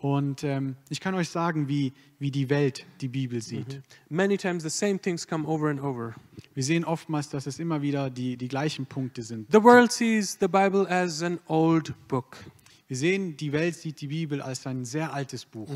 Und 0.00 0.44
ähm, 0.44 0.76
ich 0.88 0.98
kann 0.98 1.14
euch 1.14 1.28
sagen, 1.28 1.68
wie, 1.68 1.92
wie 2.18 2.30
die 2.30 2.48
Welt 2.48 2.86
die 3.02 3.08
Bibel 3.08 3.42
sieht. 3.42 3.82
Many 4.08 4.38
times 4.38 4.62
the 4.62 4.70
same 4.70 4.98
things 4.98 5.26
come 5.26 5.46
over 5.46 5.68
and 5.68 5.82
over. 5.82 6.14
Wir 6.54 6.64
sehen 6.64 6.84
oftmals, 6.84 7.28
dass 7.28 7.46
es 7.46 7.58
immer 7.58 7.82
wieder 7.82 8.08
die, 8.08 8.38
die 8.38 8.48
gleichen 8.48 8.86
Punkte 8.86 9.22
sind. 9.22 9.52
The 9.52 9.62
world 9.62 9.92
sees 9.92 10.38
the 10.40 10.48
Bible 10.48 10.90
as 10.90 11.22
an 11.22 11.38
old 11.48 11.94
book, 12.08 12.38
Wir 12.90 12.96
sehen, 12.96 13.36
die 13.36 13.52
Welt 13.52 13.76
sieht 13.76 14.00
die 14.00 14.08
Bibel 14.08 14.42
als 14.42 14.66
ein 14.66 14.84
sehr 14.84 15.12
altes 15.12 15.44
Buch, 15.44 15.68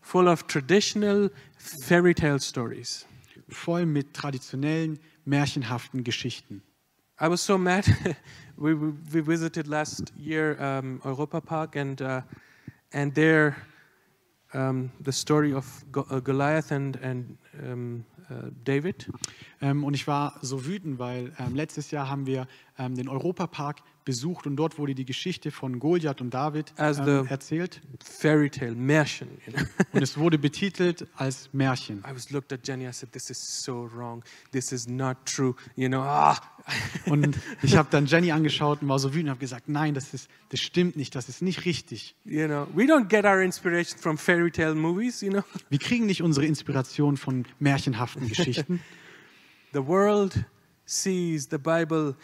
full 0.00 0.28
of 0.28 0.44
traditional 0.44 1.32
fairy 1.56 2.14
tale 2.14 2.38
stories. 2.38 3.04
voll 3.48 3.84
mit 3.84 4.14
traditionellen, 4.14 5.00
märchenhaften 5.24 6.04
Geschichten. 6.04 6.62
I 7.20 7.28
was 7.28 7.44
so 7.44 7.58
mad. 7.58 7.84
we, 8.56 8.76
we, 8.80 9.26
visited 9.26 9.66
last 9.66 10.12
year 10.16 10.56
um, 10.60 11.00
Europa 11.02 11.40
Park, 11.40 11.74
and 11.74 12.00
uh, 12.00 12.20
and 12.92 13.12
there, 13.12 13.56
um, 14.54 14.92
the 15.00 15.10
story 15.10 15.52
of 15.52 15.66
Go- 15.90 16.06
uh, 16.12 16.20
Goliath 16.20 16.70
and 16.70 16.96
and 17.02 17.38
um, 17.60 18.04
uh, 18.30 18.50
David. 18.62 19.10
Ähm, 19.60 19.82
und 19.82 19.94
ich 19.94 20.06
war 20.06 20.38
so 20.42 20.64
wütend, 20.64 21.00
weil 21.00 21.32
ähm, 21.40 21.56
letztes 21.56 21.90
Jahr 21.90 22.08
haben 22.08 22.26
wir 22.26 22.46
ähm, 22.78 22.94
den 22.94 23.08
Europapark 23.08 23.82
besucht 24.04 24.46
und 24.46 24.56
dort 24.56 24.78
wurde 24.78 24.94
die 24.94 25.04
Geschichte 25.04 25.50
von 25.50 25.78
Goliath 25.78 26.20
und 26.20 26.32
David 26.32 26.72
As 26.76 26.98
ähm, 26.98 27.26
erzählt. 27.26 27.80
Fairy 28.04 28.50
tale, 28.50 28.74
Märchen. 28.74 29.28
You 29.46 29.52
know? 29.52 29.64
Und 29.92 30.02
es 30.02 30.16
wurde 30.16 30.38
betitelt 30.38 31.06
als 31.16 31.48
Märchen. 31.52 31.98
I 32.08 32.14
was 32.14 32.30
looked 32.30 32.52
at 32.52 32.66
Jenny. 32.66 32.88
I 32.88 32.92
said, 32.92 33.12
"This 33.12 33.30
is 33.30 33.62
so 33.62 33.88
wrong. 33.94 34.22
This 34.52 34.72
is 34.72 34.88
not 34.88 35.16
true." 35.24 35.54
You 35.76 35.88
know, 35.88 36.00
ah. 36.00 36.36
Und 37.06 37.38
ich 37.62 37.76
habe 37.76 37.88
dann 37.90 38.06
Jenny 38.06 38.30
angeschaut 38.30 38.82
und 38.82 38.88
war 38.88 38.98
so 38.98 39.10
wütend 39.10 39.24
und 39.24 39.30
habe 39.30 39.40
gesagt, 39.40 39.68
nein, 39.68 39.94
das, 39.94 40.14
ist, 40.14 40.28
das 40.50 40.60
stimmt 40.60 40.96
nicht, 40.96 41.14
das 41.14 41.28
ist 41.28 41.42
nicht 41.42 41.64
richtig. 41.64 42.14
you 42.24 42.46
know, 42.46 42.68
we 42.74 42.84
don't 42.84 43.08
get 43.08 43.24
our 43.24 43.40
inspiration 43.40 43.98
from 43.98 44.16
fairy 44.16 44.50
tale 44.50 44.74
movies. 44.74 45.20
You 45.22 45.30
know, 45.30 45.42
Wir 45.70 45.78
kriegen 45.78 46.06
nicht 46.06 46.22
unsere 46.22 46.46
Inspiration 46.46 47.16
von 47.16 47.46
märchenhaften 47.58 48.28
Geschichten. 48.28 48.80
the 49.72 49.86
world 49.86 50.44
sees 50.92 51.48
the 51.48 51.58
Bible, 51.58 52.14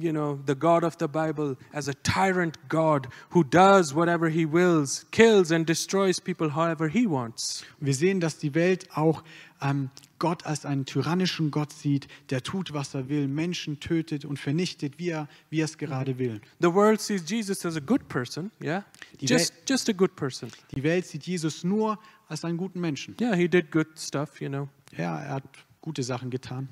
you 0.00 0.12
know, 0.12 0.38
the 0.46 0.54
God 0.54 0.82
of 0.82 0.96
the 0.98 1.06
Bible 1.08 1.56
as 1.72 1.88
a 1.88 1.94
tyrant 2.02 2.56
God 2.68 3.08
who 3.30 3.44
does 3.44 3.94
whatever 3.94 4.28
he 4.28 4.46
wills, 4.46 5.04
kills 5.10 5.52
and 5.52 5.66
destroys 5.66 6.20
people 6.20 6.50
however 6.50 6.88
he 6.88 7.06
wants. 7.06 7.64
Wir 7.80 7.94
sehen, 7.94 8.20
dass 8.20 8.38
die 8.38 8.54
Welt 8.54 8.88
auch 8.94 9.22
ähm, 9.60 9.90
Gott 10.18 10.46
als 10.46 10.64
einen 10.64 10.86
tyrannischen 10.86 11.50
Gott 11.50 11.72
sieht, 11.72 12.08
der 12.30 12.42
tut, 12.42 12.72
was 12.72 12.94
er 12.94 13.08
will, 13.08 13.28
Menschen 13.28 13.78
tötet 13.80 14.24
und 14.24 14.38
vernichtet, 14.38 14.98
wie 14.98 15.10
er, 15.10 15.28
wie 15.50 15.60
er 15.60 15.66
es 15.66 15.76
gerade 15.76 16.18
will. 16.18 16.40
The 16.60 16.72
world 16.72 17.00
sees 17.00 17.28
Jesus 17.28 17.66
as 17.66 17.76
a 17.76 17.80
good 17.80 18.08
person, 18.08 18.50
yeah? 18.62 18.84
Die 19.20 19.26
Just 19.26 19.52
just 19.68 19.88
a 19.88 19.92
good 19.92 20.16
person. 20.16 20.50
Die 20.74 20.82
Welt 20.82 21.06
sieht 21.06 21.26
Jesus 21.26 21.62
nur 21.62 21.98
als 22.28 22.44
einen 22.44 22.56
guten 22.56 22.80
Menschen. 22.80 23.16
Yeah, 23.20 23.34
he 23.34 23.48
did 23.48 23.70
good 23.70 23.88
stuff, 23.98 24.40
you 24.40 24.48
know. 24.48 24.68
Ja, 24.96 25.20
er 25.20 25.34
hat 25.34 25.44
gute 25.82 26.02
Sachen 26.02 26.30
getan. 26.30 26.68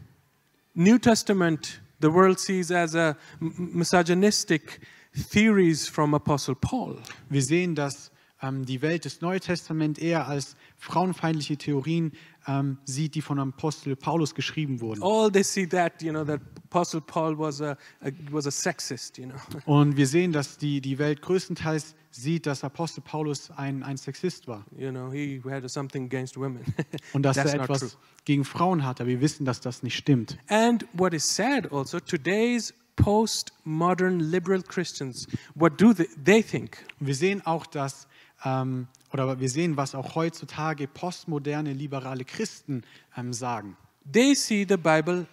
New 0.75 0.99
Testament, 0.99 1.81
the 2.01 2.11
world 2.11 2.41
sees 2.41 2.71
as 2.71 2.95
a 2.95 3.17
misogynistic 3.41 4.81
theories 5.15 5.87
from 5.87 6.15
Apostle 6.15 6.55
Paul. 6.55 6.97
Wir 7.29 7.43
sehen, 7.43 7.75
dass 7.75 8.11
die 8.43 8.83
Welt 8.83 9.05
des 9.05 9.21
Neuen 9.21 9.41
Testament 9.41 9.99
eher 9.99 10.27
als 10.27 10.57
frauenfeindliche 10.77 11.57
Theorien 11.57 12.13
ähm, 12.47 12.79
sieht, 12.85 13.15
die 13.15 13.23
von 13.23 13.39
Apostel 13.39 13.95
Paulus 13.95 14.35
geschrieben 14.35 14.81
wurden. 14.81 15.03
All 15.03 15.31
they 15.31 15.45
see 15.45 15.67
that, 15.67 16.03
you 16.03 16.11
know, 16.11 16.25
that 16.25 16.41
Apostle 16.65 17.01
Paul 17.01 17.39
was 17.39 17.61
a, 17.61 17.77
a 18.01 18.11
was 18.31 18.47
a 18.47 18.51
sexist, 18.51 19.19
you 19.19 19.27
know. 19.27 19.37
Und 19.67 19.97
wir 19.97 20.07
sehen, 20.07 20.33
dass 20.33 20.59
die, 20.59 20.81
die 20.81 20.99
Welt 20.99 21.23
größtenteils 21.23 21.95
sieht, 22.11 22.47
dass 22.47 22.65
Apostel 22.65 23.03
Paulus 23.03 23.51
ein, 23.53 23.83
ein 23.83 23.97
Sexist 23.97 24.49
war 24.49 24.65
You 24.77 24.91
know, 24.91 25.11
he 25.13 25.41
had 25.49 25.69
something 25.71 26.07
against 26.07 26.37
women. 26.37 26.63
und 27.13 27.23
dass 27.23 27.37
That's 27.37 27.55
er 27.55 27.63
etwas 27.63 27.97
gegen 28.25 28.45
Frauen 28.45 28.85
hat. 28.85 29.01
Aber 29.01 29.09
wir 29.09 29.21
wissen, 29.21 29.45
dass 29.45 29.61
das 29.61 29.83
nicht 29.83 29.97
stimmt. 29.97 30.39
And 30.49 30.85
what 30.93 31.15
is 31.15 31.25
sad 31.25 31.71
also, 31.73 32.01
today's 32.01 32.75
postmodern 32.97 34.21
liberal 34.21 34.63
Christians, 34.63 35.27
what 35.55 35.81
do 35.81 35.93
they, 35.93 36.09
they 36.23 36.43
think? 36.43 36.79
Wir 37.01 37.15
sehen 37.15 37.45
auch, 37.47 37.67
dass, 37.67 38.07
ähm, 38.45 38.89
oder 39.13 39.39
wir 39.39 39.49
sehen, 39.49 39.77
was 39.77 39.95
auch 39.95 40.15
heutzutage 40.15 40.89
postmoderne, 40.89 41.73
liberale 41.73 42.25
Christen 42.25 42.83
ähm, 43.17 43.33
sagen. 43.33 43.77
They 44.11 44.35
see 44.35 44.67
the 44.69 44.77
Bible 44.77 45.27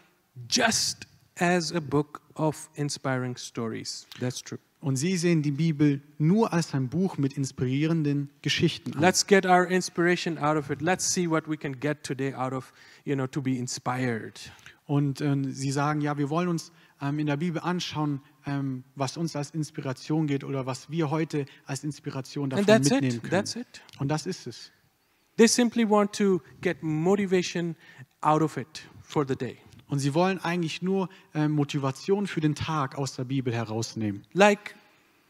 just 0.50 1.08
as 1.39 1.74
a 1.74 1.80
book 1.80 2.22
of 2.36 2.69
inspiring 2.76 3.38
stories. 3.38 4.06
That's 4.19 4.41
true. 4.41 4.60
Und 4.82 4.95
sie 4.95 5.17
sehen 5.17 5.41
die 5.41 5.52
Bibel 5.52 6.02
nur 6.17 6.54
als 6.54 6.74
ein 6.74 6.88
Buch 6.88 7.17
mit 7.17 7.34
inspirierenden 7.34 8.30
Geschichten 8.41 8.93
an. 8.93 9.02
Let's 9.02 9.28
get 9.28 9.45
our 9.45 9.65
inspiration 9.65 10.38
out 10.38 10.56
of 10.56 10.69
it. 10.69 10.82
Let's 10.82 11.13
see 11.13 11.30
what 11.30 11.50
we 11.50 11.58
can 11.58 11.78
get 11.78 12.04
today 12.04 12.34
out 12.34 12.54
of, 12.54 12.72
you 13.04 13.15
know, 13.15 13.28
to 13.28 13.41
be 13.41 13.58
inspired. 13.58 14.39
Und 14.86 15.19
ähm, 15.19 15.52
sie 15.52 15.72
sagen, 15.72 16.00
ja, 16.02 16.17
wir 16.17 16.30
wollen 16.30 16.48
uns 16.48 16.72
ähm, 17.02 17.19
in 17.19 17.28
der 17.28 17.38
Bibel 17.38 17.62
anschauen, 17.62 18.22
ähm, 18.45 18.84
was 18.95 19.17
uns 19.17 19.36
als 19.36 19.52
Inspiration 19.52 20.28
geht 20.28 20.43
oder 20.43 20.65
was 20.65 20.89
wir 20.89 21.10
heute 21.10 21.45
als 21.65 21.84
Inspiration 21.84 22.49
davon 22.49 22.65
mitnehmen 22.65 23.04
it. 23.04 23.23
können. 23.23 23.65
Und 23.99 24.08
das 24.10 24.25
ist 24.25 24.47
es. 24.47 24.71
They 25.38 25.47
simply 25.47 25.89
want 25.89 26.13
to 26.13 26.41
get 26.62 26.84
motivation 26.84 27.75
out 28.21 28.41
of 28.41 28.58
it 28.58 28.88
for 29.02 29.25
the 29.28 29.36
day. 29.36 29.58
Und 29.88 29.99
sie 29.99 30.13
wollen 30.13 30.39
eigentlich 30.39 30.82
nur 30.82 31.10
ähm, 31.34 31.52
Motivation 31.52 32.28
für 32.28 32.41
den 32.41 32.56
Tag 32.56 32.97
aus 32.97 33.15
der 33.15 33.23
Bibel 33.23 33.54
herausnehmen. 33.54 34.23
Like, 34.34 34.75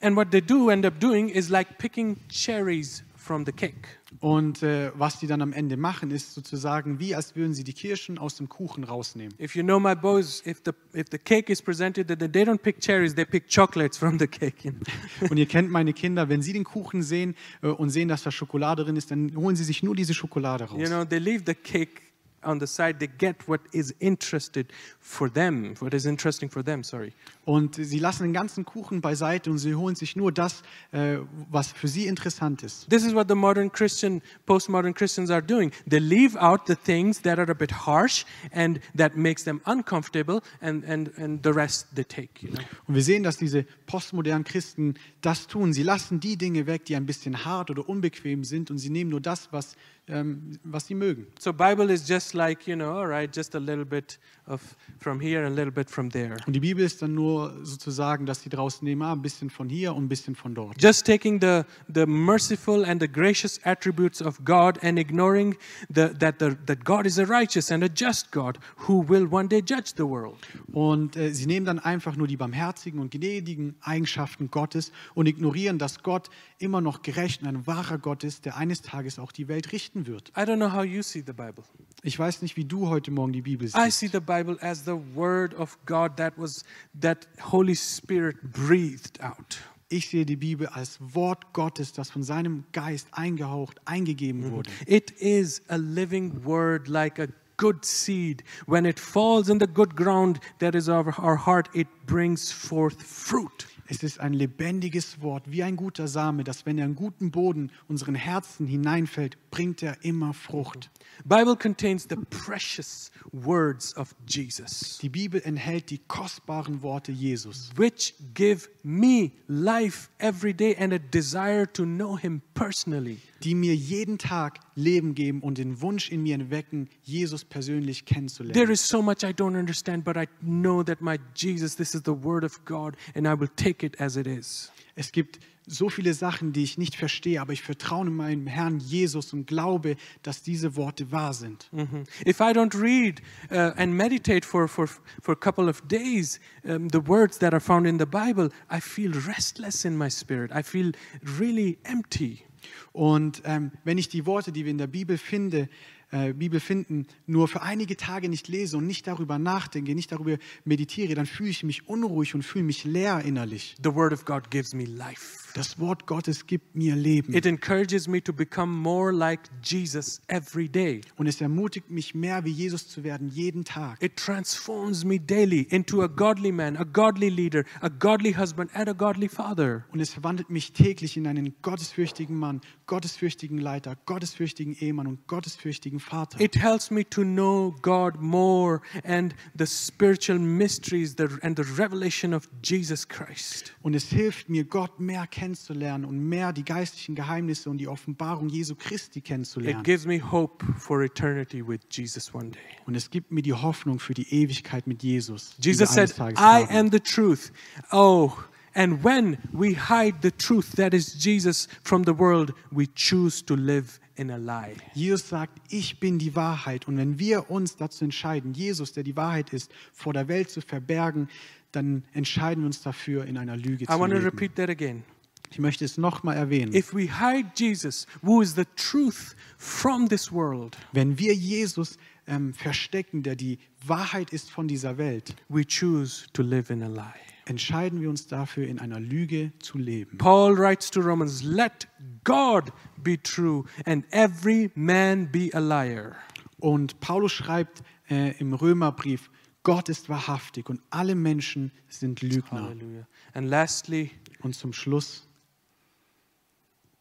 and 0.02 0.15
what 0.15 0.32
they 0.32 0.41
do 0.41 0.69
end 0.69 0.86
up 0.86 1.00
doing 1.00 1.30
is 1.30 1.50
like 1.50 1.78
picking 1.78 2.17
cherries 2.28 3.04
from 3.19 3.45
the 3.45 3.51
cake. 3.51 3.99
Und 4.21 4.63
äh, 4.63 4.91
was 4.95 5.19
die 5.19 5.27
dann 5.27 5.41
am 5.41 5.53
Ende 5.53 5.77
machen, 5.77 6.10
ist 6.10 6.34
sozusagen 6.34 6.99
wie, 6.99 7.13
als 7.13 7.36
würden 7.36 7.53
sie 7.53 7.63
die 7.63 7.73
Kirschen 7.73 8.17
aus 8.17 8.36
dem 8.36 8.49
Kuchen 8.49 8.84
rausnehmen. 8.84 9.34
If 9.39 9.55
you 9.55 9.63
know 9.63 9.79
my 9.79 9.95
boys, 9.95 10.41
if 10.45 10.62
the 10.65 10.71
if 10.97 11.08
the 11.12 11.17
cake 11.17 11.51
is 11.51 11.62
presented, 11.62 12.08
that 12.08 12.19
they 12.19 12.43
don't 12.43 12.58
pick 12.58 12.79
cherries, 12.79 13.13
they 13.13 13.25
pick 13.25 13.47
chocolates 13.47 13.97
from 13.97 14.17
the 14.17 14.27
cake. 14.27 14.63
you 14.63 14.71
know. 15.19 15.29
Und 15.29 15.38
ihr 15.38 15.45
kennt 15.45 15.69
meine 15.69 15.93
Kinder, 15.93 16.29
wenn 16.29 16.41
sie 16.41 16.53
den 16.53 16.63
Kuchen 16.63 17.03
sehen 17.03 17.36
äh, 17.62 17.67
und 17.67 17.89
sehen, 17.89 18.08
dass 18.08 18.23
da 18.23 18.32
Schokolade 18.32 18.84
drin 18.84 18.95
ist, 18.95 19.12
dann 19.12 19.36
holen 19.36 19.55
sie 19.55 19.63
sich 19.63 19.84
nur 19.84 19.95
diese 19.95 20.13
Schokolade 20.13 20.63
raus. 20.65 20.79
You 20.79 20.88
know, 20.88 21.05
they 21.05 21.19
leave 21.19 21.43
the 21.45 21.53
cake 21.53 22.09
on 22.43 22.60
the 22.60 22.67
side. 22.67 22.99
They 22.99 23.08
get 23.08 23.47
what 23.47 23.62
is 23.71 23.93
interested 23.99 24.67
for 24.99 25.30
them, 25.32 25.75
what 25.80 25.93
is 25.93 26.06
interesting 26.06 26.49
for 26.49 26.63
them. 26.63 26.84
Sorry. 26.84 27.13
Und 27.45 27.75
sie 27.75 27.99
lassen 27.99 28.23
den 28.23 28.34
ganzen 28.34 28.65
Kuchen 28.65 29.02
beiseite 29.02 29.49
und 29.49 29.58
sie 29.58 29.73
holen 29.73 29.95
sich 29.95 30.15
nur 30.15 30.32
das, 30.32 30.62
äh, 30.91 31.17
was 31.49 31.71
für 31.71 31.88
sie 31.88 32.06
interessant 32.06 32.63
ist. 32.63 32.89
This 32.89 33.04
is 33.04 33.13
what 33.13 33.28
the 33.28 33.36
modern 33.36 33.71
Christian, 33.71 34.21
postmodern 34.45 34.93
Christians 34.93 35.32
are 35.32 35.41
doing. 35.41 35.71
They 35.89 35.99
leave 35.99 36.38
out 36.39 36.62
the 36.67 36.75
things 36.75 37.21
that 37.23 37.39
are 37.39 37.49
a 37.49 37.56
bit 37.56 37.71
harsh 37.71 38.25
and 38.52 38.80
that 38.95 39.15
makes 39.15 39.43
them 39.43 39.62
uncomfortable, 39.65 40.41
and 40.62 40.84
and 40.86 41.12
and 41.17 41.43
the 41.43 41.54
rest 41.54 41.88
they 41.95 42.04
take. 42.04 42.41
You 42.41 42.52
know. 42.52 42.62
Und 42.88 42.95
wir 42.95 43.04
sehen, 43.04 43.23
dass 43.23 43.38
diese 43.38 43.65
postmodernen 43.86 44.43
Christen 44.43 44.95
das 45.21 45.47
tun. 45.47 45.73
Sie 45.73 45.84
lassen 45.84 46.19
die 46.19 46.38
Dinge 46.38 46.67
weg, 46.67 46.86
die 46.86 46.95
ein 46.95 47.06
bisschen 47.06 47.45
hart 47.45 47.69
oder 47.69 47.88
unbequem 47.88 48.43
sind 48.43 48.71
und 48.71 48.78
sie 48.78 48.89
nehmen 48.89 49.10
nur 49.10 49.21
das, 49.21 49.49
was, 49.52 49.75
ähm, 50.10 50.60
was 50.63 50.88
sie 50.88 50.95
mögen. 50.95 51.28
So 51.39 51.54
Bible 51.54 51.91
is 51.91 52.08
just 52.08 52.34
like 52.34 52.67
you 52.67 52.76
know, 52.76 52.98
all 52.98 53.08
right, 53.08 53.32
just 53.34 53.56
a 53.56 53.60
little 53.60 53.86
bit 53.86 54.19
of 54.49 54.62
from 54.99 55.19
here 55.21 55.45
and 55.45 55.47
a 55.47 55.55
little 55.55 55.71
bit 55.71 55.89
from 55.89 56.09
there. 56.09 56.35
Und 56.45 56.53
die 56.53 56.59
Bibel 56.59 56.83
ist 56.83 57.01
dann 57.01 57.13
nur 57.13 57.53
sozusagen, 57.63 58.25
dass 58.25 58.41
sie 58.41 58.49
draußen 58.49 58.83
nehmen, 58.85 59.01
ah, 59.01 59.13
ein 59.13 59.21
bisschen 59.21 59.49
von 59.49 59.69
hier 59.69 59.93
und 59.95 60.05
ein 60.05 60.09
bisschen 60.09 60.35
von 60.35 60.53
dort. 60.55 60.81
Just 60.81 61.05
taking 61.05 61.39
the, 61.39 61.62
the 61.93 62.05
merciful 62.05 62.83
and 62.85 63.01
the 63.01 63.07
gracious 63.07 63.59
attributes 63.63 64.21
of 64.21 64.43
God 64.43 64.83
and 64.83 64.97
ignoring 64.97 65.55
the, 65.93 66.09
that, 66.19 66.35
the, 66.39 66.55
that 66.65 66.83
God 66.83 67.05
is 67.05 67.19
a 67.19 67.25
righteous 67.25 67.71
and 67.71 67.83
a 67.83 67.89
just 67.93 68.31
God 68.31 68.57
who 68.88 69.07
will 69.07 69.27
one 69.31 69.47
day 69.47 69.62
judge 69.62 69.93
the 69.95 70.03
world. 70.03 70.38
Und 70.73 71.15
äh, 71.15 71.33
sie 71.33 71.45
nehmen 71.45 71.65
dann 71.65 71.79
einfach 71.79 72.15
nur 72.15 72.27
die 72.27 72.38
barmherzigen 72.38 72.99
und 72.99 73.12
gnädigen 73.12 73.75
Eigenschaften 73.81 74.49
Gottes 74.51 74.91
und 75.13 75.27
ignorieren, 75.27 75.77
dass 75.77 76.03
Gott 76.03 76.29
immer 76.57 76.81
noch 76.81 77.01
gerecht 77.01 77.41
und 77.41 77.47
ein 77.47 77.67
wahrer 77.67 77.97
Gott 77.97 78.23
ist, 78.23 78.45
der 78.45 78.57
eines 78.57 78.81
Tages 78.81 79.19
auch 79.19 79.31
die 79.31 79.47
Welt 79.47 79.71
richten 79.71 80.07
wird. 80.07 80.29
I 80.29 80.41
don't 80.41 80.57
know 80.57 80.71
how 80.73 80.83
you 80.83 81.01
see 81.01 81.23
the 81.25 81.33
Bible. 81.33 81.63
Ich 82.01 82.17
weiß 82.17 82.41
nicht, 82.41 82.55
wie 82.57 82.65
du 82.65 82.88
heute 82.89 83.12
Morgen 83.12 83.33
die 83.33 83.41
Bibel 83.41 83.67
I 83.67 83.71
siehst. 83.71 83.99
see 83.99 84.07
the 84.07 84.19
Bible 84.19 84.38
as 84.62 84.84
the 84.84 84.95
word 84.95 85.54
of 85.56 85.78
God 85.86 86.17
that 86.17 86.38
was 86.38 86.63
that 86.99 87.28
Holy 87.39 87.75
Spirit 87.75 88.38
breathed 88.52 89.19
out. 89.21 89.58
Ich 89.91 90.10
sehe 90.10 90.25
die 90.25 90.36
Bibel 90.36 90.67
als 90.67 90.99
Wort 90.99 91.52
Gottes, 91.54 91.93
das 91.93 92.12
von 92.12 92.21
seinem 92.21 92.63
Geist 92.73 93.08
eingehaucht, 93.12 93.80
eingegeben 93.86 94.41
mhm. 94.41 94.52
wurde. 94.52 94.69
It 94.86 95.12
is 95.19 95.63
a 95.67 95.78
living 95.78 96.45
word 96.45 96.88
like 96.88 97.19
a 97.19 97.28
good 97.58 97.84
seed. 97.84 98.43
When 98.67 98.86
it 98.86 98.99
falls 98.99 99.49
in 99.49 99.60
the 99.60 99.67
good 99.67 99.95
ground 99.95 100.39
that 100.60 100.75
is 100.75 100.89
our, 100.89 101.08
our 101.19 101.38
heart, 101.38 101.69
it 101.73 101.88
brings 102.06 102.52
forth 102.52 103.02
fruit. 103.02 103.67
Es 103.91 104.04
ist 104.04 104.19
ein 104.19 104.34
lebendiges 104.34 105.19
Wort, 105.21 105.49
wie 105.49 105.63
ein 105.63 105.75
guter 105.75 106.08
Same, 106.08 106.43
das, 106.43 106.67
wenn 106.67 106.78
er 106.78 106.86
in 106.86 106.93
guten 106.93 107.32
Boden 107.32 107.71
unseren 107.88 108.13
Herzen 108.13 108.67
hineinfällt, 108.67 109.36
bringt 109.49 109.82
er 109.82 109.97
immer 110.06 110.36
Frucht. 110.36 110.91
Bible 111.25 111.56
contains 111.56 112.08
the 112.08 112.15
precious 112.30 113.12
words 113.32 113.97
of 113.97 114.13
Jesus, 114.28 114.99
Die 115.02 115.10
Bibel 115.10 115.41
enthält 115.43 115.89
die 115.89 115.97
kostbaren 116.08 116.84
Worte 116.84 117.12
Jesus, 117.12 117.71
which 117.78 118.13
give 118.36 118.69
me 118.84 119.32
life 119.47 120.10
every 120.19 120.54
day 120.54 120.75
and 120.78 120.93
a 120.93 120.99
desire 120.99 121.65
to 121.73 121.84
know 121.84 122.15
him 122.15 122.43
personally. 122.54 123.17
Die 123.43 123.56
mir 123.56 123.75
jeden 123.75 124.17
Tag 124.17 124.60
Leben 124.75 125.15
geben 125.15 125.41
und 125.41 125.58
den 125.58 125.82
Wunsch 125.82 126.10
in 126.10 126.23
mir 126.23 126.36
entwecken, 126.36 126.89
Jesus 127.04 127.45
persönlich 127.45 128.06
There 128.06 128.15
kennenzulernen. 128.15 128.71
is 128.71 128.88
so 128.88 129.02
much 129.02 129.23
I 129.23 129.34
don't 129.34 129.58
understand, 129.58 130.04
but 130.04 130.17
I 130.17 130.28
know 130.41 130.84
that 130.84 131.02
my 131.02 131.17
Jesus, 131.36 131.75
this 131.75 131.93
is 131.93 132.02
the 132.06 132.23
word 132.23 132.43
of 132.43 132.65
God, 132.65 132.95
and 133.15 133.28
I 133.28 133.39
will 133.39 133.49
take 133.56 133.86
it 133.86 133.99
as 133.99 134.15
it 134.15 134.28
is. 134.28 134.71
Es 134.95 135.12
gibt 135.12 135.39
so 135.69 135.89
viele 135.89 136.13
Sachen, 136.13 136.52
die 136.52 136.63
ich 136.63 136.78
nicht 136.78 136.95
verstehe, 136.95 137.39
aber 137.39 137.54
ich 137.54 137.62
vertraue 137.62 138.10
meinem 138.10 138.47
Herrn 138.47 138.80
Jesus 138.80 139.34
und 139.34 139.45
glaube, 139.45 139.95
dass 140.23 140.41
diese 140.41 140.75
Worte 140.75 141.12
wahr 141.12 141.34
sind. 141.34 141.69
Mhm. 141.71 142.04
If 142.25 142.39
I 142.39 142.52
don't 142.52 142.75
read 142.80 143.21
uh, 143.52 143.80
and 143.80 143.93
meditate 143.93 144.45
for, 144.45 144.67
for, 144.67 144.88
for 144.88 145.34
a 145.34 145.36
couple 145.36 145.69
of 145.69 145.82
days 145.88 146.39
um, 146.63 146.89
the 146.89 147.08
words 147.08 147.38
that 147.39 147.54
are 147.54 147.62
found 147.62 147.86
in 147.86 147.99
the 147.99 148.06
Bible, 148.06 148.49
I 148.69 148.82
feel 148.82 149.12
restless 149.28 149.86
in 149.86 149.95
my 149.95 150.10
spirit. 150.10 150.52
I 150.52 150.63
feel 150.63 150.91
really 151.39 151.78
empty. 151.84 152.45
Und 152.91 153.41
ähm, 153.45 153.72
wenn 153.84 153.98
ich 153.98 154.10
die 154.10 154.26
Worte, 154.26 154.52
die 154.52 154.65
wir 154.65 154.72
in 154.72 154.78
der 154.78 154.88
Bibel, 154.88 155.17
finde, 155.17 155.69
äh, 156.12 156.34
Bibel 156.34 156.60
finden, 156.60 157.08
nur 157.28 157.48
für 157.48 157.62
einige 157.62 157.95
Tage 157.95 158.30
nicht 158.30 158.48
lese 158.48 158.78
und 158.78 158.88
nicht 158.88 159.06
darüber 159.08 159.38
nachdenke, 159.38 159.93
nicht 159.93 160.12
darüber 160.12 160.38
meditiere, 160.65 161.13
dann 161.13 161.26
fühle 161.26 161.50
ich 161.50 161.63
mich 161.63 161.88
unruhig 161.88 162.36
und 162.36 162.43
fühle 162.43 162.65
mich 162.65 162.84
leer 162.84 163.22
innerlich. 163.24 163.76
The 163.84 163.93
Word 163.93 164.13
of 164.13 164.26
God 164.26 164.50
gives 164.50 164.74
me 164.74 164.86
life. 164.86 165.48
Das 165.53 165.79
Wort 165.79 166.05
Gottes 166.05 166.47
gibt 166.47 166.75
mir 166.75 166.95
Leben. 166.95 167.33
It 167.33 167.45
encourages 167.45 168.07
me 168.07 168.21
to 168.23 168.33
become 168.33 168.71
more 168.71 169.12
like 169.12 169.39
Jesus 169.63 170.21
every 170.27 170.69
day. 170.69 171.01
Und 171.17 171.27
es 171.27 171.41
ermutigt 171.41 171.89
mich 171.89 172.13
mehr, 172.13 172.45
wie 172.45 172.51
Jesus 172.51 172.88
zu 172.88 173.03
werden, 173.03 173.29
jeden 173.29 173.63
Tag. 173.63 174.01
It 174.01 174.15
transforms 174.17 175.03
me 175.03 175.19
daily 175.19 175.67
into 175.69 176.03
a 176.03 176.07
godly 176.07 176.51
man, 176.51 176.77
a 176.77 176.83
godly 176.83 177.29
leader, 177.29 177.63
a 177.81 177.89
godly 177.89 178.33
husband, 178.33 178.69
and 178.73 178.88
a 178.88 178.93
godly 178.93 179.27
father. 179.27 179.85
Und 179.91 179.99
es 179.99 180.12
verwandelt 180.12 180.49
mich 180.49 180.73
täglich 180.73 181.17
in 181.17 181.27
einen 181.27 181.55
gottesfürchtigen 181.62 182.38
Mann, 182.38 182.62
gottesfürchtigen 182.85 183.57
Leiter, 183.57 183.95
gottesfürchtigen 184.05 184.75
Ehemann 184.79 185.07
und 185.07 185.27
gottesfürchtigen 185.27 185.99
Vater. 185.99 186.39
It 186.39 186.55
helps 186.55 186.91
me 186.91 187.07
to 187.09 187.23
know 187.23 187.75
God 187.81 188.21
more 188.21 188.81
and 189.03 189.35
the 189.57 189.65
spiritual 189.65 190.39
mysteries 190.39 191.15
and 191.41 191.57
the 191.57 191.63
revelation 191.77 192.33
of 192.33 192.47
Jesus 192.63 193.07
Christ. 193.07 193.75
Und 193.81 193.95
es 193.95 194.09
hilft 194.09 194.49
mir, 194.49 194.63
Gott 194.65 194.99
mehr 194.99 195.27
kennenzulernen 195.39 196.04
und 196.04 196.19
mehr 196.19 196.52
die 196.52 196.65
geistlichen 196.65 197.15
Geheimnisse 197.15 197.69
und 197.69 197.78
die 197.78 197.88
Offenbarung 197.88 198.49
Jesu 198.49 198.75
Christi 198.75 199.19
It 199.19 199.25
kennenzulernen. 199.25 199.84
gives 199.84 200.06
me 200.06 200.19
hope 200.19 200.65
for 200.78 201.02
eternity 201.02 201.65
with 201.65 201.80
Jesus 201.89 202.34
one 202.34 202.49
day. 202.49 202.60
Und 202.86 202.95
es 202.95 203.10
gibt 203.10 203.32
mir 203.32 203.41
die 203.41 203.54
Hoffnung 203.54 203.99
für 203.99 204.13
die 204.13 204.28
Ewigkeit 204.34 204.86
mit 204.86 205.02
Jesus. 205.02 205.56
Jesus 205.62 205.93
said, 205.93 206.13
I 206.38 206.65
am 206.69 206.91
the 206.91 206.99
truth. 206.99 207.54
Oh, 207.91 208.34
and 208.73 209.02
when 209.04 209.38
we 209.54 209.75
hide 209.75 210.17
the 210.21 210.32
truth 210.32 210.75
that 210.75 210.93
is 210.93 211.15
Jesus 211.23 211.69
from 211.84 212.04
the 212.04 212.17
world, 212.17 212.54
we 212.71 212.88
choose 212.93 213.43
to 213.45 213.56
live 213.56 213.99
in 214.15 214.30
a 214.32 214.38
lie. 214.38 214.75
Jesus 214.93 215.30
sagt, 215.30 215.62
ich 215.69 216.02
bin 216.02 216.19
die 216.19 216.36
Wahrheit. 216.36 216.86
Und 216.86 216.97
wenn 216.97 217.17
wir 217.17 217.49
uns 217.49 217.78
dazu 217.78 218.04
entscheiden, 218.04 218.54
Jesus, 218.54 218.91
der 218.91 219.04
die 219.04 219.15
Wahrheit 219.15 219.54
ist, 219.54 219.71
vor 219.93 220.12
der 220.12 220.28
Welt 220.28 220.49
zu 220.49 220.60
verbergen, 220.60 221.30
dann 221.71 222.04
entscheiden 222.13 222.63
wir 222.63 222.67
uns 222.67 222.82
dafür, 222.82 223.25
in 223.25 223.38
einer 223.38 223.56
Lüge 223.56 223.86
I 223.86 223.88
zu 223.88 224.06
leben. 224.06 225.04
Ich 225.51 225.59
möchte 225.59 225.83
es 225.85 225.97
nochmal 225.97 226.38
erwähnen. 226.38 226.73
If 226.75 226.93
we 226.93 227.09
hide 227.19 227.49
Jesus, 227.55 228.05
who 228.21 228.41
is 228.41 228.55
the 228.55 228.65
truth 228.75 229.35
from 229.57 230.07
this 230.07 230.31
world, 230.31 230.77
Wenn 230.93 231.17
wir 231.17 231.33
Jesus 231.33 231.97
ähm, 232.27 232.53
verstecken, 232.53 233.23
der 233.23 233.35
die 233.35 233.57
Wahrheit 233.85 234.31
ist 234.31 234.51
von 234.51 234.67
dieser 234.67 234.97
Welt, 234.97 235.35
we 235.47 235.63
choose 235.65 236.25
to 236.33 236.43
live 236.43 236.69
in 236.69 236.83
a 236.83 236.88
lie. 236.88 237.19
entscheiden 237.45 237.99
wir 237.99 238.09
uns 238.12 238.27
dafür, 238.27 238.67
in 238.67 238.77
einer 238.79 238.99
Lüge 238.99 239.51
zu 239.59 239.79
leben. 239.79 240.19
Paul 240.19 240.55
writes 240.55 240.91
to 240.91 241.01
Romans, 241.01 241.41
Let 241.41 241.88
God 242.23 242.71
be 243.03 243.19
true 243.21 243.63
and 243.85 244.05
every 244.12 244.69
man 244.75 245.31
be 245.31 245.49
a 245.53 245.59
liar. 245.59 246.15
Und 246.59 246.99
Paulus 246.99 247.31
schreibt 247.31 247.81
äh, 248.09 248.38
im 248.38 248.53
Römerbrief, 248.53 249.31
Gott 249.63 249.89
ist 249.89 250.09
wahrhaftig 250.09 250.69
und 250.69 250.81
alle 250.89 251.15
Menschen 251.15 251.71
sind 251.88 252.21
Lügner. 252.21 252.63
Hallelujah. 252.63 253.07
And 253.33 253.49
lastly, 253.49 254.12
Und 254.41 254.55
zum 254.55 254.71
Schluss, 254.73 255.27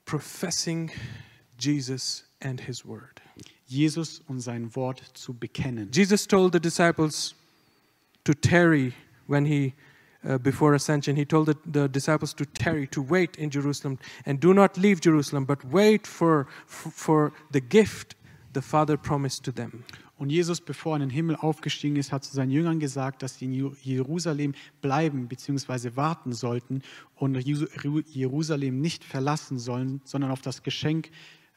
professing 0.09 0.91
Jesus 1.59 2.25
and 2.41 2.61
his 2.61 2.85
word. 2.85 3.21
Jesus 3.69 4.23
und 4.27 4.41
sein 4.41 4.75
Wort 4.75 5.03
zu 5.13 5.35
bekennen. 5.35 5.91
Jesus 5.93 6.27
told 6.27 6.53
the 6.53 6.61
disciples 6.61 7.35
to 8.25 8.33
tarry 8.33 8.95
when 9.27 9.45
he, 9.45 9.75
uh, 10.25 10.39
before 10.39 10.75
ascension, 10.75 11.15
he 11.15 11.27
told 11.27 11.49
the, 11.49 11.57
the 11.67 11.89
disciples 11.89 12.33
to 12.33 12.47
tarry, 12.47 12.87
to 12.87 13.03
wait 13.03 13.37
in 13.37 13.51
Jerusalem, 13.51 13.99
and 14.25 14.41
do 14.41 14.55
not 14.55 14.79
leave 14.79 15.03
Jerusalem, 15.03 15.45
but 15.45 15.63
wait 15.67 16.07
for, 16.07 16.47
for, 16.67 16.91
for 16.91 17.33
the 17.51 17.61
gift 17.61 18.15
the 18.55 18.63
Father 18.63 18.97
promised 18.97 19.45
to 19.45 19.53
them. 19.53 19.85
Und 20.19 20.31
Jesus, 20.31 20.61
bevor 20.61 20.95
er 20.95 20.97
in 20.97 21.09
den 21.09 21.11
Himmel 21.11 21.37
aufgestiegen 21.37 21.97
ist, 21.97 22.11
hat 22.11 22.25
zu 22.25 22.35
seinen 22.35 22.51
Jüngern 22.51 22.81
gesagt, 22.81 23.23
dass 23.23 23.39
sie 23.39 23.45
in 23.45 23.77
Jerusalem 23.81 24.53
bleiben 24.83 25.29
bzw. 25.29 25.95
warten 25.95 26.33
sollten 26.33 26.83
und 27.15 27.37
Jerusalem 27.37 28.81
nicht 28.81 29.05
verlassen 29.05 29.59
sollen, 29.59 30.01
sondern 30.05 30.33
auf 30.33 30.43
das 30.43 30.65
Geschenk 30.65 31.11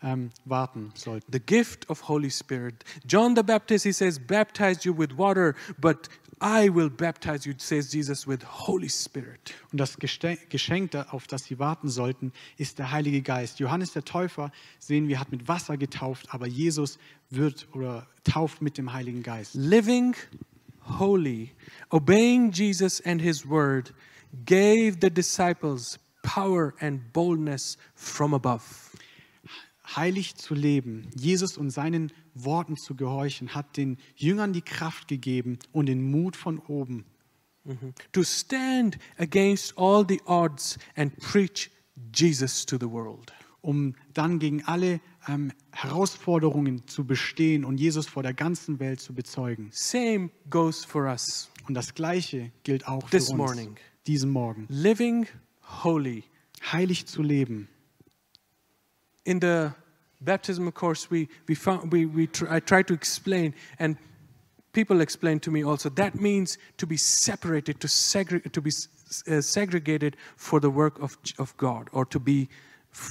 ähm, 0.04 0.30
warten 0.46 0.92
sollten. 0.94 1.32
The 1.32 1.40
gift 1.40 1.90
of 1.90 2.08
Holy 2.08 2.30
Spirit. 2.30 2.84
John 3.08 3.36
the 3.36 3.44
Baptist, 3.44 3.84
he 3.84 3.92
says, 3.92 4.20
baptize 4.20 4.82
you 4.84 4.96
with 4.96 5.18
water, 5.18 5.56
but 5.80 6.08
I 6.42 6.74
will 6.74 6.90
baptize 6.90 7.46
you, 7.46 7.54
says 7.56 7.94
Jesus, 7.94 8.28
with 8.28 8.44
Holy 8.44 8.90
Spirit. 8.90 9.54
Und 9.72 9.80
das 9.80 9.98
Geschenk, 9.98 10.96
auf 11.12 11.28
das 11.28 11.44
sie 11.44 11.60
warten 11.60 11.88
sollten, 11.88 12.34
ist 12.58 12.80
der 12.80 12.92
Heilige 12.92 13.22
Geist. 13.22 13.60
Johannes 13.60 13.94
der 13.94 14.04
Täufer, 14.04 14.52
sehen 14.80 15.08
wir, 15.08 15.20
hat 15.20 15.32
mit 15.32 15.48
Wasser 15.48 15.78
getauft, 15.78 16.34
aber 16.34 16.48
Jesus 16.48 16.98
wird 17.30 17.68
oder 17.74 18.08
tauft 18.24 18.62
mit 18.64 18.80
dem 18.80 18.92
Heiligen 18.92 19.22
Geist. 19.22 19.54
Living 19.54 20.16
holy, 21.00 21.52
obeying 21.92 22.52
Jesus 22.52 23.00
and 23.02 23.22
his 23.22 23.48
word, 23.48 23.94
gave 24.46 24.98
the 25.00 25.12
disciples 25.12 26.00
power 26.24 26.74
and 26.80 27.14
boldness 27.14 27.78
from 27.94 28.34
above. 28.34 28.64
Heilig 29.96 30.36
zu 30.38 30.56
leben, 30.56 31.08
Jesus 31.16 31.58
und 31.58 31.70
seinen 31.70 32.12
Worten 32.34 32.78
zu 32.78 32.96
gehorchen, 32.96 33.54
hat 33.56 33.78
den 33.78 33.98
Jüngern 34.16 34.54
die 34.54 34.62
Kraft 34.62 35.08
gegeben 35.08 35.60
und 35.72 35.88
den 35.88 36.10
Mut 36.10 36.36
von 36.36 36.60
oben, 36.60 37.06
To 38.14 38.24
stand 38.24 38.98
against 39.20 39.78
all 39.78 40.04
the 40.08 40.20
odds 40.26 40.80
and 40.96 41.16
preach 41.20 41.70
Jesus 42.16 42.66
to 42.66 42.78
the 42.80 42.90
world. 42.90 43.32
um 43.62 43.94
dann 44.16 44.40
gegen 44.40 44.64
alle 44.66 45.00
ähm, 45.28 45.52
Herausforderungen 45.72 46.88
zu 46.88 47.06
bestehen 47.06 47.64
und 47.64 47.80
Jesus 47.80 48.08
vor 48.08 48.24
der 48.24 48.34
ganzen 48.34 48.80
Welt 48.80 49.00
zu 49.00 49.14
bezeugen. 49.14 49.70
Same 49.72 50.32
goes 50.50 50.84
for 50.84 51.04
us. 51.04 51.52
Und 51.68 51.76
das 51.76 51.94
Gleiche 51.94 52.52
gilt 52.64 52.88
auch 52.88 53.04
für 53.08 53.18
This 53.18 53.30
uns 53.30 53.38
morning. 53.38 53.76
diesen 54.08 54.32
Morgen. 54.32 54.66
Living 54.70 55.28
holy. 55.84 56.24
Heilig 56.72 57.06
zu 57.06 57.22
leben. 57.22 57.68
in 59.24 59.40
the 59.40 59.70
baptism 60.22 60.72
course 60.72 61.10
we 61.10 61.28
we 61.48 61.56
found 61.56 61.92
we, 61.92 62.06
we 62.06 62.28
tr- 62.28 62.50
i 62.50 62.60
tried 62.60 62.88
to 62.88 62.94
explain 62.94 63.54
and 63.80 63.98
people 64.74 65.02
explained 65.02 65.42
to 65.42 65.52
me 65.52 65.64
also 65.64 65.90
that 65.90 66.16
means 66.16 66.58
to 66.78 66.88
be 66.88 66.98
separated 66.98 67.80
to 67.80 67.88
segregate 67.88 68.54
to 68.54 68.62
be 68.62 68.72
uh, 69.28 69.42
segregated 69.42 70.16
for 70.36 70.60
the 70.60 70.70
work 70.70 71.02
of, 71.02 71.18
of 71.38 71.56
god 71.58 71.90
or 71.92 72.06
to 72.06 72.20
be 72.20 72.48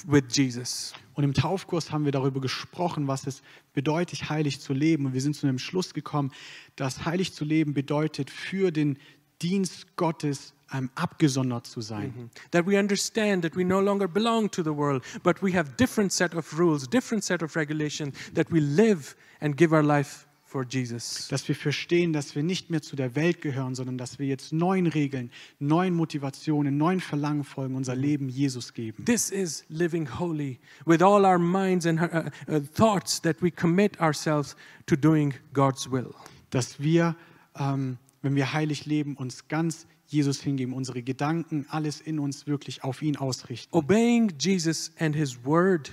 with 0.07 0.29
jesus 0.29 0.95
Und 1.21 1.25
im 1.25 1.35
Taufkurs 1.35 1.93
haben 1.93 2.07
wir 2.07 2.13
darüber 2.13 2.41
gesprochen, 2.41 3.07
was 3.07 3.27
es 3.27 3.43
bedeutet, 3.75 4.31
heilig 4.31 4.59
zu 4.59 4.73
leben. 4.73 5.05
Und 5.05 5.13
wir 5.13 5.21
sind 5.21 5.37
zu 5.37 5.47
dem 5.47 5.59
Schluss 5.59 5.93
gekommen, 5.93 6.33
dass 6.77 7.05
heilig 7.05 7.35
zu 7.35 7.45
leben 7.45 7.75
bedeutet, 7.75 8.31
für 8.31 8.71
den 8.71 8.97
Dienst 9.43 9.97
Gottes 9.97 10.55
ähm, 10.73 10.91
abgesondert 10.95 11.67
zu 11.67 11.81
sein. 11.81 12.31
that 12.51 12.67
we 12.67 12.79
understand 12.79 13.43
that 13.43 13.57
we 13.57 13.65
no 13.65 13.81
longer 13.81 14.09
belong 14.09 14.51
to 14.51 14.63
the 14.63 14.71
world 14.71 15.03
but 15.23 15.43
we 15.43 15.53
have 15.57 15.71
different 15.77 16.13
set 16.13 16.35
of 16.35 16.59
rules 16.59 16.89
different 16.89 17.25
set 17.25 17.43
of 17.43 17.57
regulations 17.57 18.15
that 18.35 18.51
we 18.51 18.61
live 18.61 19.15
and 19.41 19.57
give 19.57 19.75
our 19.75 19.83
life 19.83 20.27
for 20.45 20.65
jesus 20.65 21.29
Dass 21.29 21.47
wir 21.47 21.55
verstehen, 21.55 22.13
dass 22.13 22.35
wir 22.35 22.43
nicht 22.43 22.71
mehr 22.71 22.83
zu 22.83 22.97
der 22.97 23.15
Welt 23.15 23.41
gehören, 23.41 23.77
sondern 23.77 23.99
dass 23.99 24.19
wir 24.19 24.27
jetzt 24.27 24.53
neuen 24.53 24.89
Regeln, 24.89 25.31
neuen 25.61 25.95
Motivationen, 25.95 26.77
neuen 26.77 27.01
Verlangen 27.01 27.45
folgen, 27.45 27.77
unser 27.77 27.95
Leben 27.95 28.29
Jesus 28.29 28.73
geben. 28.75 29.05
This 29.05 29.31
is 29.31 29.65
living 29.69 30.09
holy 30.19 30.59
with 30.85 31.03
all 31.03 31.25
our 31.25 31.39
minds 31.39 31.87
and 31.87 32.01
uh, 32.01 32.31
uh, 32.49 32.61
thoughts 32.75 33.21
that 33.23 33.41
we 33.41 33.51
commit 33.53 34.01
ourselves 34.01 34.57
to 34.87 34.97
doing 34.97 35.35
God's 35.53 35.89
will. 35.89 36.13
Dass 36.51 36.81
wir, 36.81 37.15
ähm, 37.57 37.99
wenn 38.23 38.35
wir 38.35 38.53
heilig 38.53 38.87
leben, 38.87 39.15
uns 39.17 39.47
ganz 39.47 39.87
Jesus 40.11 40.41
hingeben, 40.41 40.75
unsere 40.75 41.03
Gedanken, 41.03 41.67
alles 41.69 42.01
in 42.01 42.19
uns 42.19 42.47
wirklich 42.47 42.83
auf 42.83 43.01
ihn 43.01 43.17
ausrichten. 43.17 43.75
Obeying 43.75 44.33
Jesus 44.39 44.91
and 44.99 45.15
his 45.15 45.45
word 45.45 45.93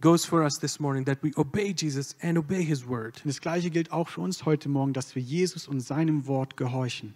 goes 0.00 0.24
for 0.24 0.42
us 0.44 0.58
this 0.60 0.78
morning 0.78 1.04
that 1.04 1.18
we 1.22 1.32
obey 1.36 1.74
Jesus 1.76 2.14
and 2.20 2.38
obey 2.38 2.64
his 2.64 2.86
word. 2.86 3.20
Und 3.24 3.26
das 3.26 3.40
Gleiche 3.40 3.70
gilt 3.70 3.90
auch 3.90 4.08
für 4.08 4.20
uns 4.20 4.44
heute 4.44 4.68
Morgen, 4.68 4.92
dass 4.92 5.14
wir 5.16 5.22
Jesus 5.22 5.66
und 5.66 5.80
seinem 5.80 6.26
Wort 6.26 6.56
gehorchen. 6.56 7.14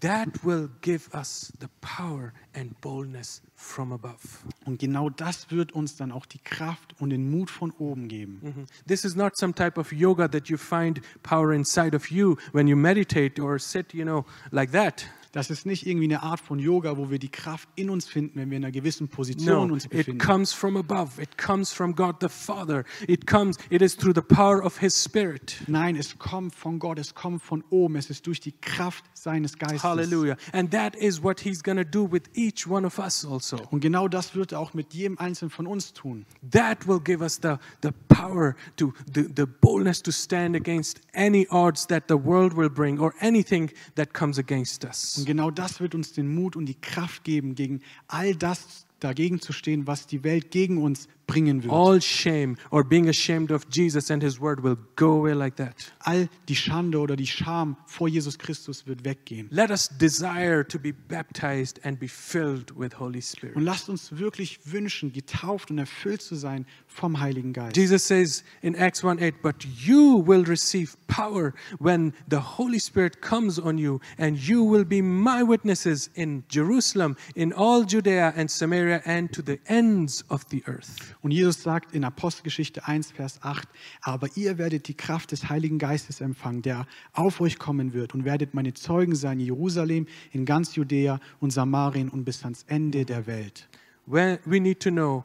That 0.00 0.42
will 0.42 0.70
give 0.80 1.14
us 1.14 1.52
the 1.60 1.68
power 1.82 2.32
and 2.54 2.80
boldness 2.80 3.42
from 3.54 3.92
above. 3.92 4.38
Und 4.64 4.80
genau 4.80 5.10
das 5.10 5.50
wird 5.50 5.72
uns 5.72 5.96
dann 5.96 6.12
auch 6.12 6.24
die 6.24 6.38
Kraft 6.38 6.94
und 6.98 7.10
den 7.10 7.30
Mut 7.30 7.50
von 7.50 7.72
oben 7.72 8.08
geben. 8.08 8.40
Mhm. 8.42 8.66
This 8.86 9.04
is 9.04 9.14
not 9.14 9.36
some 9.36 9.54
type 9.54 9.78
of 9.78 9.92
yoga 9.92 10.28
that 10.28 10.48
you 10.48 10.56
find 10.56 11.02
power 11.22 11.52
inside 11.52 11.94
of 11.94 12.10
you 12.10 12.36
when 12.52 12.66
you 12.66 12.76
meditate 12.76 13.40
or 13.40 13.58
sit, 13.58 13.92
you 13.92 14.04
know, 14.04 14.24
like 14.50 14.72
that. 14.72 15.06
Das 15.32 15.48
ist 15.48 15.64
nicht 15.64 15.86
irgendwie 15.86 16.04
eine 16.04 16.22
Art 16.22 16.40
von 16.40 16.58
Yoga, 16.58 16.98
wo 16.98 17.10
wir 17.10 17.18
die 17.18 17.30
Kraft 17.30 17.66
in 17.74 17.88
uns 17.88 18.06
finden, 18.06 18.38
wenn 18.38 18.50
wir 18.50 18.58
in 18.58 18.64
einer 18.64 18.70
gewissen 18.70 19.08
Position 19.08 19.68
No, 19.68 19.74
uns 19.74 19.86
it 19.86 19.90
befinden. 19.90 20.18
comes 20.18 20.52
from 20.52 20.76
above. 20.76 21.20
It 21.20 21.38
comes 21.38 21.72
from 21.72 21.94
God 21.94 22.16
the 22.20 22.28
Father. 22.28 22.84
It 23.08 23.26
comes, 23.26 23.56
it 23.70 23.80
is 23.80 23.96
through 23.96 24.14
the 24.14 24.20
power 24.20 24.62
of 24.62 24.78
His 24.78 24.94
Spirit. 25.02 25.56
Nein, 25.66 25.96
es 25.96 26.18
kommt 26.18 26.54
von 26.54 26.78
Gott, 26.78 26.98
es 26.98 27.14
kommt 27.14 27.42
von 27.42 27.64
oben, 27.70 27.96
es 27.96 28.10
ist 28.10 28.26
durch 28.26 28.40
die 28.40 28.52
Kraft 28.52 29.04
seines 29.14 29.56
Geistes. 29.58 29.82
Hallelujah. 29.82 30.36
And 30.52 30.70
that 30.70 30.94
is 30.96 31.22
what 31.22 31.40
He's 31.40 31.62
going 31.62 31.78
to 31.78 31.84
do 31.84 32.04
with 32.04 32.24
each 32.34 32.66
one 32.68 32.86
of 32.86 32.98
us 32.98 33.24
also. 33.24 33.56
Und 33.70 33.80
genau 33.80 34.08
das 34.08 34.34
wird 34.34 34.52
er 34.52 34.60
auch 34.60 34.74
mit 34.74 34.92
jedem 34.92 35.16
Einzelnen 35.16 35.50
von 35.50 35.66
uns 35.66 35.94
tun. 35.94 36.26
That 36.50 36.86
will 36.86 37.00
give 37.00 37.22
us 37.22 37.40
the, 37.42 37.54
the 37.82 37.92
power 38.08 38.54
to, 38.76 38.92
the, 39.10 39.22
the 39.34 39.46
boldness 39.46 40.02
to 40.02 40.10
stand 40.10 40.54
against 40.56 41.00
any 41.14 41.46
odds 41.48 41.86
that 41.86 42.04
the 42.08 42.22
world 42.22 42.54
will 42.54 42.68
bring 42.68 42.98
or 43.00 43.14
anything 43.20 43.70
that 43.94 44.12
comes 44.12 44.36
against 44.38 44.84
us. 44.84 45.21
Und 45.22 45.26
genau 45.26 45.52
das 45.52 45.78
wird 45.78 45.94
uns 45.94 46.12
den 46.12 46.34
Mut 46.34 46.56
und 46.56 46.66
die 46.66 46.74
Kraft 46.74 47.22
geben, 47.22 47.54
gegen 47.54 47.80
all 48.08 48.34
das 48.34 48.86
dagegen 49.04 49.40
zu 49.40 49.52
stehen, 49.52 49.86
was 49.86 50.06
die 50.06 50.24
Welt 50.24 50.50
gegen 50.50 50.78
uns 50.78 51.08
bringen 51.26 51.62
wird. 51.62 51.72
All 51.72 52.00
shame 52.00 52.56
or 52.70 52.84
being 52.84 53.08
ashamed 53.08 53.50
of 53.50 53.66
Jesus 53.70 54.10
and 54.10 54.22
His 54.22 54.40
word 54.40 54.62
will 54.62 54.76
go 54.96 55.18
away 55.20 55.32
like 55.32 55.56
that. 55.56 55.74
All 56.00 56.28
die 56.48 56.56
Schande 56.56 56.98
oder 56.98 57.16
die 57.16 57.26
Scham 57.26 57.76
vor 57.86 58.08
Jesus 58.08 58.38
Christus 58.38 58.86
wird 58.86 59.04
weggehen. 59.04 59.48
Let 59.50 59.70
us 59.70 59.88
desire 59.88 60.66
to 60.66 60.78
be 60.78 60.92
baptized 60.92 61.84
and 61.84 61.98
be 61.98 62.08
filled 62.08 62.76
with 62.78 62.98
Holy 62.98 63.22
Spirit. 63.22 63.56
Und 63.56 63.62
lasst 63.62 63.88
uns 63.88 64.18
wirklich 64.18 64.60
wünschen, 64.64 65.12
getauft 65.12 65.70
und 65.70 65.78
erfüllt 65.78 66.22
zu 66.22 66.34
sein 66.34 66.66
vom 66.86 67.20
Heiligen 67.20 67.52
Geist. 67.52 67.76
Jesus 67.76 68.06
says 68.06 68.44
in 68.60 68.74
Acts 68.74 69.04
1 69.04 69.20
8, 69.20 69.42
but 69.42 69.64
you 69.64 70.22
will 70.26 70.44
receive 70.44 70.96
power 71.06 71.54
when 71.78 72.12
the 72.28 72.40
Holy 72.58 72.78
Spirit 72.78 73.20
comes 73.20 73.58
on 73.58 73.78
you, 73.78 74.00
and 74.18 74.36
you 74.36 74.64
will 74.64 74.84
be 74.84 75.00
my 75.02 75.42
witnesses 75.42 76.10
in 76.14 76.44
Jerusalem, 76.48 77.16
in 77.34 77.52
all 77.52 77.84
Judea 77.84 78.32
and 78.36 78.50
Samaria, 78.50 78.91
and 79.04 79.32
to 79.32 79.42
the 79.44 79.58
ends 79.64 80.24
of 80.30 80.44
the 80.50 80.62
earth. 80.66 81.14
Und 81.22 81.30
Jesus 81.30 81.62
sagt 81.62 81.94
in 81.94 82.04
Apostelgeschichte 82.04 82.86
1, 82.86 83.12
Vers 83.12 83.38
8, 83.42 83.68
aber 84.00 84.28
ihr 84.36 84.58
werdet 84.58 84.88
die 84.88 84.94
Kraft 84.94 85.32
des 85.32 85.48
Heiligen 85.48 85.78
Geistes 85.78 86.20
empfangen, 86.20 86.62
der 86.62 86.86
auf 87.12 87.40
euch 87.40 87.58
kommen 87.58 87.92
wird 87.92 88.14
und 88.14 88.24
werdet 88.24 88.54
meine 88.54 88.74
Zeugen 88.74 89.14
sein 89.14 89.40
in 89.40 89.46
Jerusalem, 89.46 90.06
in 90.32 90.44
ganz 90.44 90.74
Judäa 90.74 91.20
und 91.40 91.50
Samarien 91.50 92.08
und 92.08 92.24
bis 92.24 92.42
ans 92.42 92.64
Ende 92.68 93.04
der 93.04 93.26
Welt. 93.26 93.68
When 94.06 94.38
we 94.44 94.60
need 94.60 94.80
to 94.80 94.90
know 94.90 95.24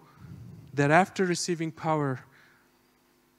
that 0.76 0.92
after 0.92 1.28
receiving 1.28 1.72
power 1.72 2.20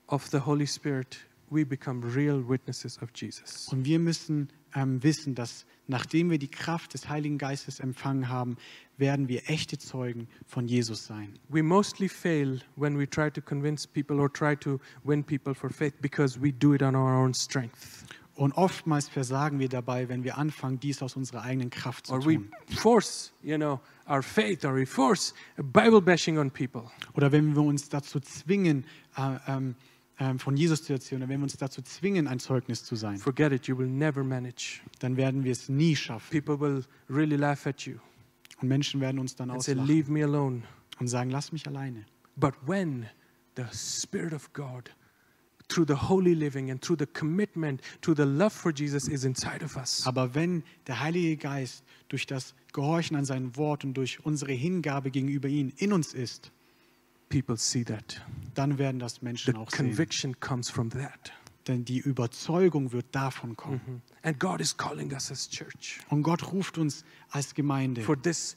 of 0.08 0.26
the 0.26 0.38
Holy 0.38 0.66
Spirit, 0.66 1.18
we 1.50 1.64
become 1.64 2.02
real 2.14 2.42
witnesses 2.46 3.00
of 3.02 3.10
Jesus. 3.14 3.68
Und 3.68 3.84
wir 3.84 3.98
müssen 3.98 4.48
ähm, 4.74 5.02
wissen, 5.02 5.34
dass 5.34 5.66
nachdem 5.86 6.30
wir 6.30 6.38
die 6.38 6.50
Kraft 6.50 6.94
des 6.94 7.08
Heiligen 7.08 7.38
Geistes 7.38 7.80
empfangen 7.80 8.28
haben, 8.28 8.56
werden 8.96 9.28
wir 9.28 9.48
echte 9.48 9.78
Zeugen 9.78 10.28
von 10.46 10.68
Jesus 10.68 11.06
sein. 11.06 11.38
We 11.48 11.62
mostly 11.62 12.08
fail 12.08 12.60
when 12.76 12.98
we 12.98 13.08
try 13.08 13.30
to 13.30 13.40
convince 13.40 13.86
people 13.86 14.20
or 14.20 14.32
try 14.32 14.56
to 14.56 14.80
win 15.04 15.24
people 15.24 15.54
for 15.54 15.70
faith 15.70 15.94
because 16.00 16.40
we 16.40 16.52
do 16.52 16.74
it 16.74 16.82
on 16.82 16.94
our 16.94 17.16
own 17.16 17.32
strength. 17.34 18.04
Und 18.34 18.52
oftmals 18.52 19.08
versagen 19.08 19.58
wir 19.58 19.68
dabei, 19.68 20.08
wenn 20.08 20.22
wir 20.22 20.38
anfangen, 20.38 20.78
dies 20.78 21.02
aus 21.02 21.16
unserer 21.16 21.42
eigenen 21.42 21.70
Kraft 21.70 22.06
zu 22.06 22.12
Or 22.12 22.24
we 22.24 22.34
tun. 22.34 22.50
force, 22.76 23.32
you 23.42 23.56
know, 23.56 23.80
our 24.08 24.22
faith 24.22 24.64
or 24.64 24.76
we 24.76 24.86
force 24.86 25.34
Bible 25.56 26.00
bashing 26.00 26.38
on 26.38 26.48
people. 26.48 26.84
Oder 27.14 27.32
wenn 27.32 27.56
wir 27.56 27.62
uns 27.62 27.88
dazu 27.88 28.20
zwingen, 28.20 28.84
äh, 29.16 29.38
ähm, 29.48 29.74
von 30.38 30.56
Jesus 30.56 30.82
zu 30.82 30.92
erzählen, 30.92 31.22
oder 31.22 31.28
wenn 31.30 31.40
wir 31.40 31.44
uns 31.44 31.56
dazu 31.56 31.80
zwingen, 31.82 32.26
ein 32.26 32.40
Zeugnis 32.40 32.82
zu 32.84 32.96
sein, 32.96 33.18
Forget 33.18 33.52
it, 33.52 33.66
you 33.68 33.78
will 33.78 33.86
never 33.86 34.24
manage. 34.24 34.80
dann 34.98 35.16
werden 35.16 35.44
wir 35.44 35.52
es 35.52 35.68
nie 35.68 35.94
schaffen. 35.94 36.30
People 36.42 36.58
will 36.60 36.84
really 37.08 37.36
laugh 37.36 37.66
at 37.66 37.82
you 37.82 37.98
Und 38.60 38.66
Menschen 38.68 39.00
werden 39.00 39.20
uns 39.20 39.36
dann 39.36 39.48
say, 39.60 39.72
auslachen 39.74 39.86
Leave 39.86 40.10
me 40.10 40.24
alone. 40.24 40.62
und 40.98 41.06
sagen, 41.08 41.30
lass 41.30 41.52
mich 41.52 41.66
alleine. 41.68 42.04
But 42.36 42.54
when 42.66 43.06
the 43.56 43.64
Spirit 43.72 44.32
of 44.32 44.52
God, 44.52 44.90
through 45.68 45.86
the 45.86 46.08
holy 46.08 46.34
living 46.34 46.70
and 46.70 46.80
through 46.82 46.96
the 46.98 47.06
commitment 47.06 47.80
to 48.00 48.14
the 48.14 48.22
love 48.24 48.50
for 48.50 48.72
Jesus, 48.72 49.06
is 49.06 49.22
inside 49.24 49.64
of 49.64 49.76
us, 49.76 50.04
Aber 50.06 50.34
wenn 50.34 50.64
der 50.88 50.98
Heilige 51.00 51.36
Geist 51.36 51.84
durch 52.08 52.26
das 52.26 52.54
Gehorchen 52.72 53.16
an 53.16 53.24
sein 53.24 53.54
Wort 53.56 53.84
und 53.84 53.94
durch 53.94 54.24
unsere 54.24 54.52
Hingabe 54.52 55.10
gegenüber 55.12 55.46
ihm 55.48 55.72
in 55.76 55.92
uns 55.92 56.12
ist, 56.14 56.50
people 57.28 57.56
see 57.56 57.84
that. 57.84 58.20
dann 58.54 58.78
werden 58.78 58.98
das 58.98 59.14
The 59.16 59.24
Menschen 59.24 59.56
auch 59.56 59.70
sehen. 59.70 59.88
conviction 59.88 60.40
comes 60.40 60.70
from 60.70 60.90
that. 60.90 61.32
Denn 61.66 61.84
die 61.84 61.98
Überzeugung 61.98 62.92
wird 62.92 63.06
davon 63.12 63.56
kommen. 63.56 63.80
Mhm. 63.86 64.02
And 64.22 64.40
God 64.40 64.60
is 64.60 64.76
calling 64.76 65.12
us 65.12 65.30
as 65.30 65.48
church 65.48 66.00
Und 66.08 66.22
Gott 66.22 66.52
ruft 66.52 66.78
uns 66.78 67.04
als 67.30 67.54
Gemeinde 67.54 68.00
for 68.02 68.20
this, 68.20 68.56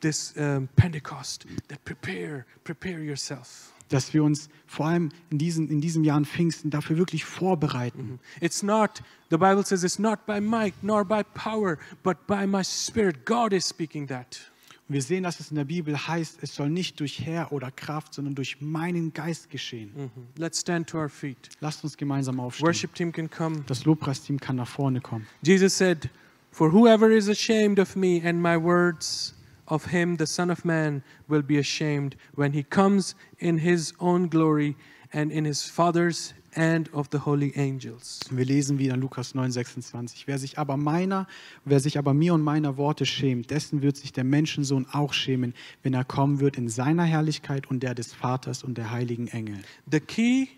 this 0.00 0.34
um, 0.36 0.68
Pentecost 0.76 1.46
that 1.68 1.82
prepare, 1.84 2.44
prepare 2.64 3.00
yourself. 3.02 3.72
dass 3.88 4.12
wir 4.12 4.22
uns 4.24 4.48
vor 4.66 4.86
allem 4.86 5.10
in, 5.30 5.38
diesen, 5.38 5.68
in 5.70 5.80
diesem 5.80 6.02
Jahr 6.04 6.16
an 6.16 6.24
Pfingsten 6.26 6.70
dafür 6.70 6.98
wirklich 6.98 7.24
vorbereiten. 7.24 8.18
It's 8.40 8.62
not, 8.62 9.02
the 9.30 9.38
Bible 9.38 9.64
says 9.64 9.84
it's 9.84 9.98
not 9.98 10.26
by 10.26 10.40
might 10.40 10.74
nor 10.82 11.04
by 11.04 11.22
power, 11.22 11.78
but 12.02 12.26
by 12.26 12.46
my 12.46 12.62
spirit. 12.64 13.24
God 13.24 13.52
is 13.52 13.64
speaking 13.66 14.08
that. 14.08 14.40
Wir 14.88 15.02
sehen, 15.02 15.24
dass 15.24 15.40
es 15.40 15.50
in 15.50 15.56
der 15.56 15.64
Bibel 15.64 15.96
heißt, 15.96 16.38
es 16.42 16.54
soll 16.54 16.70
nicht 16.70 17.00
durch 17.00 17.26
Herr 17.26 17.50
oder 17.52 17.72
Kraft, 17.72 18.14
sondern 18.14 18.36
durch 18.36 18.60
meinen 18.60 19.12
Geist 19.12 19.50
geschehen. 19.50 19.90
Mhm. 19.96 20.10
Let's 20.36 20.60
stand 20.60 20.88
to 20.88 20.98
our 20.98 21.08
feet. 21.08 21.48
Lasst 21.60 21.82
uns 21.82 21.96
gemeinsam 21.96 22.38
aufstehen. 22.38 22.66
Worship 22.66 22.94
team 22.94 23.10
can 23.10 23.28
come. 23.28 23.64
Das 23.66 23.84
Lobpreisteam 23.84 24.38
kann 24.38 24.56
nach 24.56 24.68
vorne 24.68 25.00
kommen. 25.00 25.26
Jesus 25.42 25.76
said, 25.76 26.08
For 26.52 26.72
whoever 26.72 27.10
is 27.10 27.28
ashamed 27.28 27.80
of 27.80 27.96
me 27.96 28.22
and 28.24 28.40
my 28.40 28.56
words, 28.56 29.34
of 29.66 29.86
him 29.86 30.16
the 30.16 30.26
Son 30.26 30.50
of 30.50 30.64
Man 30.64 31.02
will 31.26 31.42
be 31.42 31.58
ashamed 31.58 32.16
when 32.36 32.52
he 32.52 32.62
comes 32.62 33.16
in 33.38 33.58
his 33.58 33.92
own 33.98 34.30
glory 34.30 34.76
and 35.12 35.32
in 35.32 35.44
his 35.44 35.64
Father's 35.64 36.34
and 36.56 36.92
of 36.92 37.08
the 37.12 37.18
holy 37.18 37.52
angels. 37.56 38.20
Wir 38.30 38.44
lesen 38.44 38.78
wieder 38.78 38.94
in 38.94 39.00
Lukas 39.00 39.34
9, 39.34 39.52
26. 39.52 40.26
Wer 40.26 40.38
sich 40.38 40.58
aber 40.58 40.76
meiner, 40.76 41.28
wer 41.64 41.80
sich 41.80 41.98
aber 41.98 42.14
mir 42.14 42.34
und 42.34 42.42
meiner 42.42 42.76
Worte 42.76 43.06
schämt, 43.06 43.50
dessen 43.50 43.82
wird 43.82 43.96
sich 43.96 44.12
der 44.12 44.24
Menschensohn 44.24 44.86
auch 44.90 45.12
schämen, 45.12 45.54
wenn 45.82 45.94
er 45.94 46.04
kommen 46.04 46.40
wird 46.40 46.56
in 46.56 46.68
seiner 46.68 47.04
Herrlichkeit 47.04 47.68
und 47.68 47.82
der 47.82 47.94
des 47.94 48.14
Vaters 48.14 48.64
und 48.64 48.78
der 48.78 48.90
heiligen 48.90 49.28
Engel. 49.28 49.58
The 49.90 50.00
key 50.00 50.48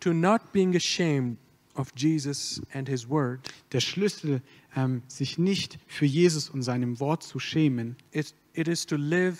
to 0.00 0.12
not 0.12 0.52
being 0.52 0.76
ashamed 0.76 1.38
of 1.74 1.88
Jesus 1.96 2.62
and 2.72 2.88
his 2.88 3.08
word 3.08 3.40
Der 3.72 3.80
Schlüssel, 3.80 4.42
ähm, 4.76 5.02
sich 5.08 5.38
nicht 5.38 5.78
für 5.86 6.06
Jesus 6.06 6.48
und 6.50 6.62
seinem 6.62 7.00
Wort 7.00 7.22
zu 7.22 7.38
schämen, 7.38 7.96
is 8.12 8.34
it 8.54 8.68
is 8.68 8.86
to 8.86 8.96
live 8.96 9.38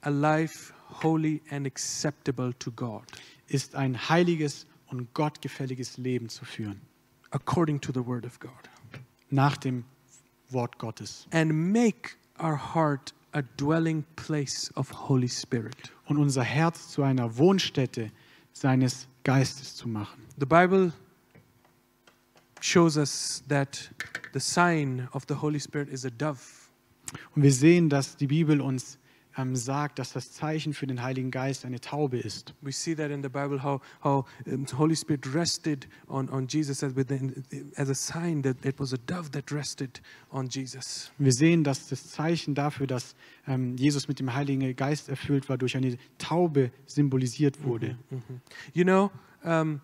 a 0.00 0.10
life 0.10 0.72
holy 1.02 1.42
and 1.50 1.66
acceptable 1.66 2.52
to 2.58 2.70
God 2.72 3.04
ist 3.48 3.74
ein 3.74 4.08
heiliges 4.08 4.66
und 4.88 5.12
gottgefälliges 5.14 5.96
Leben 5.98 6.28
zu 6.28 6.44
führen, 6.44 6.80
according 7.30 7.80
to 7.80 7.92
the 7.92 8.04
word 8.04 8.24
of 8.24 8.38
God 8.40 8.50
nach 9.30 9.56
dem 9.56 9.84
Wort 10.50 10.78
Gottes. 10.78 11.26
and 11.32 11.52
make 11.52 12.16
our 12.38 12.56
heart 12.56 13.12
a 13.32 13.42
dwelling 13.56 14.04
place 14.16 14.70
of 14.76 14.90
Holy 15.08 15.28
Spirit. 15.28 15.92
Und 16.06 16.18
unser 16.18 16.42
Herz 16.42 16.88
zu 16.90 17.02
einer 17.02 17.36
Wohnstätte 17.36 18.10
seines 18.52 19.08
Geistes 19.24 19.74
zu 19.74 19.88
machen. 19.88 20.22
The 20.38 20.46
Bible 20.46 20.92
shows 22.60 22.96
us 22.96 23.42
that 23.48 23.90
the 24.32 24.40
sign 24.40 25.08
of 25.12 25.24
the 25.28 25.34
Holy 25.34 25.60
Spirit 25.60 25.88
is 25.88 26.04
a 26.06 26.10
dove. 26.10 26.38
Und 27.34 27.42
wir 27.42 27.52
sehen, 27.52 27.88
dass 27.88 28.16
die 28.16 28.26
Bibel 28.26 28.60
uns 28.60 28.98
ähm, 29.36 29.56
sagt, 29.56 29.98
dass 29.98 30.12
das 30.12 30.32
Zeichen 30.32 30.72
für 30.72 30.86
den 30.86 31.02
Heiligen 31.02 31.30
Geist 31.30 31.64
eine 31.64 31.80
Taube 31.80 32.18
ist. 32.18 32.54
We 32.60 32.72
see 32.72 32.94
that 32.94 33.10
in 33.10 33.22
the 33.22 33.28
Bible 33.28 33.62
how 33.62 33.80
how 34.02 34.26
the 34.44 34.76
Holy 34.76 34.96
Spirit 34.96 35.34
rested 35.34 35.88
on, 36.08 36.28
on 36.30 36.46
Jesus 36.48 36.82
as, 36.82 36.96
within, 36.96 37.44
as 37.76 37.88
a 37.88 37.94
sign 37.94 38.42
that 38.42 38.64
it 38.64 38.78
was 38.78 38.92
a 38.92 38.98
dove 39.06 39.30
that 39.32 39.50
rested 39.52 40.00
on 40.30 40.48
Jesus. 40.48 41.10
Wir 41.18 41.32
sehen, 41.32 41.64
dass 41.64 41.88
das 41.88 42.08
Zeichen 42.08 42.54
dafür, 42.54 42.86
dass 42.86 43.14
ähm, 43.46 43.76
Jesus 43.76 44.08
mit 44.08 44.18
dem 44.20 44.34
Heiligen 44.34 44.74
Geist 44.76 45.08
erfüllt 45.08 45.48
war, 45.48 45.58
durch 45.58 45.76
eine 45.76 45.96
Taube 46.18 46.70
symbolisiert 46.86 47.62
wurde. 47.64 47.98
You 48.72 48.84
know, 48.84 49.10
um, 49.44 49.80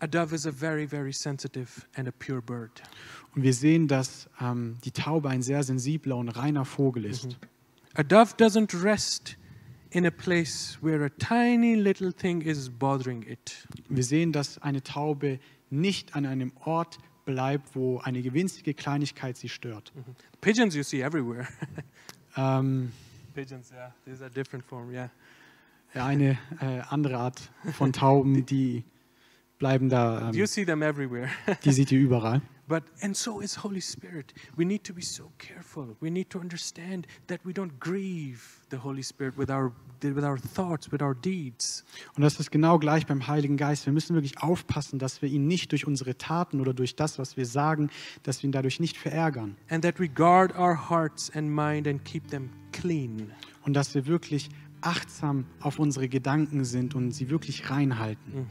A 0.00 0.06
dove 0.06 0.32
is 0.32 0.46
a 0.46 0.52
very, 0.52 0.86
very 0.86 1.12
sensitive 1.12 1.84
and 1.96 2.06
a 2.06 2.12
pure 2.12 2.40
bird. 2.40 2.82
Und 3.34 3.42
wir 3.42 3.52
sehen, 3.52 3.88
dass 3.88 4.28
ähm, 4.40 4.76
die 4.84 4.92
Taube 4.92 5.28
ein 5.28 5.42
sehr 5.42 5.64
sensibler 5.64 6.16
und 6.16 6.28
reiner 6.28 6.64
Vogel 6.64 7.04
ist. 7.04 7.36
A 7.98 8.04
dove 8.04 8.36
doesn't 8.36 8.72
rest 8.80 9.36
in 9.90 10.06
a 10.06 10.10
place 10.12 10.78
where 10.80 11.04
a 11.04 11.10
tiny 11.10 11.74
little 11.74 12.12
thing 12.12 12.42
is 12.42 12.70
bothering 12.70 13.24
it. 13.24 13.66
Wir 13.88 14.04
sehen, 14.04 14.30
dass 14.30 14.58
eine 14.58 14.84
Taube 14.84 15.40
nicht 15.68 16.14
an 16.14 16.24
einem 16.24 16.52
Ort 16.64 16.98
bleibt, 17.24 17.74
wo 17.74 17.98
eine 17.98 18.22
winzige 18.32 18.72
Kleinigkeit 18.72 19.36
sie 19.36 19.48
stört. 19.48 19.92
Pigeons 20.40 20.76
you 20.76 20.84
see 20.84 21.02
everywhere. 21.02 21.48
Ähm, 22.36 22.92
Pigeons, 23.34 23.72
yeah, 23.72 23.92
these 24.04 24.22
are 24.22 24.30
different 24.30 24.64
form, 24.64 24.92
yeah. 24.92 25.10
eine 25.94 26.38
äh, 26.60 26.82
andere 26.88 27.16
Art 27.16 27.50
von 27.72 27.92
Tauben, 27.92 28.46
die 28.46 28.84
bleiben 29.58 29.88
da, 29.88 30.30
You 30.30 30.42
ähm, 30.42 30.46
see 30.46 30.64
them 30.64 30.82
everywhere. 30.82 31.30
die 31.64 31.72
sieht 31.72 31.90
ihr 31.90 31.98
überall. 31.98 32.42
But 32.68 32.84
and 33.00 33.16
so 33.16 33.40
is 33.40 33.64
Holy 33.64 33.80
Spirit. 33.80 34.34
We 34.56 34.66
need 34.66 34.84
to 34.84 34.92
be 34.92 35.00
so 35.00 35.32
careful. 35.38 35.96
We 36.00 36.10
need 36.10 36.28
to 36.30 36.38
understand 36.38 37.06
that 37.26 37.40
we 37.44 37.52
don't 37.54 37.80
grieve 37.80 38.42
the 38.68 38.76
Holy 38.76 39.02
Spirit 39.02 39.38
with 39.38 39.50
our 39.50 39.72
with 40.02 40.22
our 40.22 40.38
thoughts, 40.38 40.92
with 40.92 41.02
our 41.02 41.14
deeds. 41.14 41.84
Und 42.14 42.22
das 42.22 42.38
ist 42.38 42.50
genau 42.50 42.78
gleich 42.78 43.06
beim 43.06 43.26
Heiligen 43.26 43.56
Geist. 43.56 43.86
Wir 43.86 43.92
müssen 43.94 44.14
wirklich 44.14 44.42
aufpassen, 44.42 44.98
dass 44.98 45.22
wir 45.22 45.30
ihn 45.30 45.46
nicht 45.46 45.72
durch 45.72 45.86
unsere 45.86 46.18
Taten 46.18 46.60
oder 46.60 46.74
durch 46.74 46.94
das, 46.94 47.18
was 47.18 47.38
wir 47.38 47.46
sagen, 47.46 47.90
dass 48.22 48.42
wir 48.42 48.48
ihn 48.48 48.52
dadurch 48.52 48.80
nicht 48.80 48.98
verärgern. 48.98 49.56
And 49.70 49.82
that 49.82 49.98
we 49.98 50.08
guard 50.08 50.54
our 50.56 50.90
hearts 50.90 51.34
and 51.34 51.48
mind 51.48 51.88
and 51.88 52.04
keep 52.04 52.28
them 52.28 52.50
clean. 52.72 53.32
Und 53.64 53.72
dass 53.72 53.94
wir 53.94 54.06
wirklich 54.06 54.50
achtsam 54.82 55.46
auf 55.60 55.78
unsere 55.78 56.08
Gedanken 56.08 56.64
sind 56.64 56.94
und 56.94 57.12
sie 57.12 57.30
wirklich 57.30 57.70
reinhalten. 57.70 58.46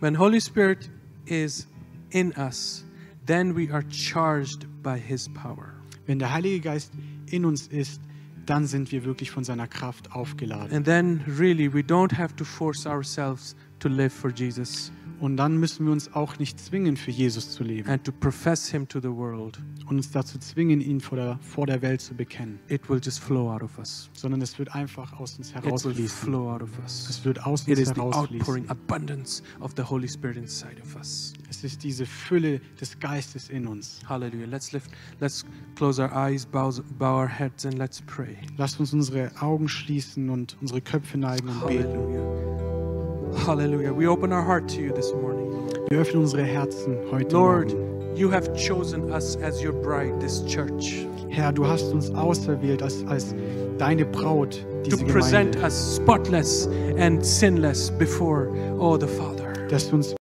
When 0.00 0.18
Holy 0.18 0.40
Spirit 0.40 0.90
is 1.26 1.68
in 2.10 2.32
us, 2.36 2.84
then 3.26 3.54
we 3.56 3.72
are 3.72 3.84
charged 3.90 4.66
by 4.82 4.98
his 4.98 5.28
power. 5.28 5.74
Wenn 6.06 6.18
der 6.18 6.32
Heilige 6.32 6.60
Geist 6.60 6.92
in 7.30 7.44
uns 7.44 7.66
ist, 7.66 8.00
dann 8.46 8.66
sind 8.66 8.90
wir 8.92 9.04
wirklich 9.04 9.30
von 9.30 9.44
seiner 9.44 9.66
Kraft 9.68 10.12
aufgeladen. 10.12 10.74
And 10.74 10.86
then 10.86 11.20
really 11.38 11.72
we 11.72 11.80
don't 11.80 12.16
have 12.16 12.34
to 12.36 12.44
force 12.44 12.86
ourselves 12.86 13.54
to 13.80 13.88
live 13.88 14.12
for 14.12 14.30
Jesus 14.30 14.90
Und 15.20 15.36
dann 15.36 15.56
müssen 15.58 15.84
wir 15.84 15.92
uns 15.92 16.14
auch 16.14 16.38
nicht 16.38 16.60
zwingen, 16.60 16.96
für 16.96 17.10
Jesus 17.10 17.50
zu 17.50 17.64
leben 17.64 17.88
and 17.90 18.04
to 18.04 18.12
profess 18.12 18.68
him 18.70 18.86
to 18.88 19.00
the 19.00 19.08
world. 19.10 19.60
und 19.86 19.96
uns 19.96 20.10
dazu 20.12 20.38
zwingen, 20.38 20.80
ihn 20.80 21.00
vor 21.00 21.16
der, 21.18 21.38
vor 21.42 21.66
der 21.66 21.82
Welt 21.82 22.00
zu 22.00 22.14
bekennen, 22.14 22.60
It 22.68 22.88
will 22.88 23.00
just 23.02 23.18
flow 23.20 23.50
out 23.52 23.62
of 23.62 23.76
us. 23.78 24.08
sondern 24.14 24.40
es 24.40 24.58
wird 24.60 24.74
einfach 24.74 25.12
aus 25.18 25.36
uns 25.36 25.50
It 25.50 25.56
will 25.56 25.62
herausfließen. 25.64 26.08
flow 26.08 26.50
out 26.50 26.62
of 26.62 26.70
us. 26.82 27.08
Es 27.10 27.24
wird 27.24 27.44
aus 27.44 27.62
It 27.66 27.70
uns 27.70 27.78
is 27.80 27.88
the 27.88 27.94
herausfließen. 27.96 28.38
outpouring 28.40 28.68
abundance 28.70 29.42
of 29.60 29.72
the 29.76 29.82
Holy 29.82 30.08
Spirit 30.08 30.36
inside 30.38 30.76
of 30.80 30.94
us. 30.96 31.32
Es 31.50 31.64
ist 31.64 31.82
diese 31.82 32.04
Fülle 32.04 32.60
des 32.80 32.98
Geistes 33.00 33.48
in 33.48 33.66
uns. 33.66 34.00
Hallelujah. 34.08 34.46
Let's 34.46 34.72
lift, 34.72 34.90
let's 35.20 35.44
close 35.76 36.00
our 36.00 36.12
eyes, 36.12 36.44
bow, 36.44 36.70
bow 36.98 37.20
our 37.20 37.28
heads, 37.28 37.64
and 37.64 37.78
let's 37.78 38.02
pray. 38.02 38.36
Lasst 38.58 38.78
uns 38.80 38.92
unsere 38.92 39.30
Augen 39.40 39.68
schließen 39.68 40.28
und 40.28 40.56
unsere 40.60 40.80
Köpfe 40.80 41.16
neigen 41.18 41.48
und 41.48 41.66
beten. 41.66 41.88
Hallelujah. 41.88 43.46
Hallelujah. 43.46 43.92
We 43.96 44.06
open 44.10 44.32
our 44.32 44.44
heart 44.44 44.68
to 44.74 44.80
you 44.80 44.92
this 44.92 45.12
morning. 45.14 45.48
Wir 45.90 46.00
öffnen 46.00 46.22
unsere 46.22 46.42
Herzen 46.44 46.96
heute 47.10 47.34
Lord, 47.34 47.72
Morgen. 47.72 48.16
you 48.16 48.30
have 48.30 48.52
chosen 48.54 49.10
us 49.10 49.36
as 49.36 49.62
your 49.62 49.72
bride, 49.72 50.18
this 50.20 50.44
church, 50.44 51.06
Herr, 51.30 51.52
du 51.52 51.66
hast 51.66 51.92
uns 51.92 52.10
auserwählt 52.10 52.82
als, 52.82 53.04
als 53.06 53.34
deine 53.78 54.04
Braut, 54.04 54.66
to 54.84 54.90
diese 54.90 55.04
present 55.06 55.52
Gemeinde, 55.52 55.66
us 55.66 55.96
spotless 55.96 56.68
and 56.98 57.24
sinless 57.24 57.90
before, 57.98 58.48
oh, 58.78 58.98
the 58.98 59.06
Father. 59.06 59.52
dass 59.68 59.86
wir 59.88 59.94
uns 59.94 60.17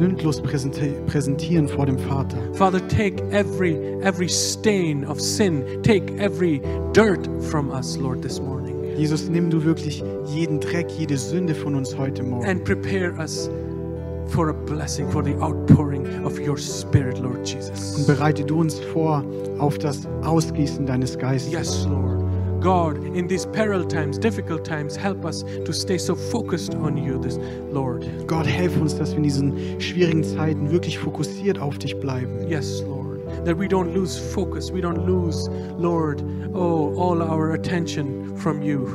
sündlos 0.00 0.42
präsenti- 0.42 0.98
präsentieren 1.06 1.68
vor 1.68 1.84
dem 1.84 1.98
Vater. 1.98 2.38
Father, 2.54 2.80
take 2.88 3.22
every 3.32 3.76
every 4.02 4.28
stain 4.28 5.04
of 5.04 5.20
sin, 5.20 5.62
take 5.82 6.10
every 6.18 6.62
dirt 6.94 7.28
from 7.50 7.68
us, 7.70 7.98
Lord, 7.98 8.22
this 8.22 8.40
morning, 8.40 8.76
Jesus, 8.96 9.28
nimm 9.28 9.50
du 9.50 9.62
wirklich 9.62 10.02
jeden 10.34 10.58
Dreck, 10.58 10.90
jede 10.98 11.18
Sünde 11.18 11.54
von 11.54 11.74
uns 11.74 11.96
heute 11.98 12.22
Morgen 12.22 12.46
and 12.46 12.64
prepare 12.64 13.12
us 13.22 13.50
for 14.28 14.48
a 14.48 14.54
blessing, 14.54 15.10
for 15.10 15.22
the 15.22 15.34
outpouring 15.34 16.06
of 16.24 16.38
your 16.40 16.56
Spirit, 16.56 17.18
Lord 17.18 17.38
und 17.40 17.54
Jesus. 17.54 18.06
bereite 18.06 18.42
du 18.42 18.58
uns 18.58 18.80
vor 18.80 19.22
auf 19.58 19.76
das 19.76 20.08
Ausgießen 20.22 20.86
deines 20.86 21.18
Geistes. 21.18 21.52
Yes, 21.52 21.86
Lord. 21.90 22.19
God, 22.60 22.98
in 23.16 23.26
these 23.26 23.46
peril 23.46 23.84
times, 23.84 24.18
difficult 24.18 24.64
times, 24.64 24.94
help 24.94 25.24
us 25.24 25.42
to 25.64 25.72
stay 25.72 25.96
so 25.96 26.14
focused 26.14 26.74
on 26.74 26.96
you, 26.96 27.18
this 27.18 27.38
Lord. 27.72 28.06
Gott, 28.26 28.46
helf 28.46 28.76
uns, 28.76 28.94
dass 28.94 29.12
wir 29.12 29.18
in 29.18 29.22
diesen 29.22 29.80
schwierigen 29.80 30.22
Zeiten 30.22 30.70
wirklich 30.70 30.98
fokussiert 30.98 31.58
auf 31.58 31.78
dich 31.78 31.98
bleiben. 31.98 32.46
Yes, 32.48 32.82
Lord. 32.82 33.20
That 33.46 33.58
we 33.58 33.66
don't 33.66 33.94
lose 33.94 34.18
focus, 34.18 34.70
we 34.70 34.80
don't 34.80 35.06
lose, 35.06 35.48
Lord, 35.78 36.22
oh, 36.52 36.94
all 36.98 37.22
our 37.22 37.52
attention 37.52 38.36
from 38.36 38.60
you. 38.60 38.86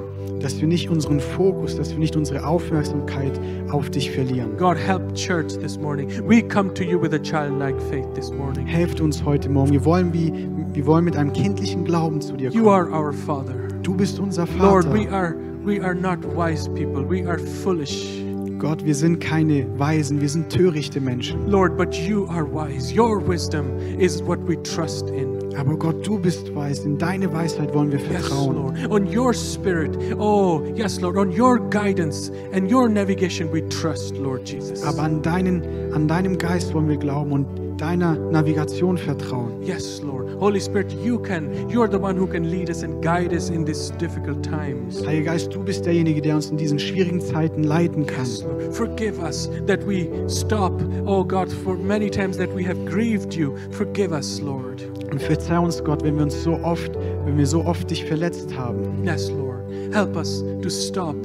Dass 0.41 0.59
wir 0.59 0.68
nicht 0.68 0.89
unseren 0.89 1.20
Fokus, 1.20 1.76
dass 1.76 1.89
wir 1.89 1.97
nicht 1.97 2.16
unsere 2.16 2.45
Aufmerksamkeit 2.45 3.39
auf 3.72 3.89
dich 3.89 4.11
verlieren. 4.11 4.57
God, 4.57 4.78
help 4.78 5.16
church 5.16 5.57
this 5.59 5.80
morning. 5.80 6.07
We 6.28 6.43
come 6.43 6.72
to 6.76 6.84
you 6.84 7.01
with 7.01 7.13
a 7.13 7.20
childlike 7.20 7.80
faith 7.89 8.05
this 8.13 8.32
morning. 8.32 8.68
Helft 8.68 9.01
uns 9.01 9.24
heute 9.24 9.49
Morgen. 9.49 9.72
Wir 9.72 9.84
wollen, 9.86 10.13
wie, 10.13 10.32
wir 10.76 10.86
wollen 10.86 11.06
mit 11.06 11.16
einem 11.16 11.32
kindlichen 11.34 11.86
Glauben 11.86 12.22
zu 12.22 12.36
dir 12.36 12.50
You 12.52 12.64
kommen. 12.64 12.74
are 12.74 12.92
our 12.92 13.14
Father. 13.14 13.54
Du 13.82 13.94
bist 13.96 14.20
unser 14.20 14.46
Lord, 14.60 14.86
we 14.94 15.04
Vater. 15.06 15.14
are 15.16 15.36
we 15.64 15.82
are 15.84 15.96
not 15.96 16.20
wise 16.36 16.68
people. 16.70 17.04
We 17.10 17.26
are 17.28 17.40
foolish. 17.40 18.22
Gott, 18.60 18.84
wir 18.86 18.96
sind 18.96 19.20
keine 19.20 19.68
Weisen, 19.78 20.22
wir 20.22 20.30
sind 20.30 20.50
törichte 20.50 21.00
Menschen. 21.02 21.48
Lord, 21.50 21.78
but 21.78 21.94
you 21.94 22.26
are 22.30 22.46
wise. 22.46 22.94
Your 22.98 23.20
wisdom 23.26 23.66
is 24.00 24.22
what 24.26 24.40
we 24.48 24.56
trust 24.64 25.10
in. 25.10 25.36
Aber 25.58 25.78
Gott, 25.78 26.06
du 26.06 26.18
bist 26.20 26.54
weise. 26.56 26.84
In 26.86 26.98
deine 26.98 27.32
Weisheit 27.34 27.74
wollen 27.74 27.92
wir 27.92 28.00
Yes, 28.00 28.28
vertrauen. 28.28 28.56
Lord. 28.56 28.78
On 28.90 29.08
your 29.18 29.34
spirit. 29.34 29.98
Oh, 30.18 30.62
yes, 30.76 31.00
Lord. 31.02 31.18
On 31.18 31.30
your 31.32 31.60
guidance 31.70 32.32
and 32.54 32.72
your 32.72 32.88
navigation 32.90 33.52
we 33.54 33.62
trust, 33.70 34.18
Lord 34.18 34.50
Jesus. 34.50 34.84
Aber 34.84 35.04
an, 35.04 35.22
deinen, 35.22 35.62
an 35.94 36.08
deinem 36.08 36.38
Geist 36.38 36.74
wollen 36.74 36.88
wir 36.90 36.98
glauben 36.98 37.32
und 37.34 37.46
deiner 37.78 38.16
Navigation 38.32 38.98
vertrauen. 38.98 39.62
Yes, 39.62 40.02
Lord. 40.02 40.30
Holy 40.40 40.60
Spirit, 40.60 40.92
you 41.04 41.20
can. 41.20 41.70
You're 41.70 41.90
the 41.90 42.00
one 42.00 42.18
who 42.18 42.28
can 42.28 42.50
lead 42.50 42.70
us 42.70 42.84
and 42.84 43.02
guide 43.02 43.34
us 43.34 43.50
in 43.50 43.66
these 43.66 43.92
difficult 43.98 44.44
times. 44.44 45.06
Heiliger 45.06 45.32
Geist, 45.32 45.54
du 45.54 45.64
bist 45.64 45.86
derjenige, 45.86 46.22
der 46.22 46.36
uns 46.36 46.50
in 46.50 46.58
diesen 46.58 46.80
schwierigen 46.80 47.22
Zeiten 47.22 47.64
leiten 47.64 48.06
kann. 48.06 48.26
Yes, 48.26 48.44
Lord. 48.44 48.74
Forgive 48.74 49.20
us 49.22 49.50
that 49.68 49.86
we 49.88 50.10
stop, 50.28 50.74
oh 51.06 51.24
God, 51.24 51.52
for 51.52 51.76
many 51.76 52.10
times 52.10 52.38
that 52.38 52.54
we 52.56 52.66
have 52.66 52.78
grieved 52.86 53.34
you. 53.34 53.56
Forgive 53.72 54.12
us, 54.12 54.42
Lord. 54.42 54.84
Und 55.12 55.22
verzeih 55.22 55.60
uns, 55.60 55.84
Gott, 55.84 56.04
wenn 56.04 56.16
wir 56.16 56.24
uns 56.24 56.44
so 56.44 56.60
oft, 56.64 56.92
wenn 57.26 57.38
wir 57.38 57.48
so 57.48 57.64
oft 57.64 57.90
dich 57.90 58.06
verletzt 58.06 58.56
haben. 58.58 59.04
Yes, 59.04 59.30
Lord. 59.32 59.64
Help 59.94 60.16
us 60.16 60.44
to 60.62 60.70
stop. 60.70 61.16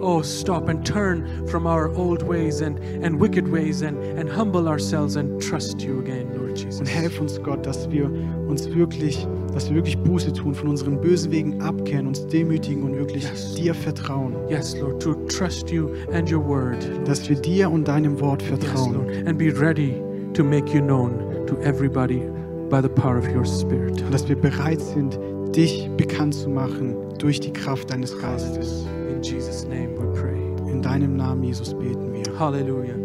Oh, 0.00 0.22
stop 0.22 0.68
and 0.68 0.84
turn 0.84 1.26
from 1.48 1.66
our 1.66 1.88
old 1.96 2.22
ways 2.22 2.60
and, 2.60 2.78
and 3.02 3.18
wicked 3.20 3.48
ways 3.50 3.82
and, 3.82 3.96
and 4.18 4.28
humble 4.28 4.68
ourselves 4.68 5.16
and 5.16 5.40
trust 5.40 5.80
you 5.82 5.98
again, 6.00 6.28
Lord 6.36 6.56
Jesus. 6.56 6.80
Und 6.80 6.86
helf 6.86 7.20
uns, 7.20 7.40
Gott, 7.42 7.64
dass 7.66 7.90
wir 7.90 8.10
uns 8.46 8.68
wirklich, 8.74 9.26
dass 9.54 9.68
wir 9.68 9.76
wirklich 9.76 9.98
Buße 9.98 10.32
tun, 10.32 10.54
von 10.54 10.68
unseren 10.68 11.00
bösen 11.00 11.32
Wegen 11.32 11.60
abkehren, 11.62 12.06
uns 12.06 12.26
demütigen 12.26 12.82
und 12.82 12.96
wirklich 12.96 13.24
Yes. 13.24 13.54
dir 13.54 13.74
vertrauen. 13.74 14.34
Yes, 14.48 14.76
Lord, 14.78 15.00
to 15.02 15.14
trust 15.28 15.70
you 15.70 15.88
and 16.12 16.30
your 16.30 16.44
word. 16.46 16.86
Lord. 16.88 17.08
Dass 17.08 17.28
wir 17.28 17.36
dir 17.36 17.70
und 17.70 17.88
deinem 17.88 18.20
Wort 18.20 18.42
Yes, 18.42 18.50
vertrauen. 18.50 18.94
Lord. 18.94 19.26
And 19.26 19.38
be 19.38 19.50
ready 19.50 20.00
to 20.34 20.44
make 20.44 20.72
you 20.74 20.80
known 20.82 21.46
to 21.46 21.56
everybody 21.62 22.20
by 22.68 22.80
the 22.82 22.88
power 22.88 23.16
of 23.18 23.26
your 23.34 23.44
Spirit. 23.46 24.02
Und 24.02 24.12
dass 24.12 24.28
wir 24.28 24.36
bereit 24.36 24.80
sind, 24.80 25.18
dich 25.54 25.88
bekannt 25.96 26.34
zu 26.34 26.50
machen 26.50 26.94
durch 27.18 27.40
die 27.40 27.52
Kraft 27.52 27.90
deines 27.90 28.16
Geistes. 28.18 28.84
In 29.16 29.22
Jesus' 29.22 29.64
name 29.64 29.96
we 29.96 30.20
pray. 30.20 30.36
In 30.70 30.82
deinem 30.82 31.16
Namen, 31.16 31.42
Jesus, 31.42 31.72
beten 31.72 32.12
wir. 32.12 32.38
Hallelujah. 32.38 32.96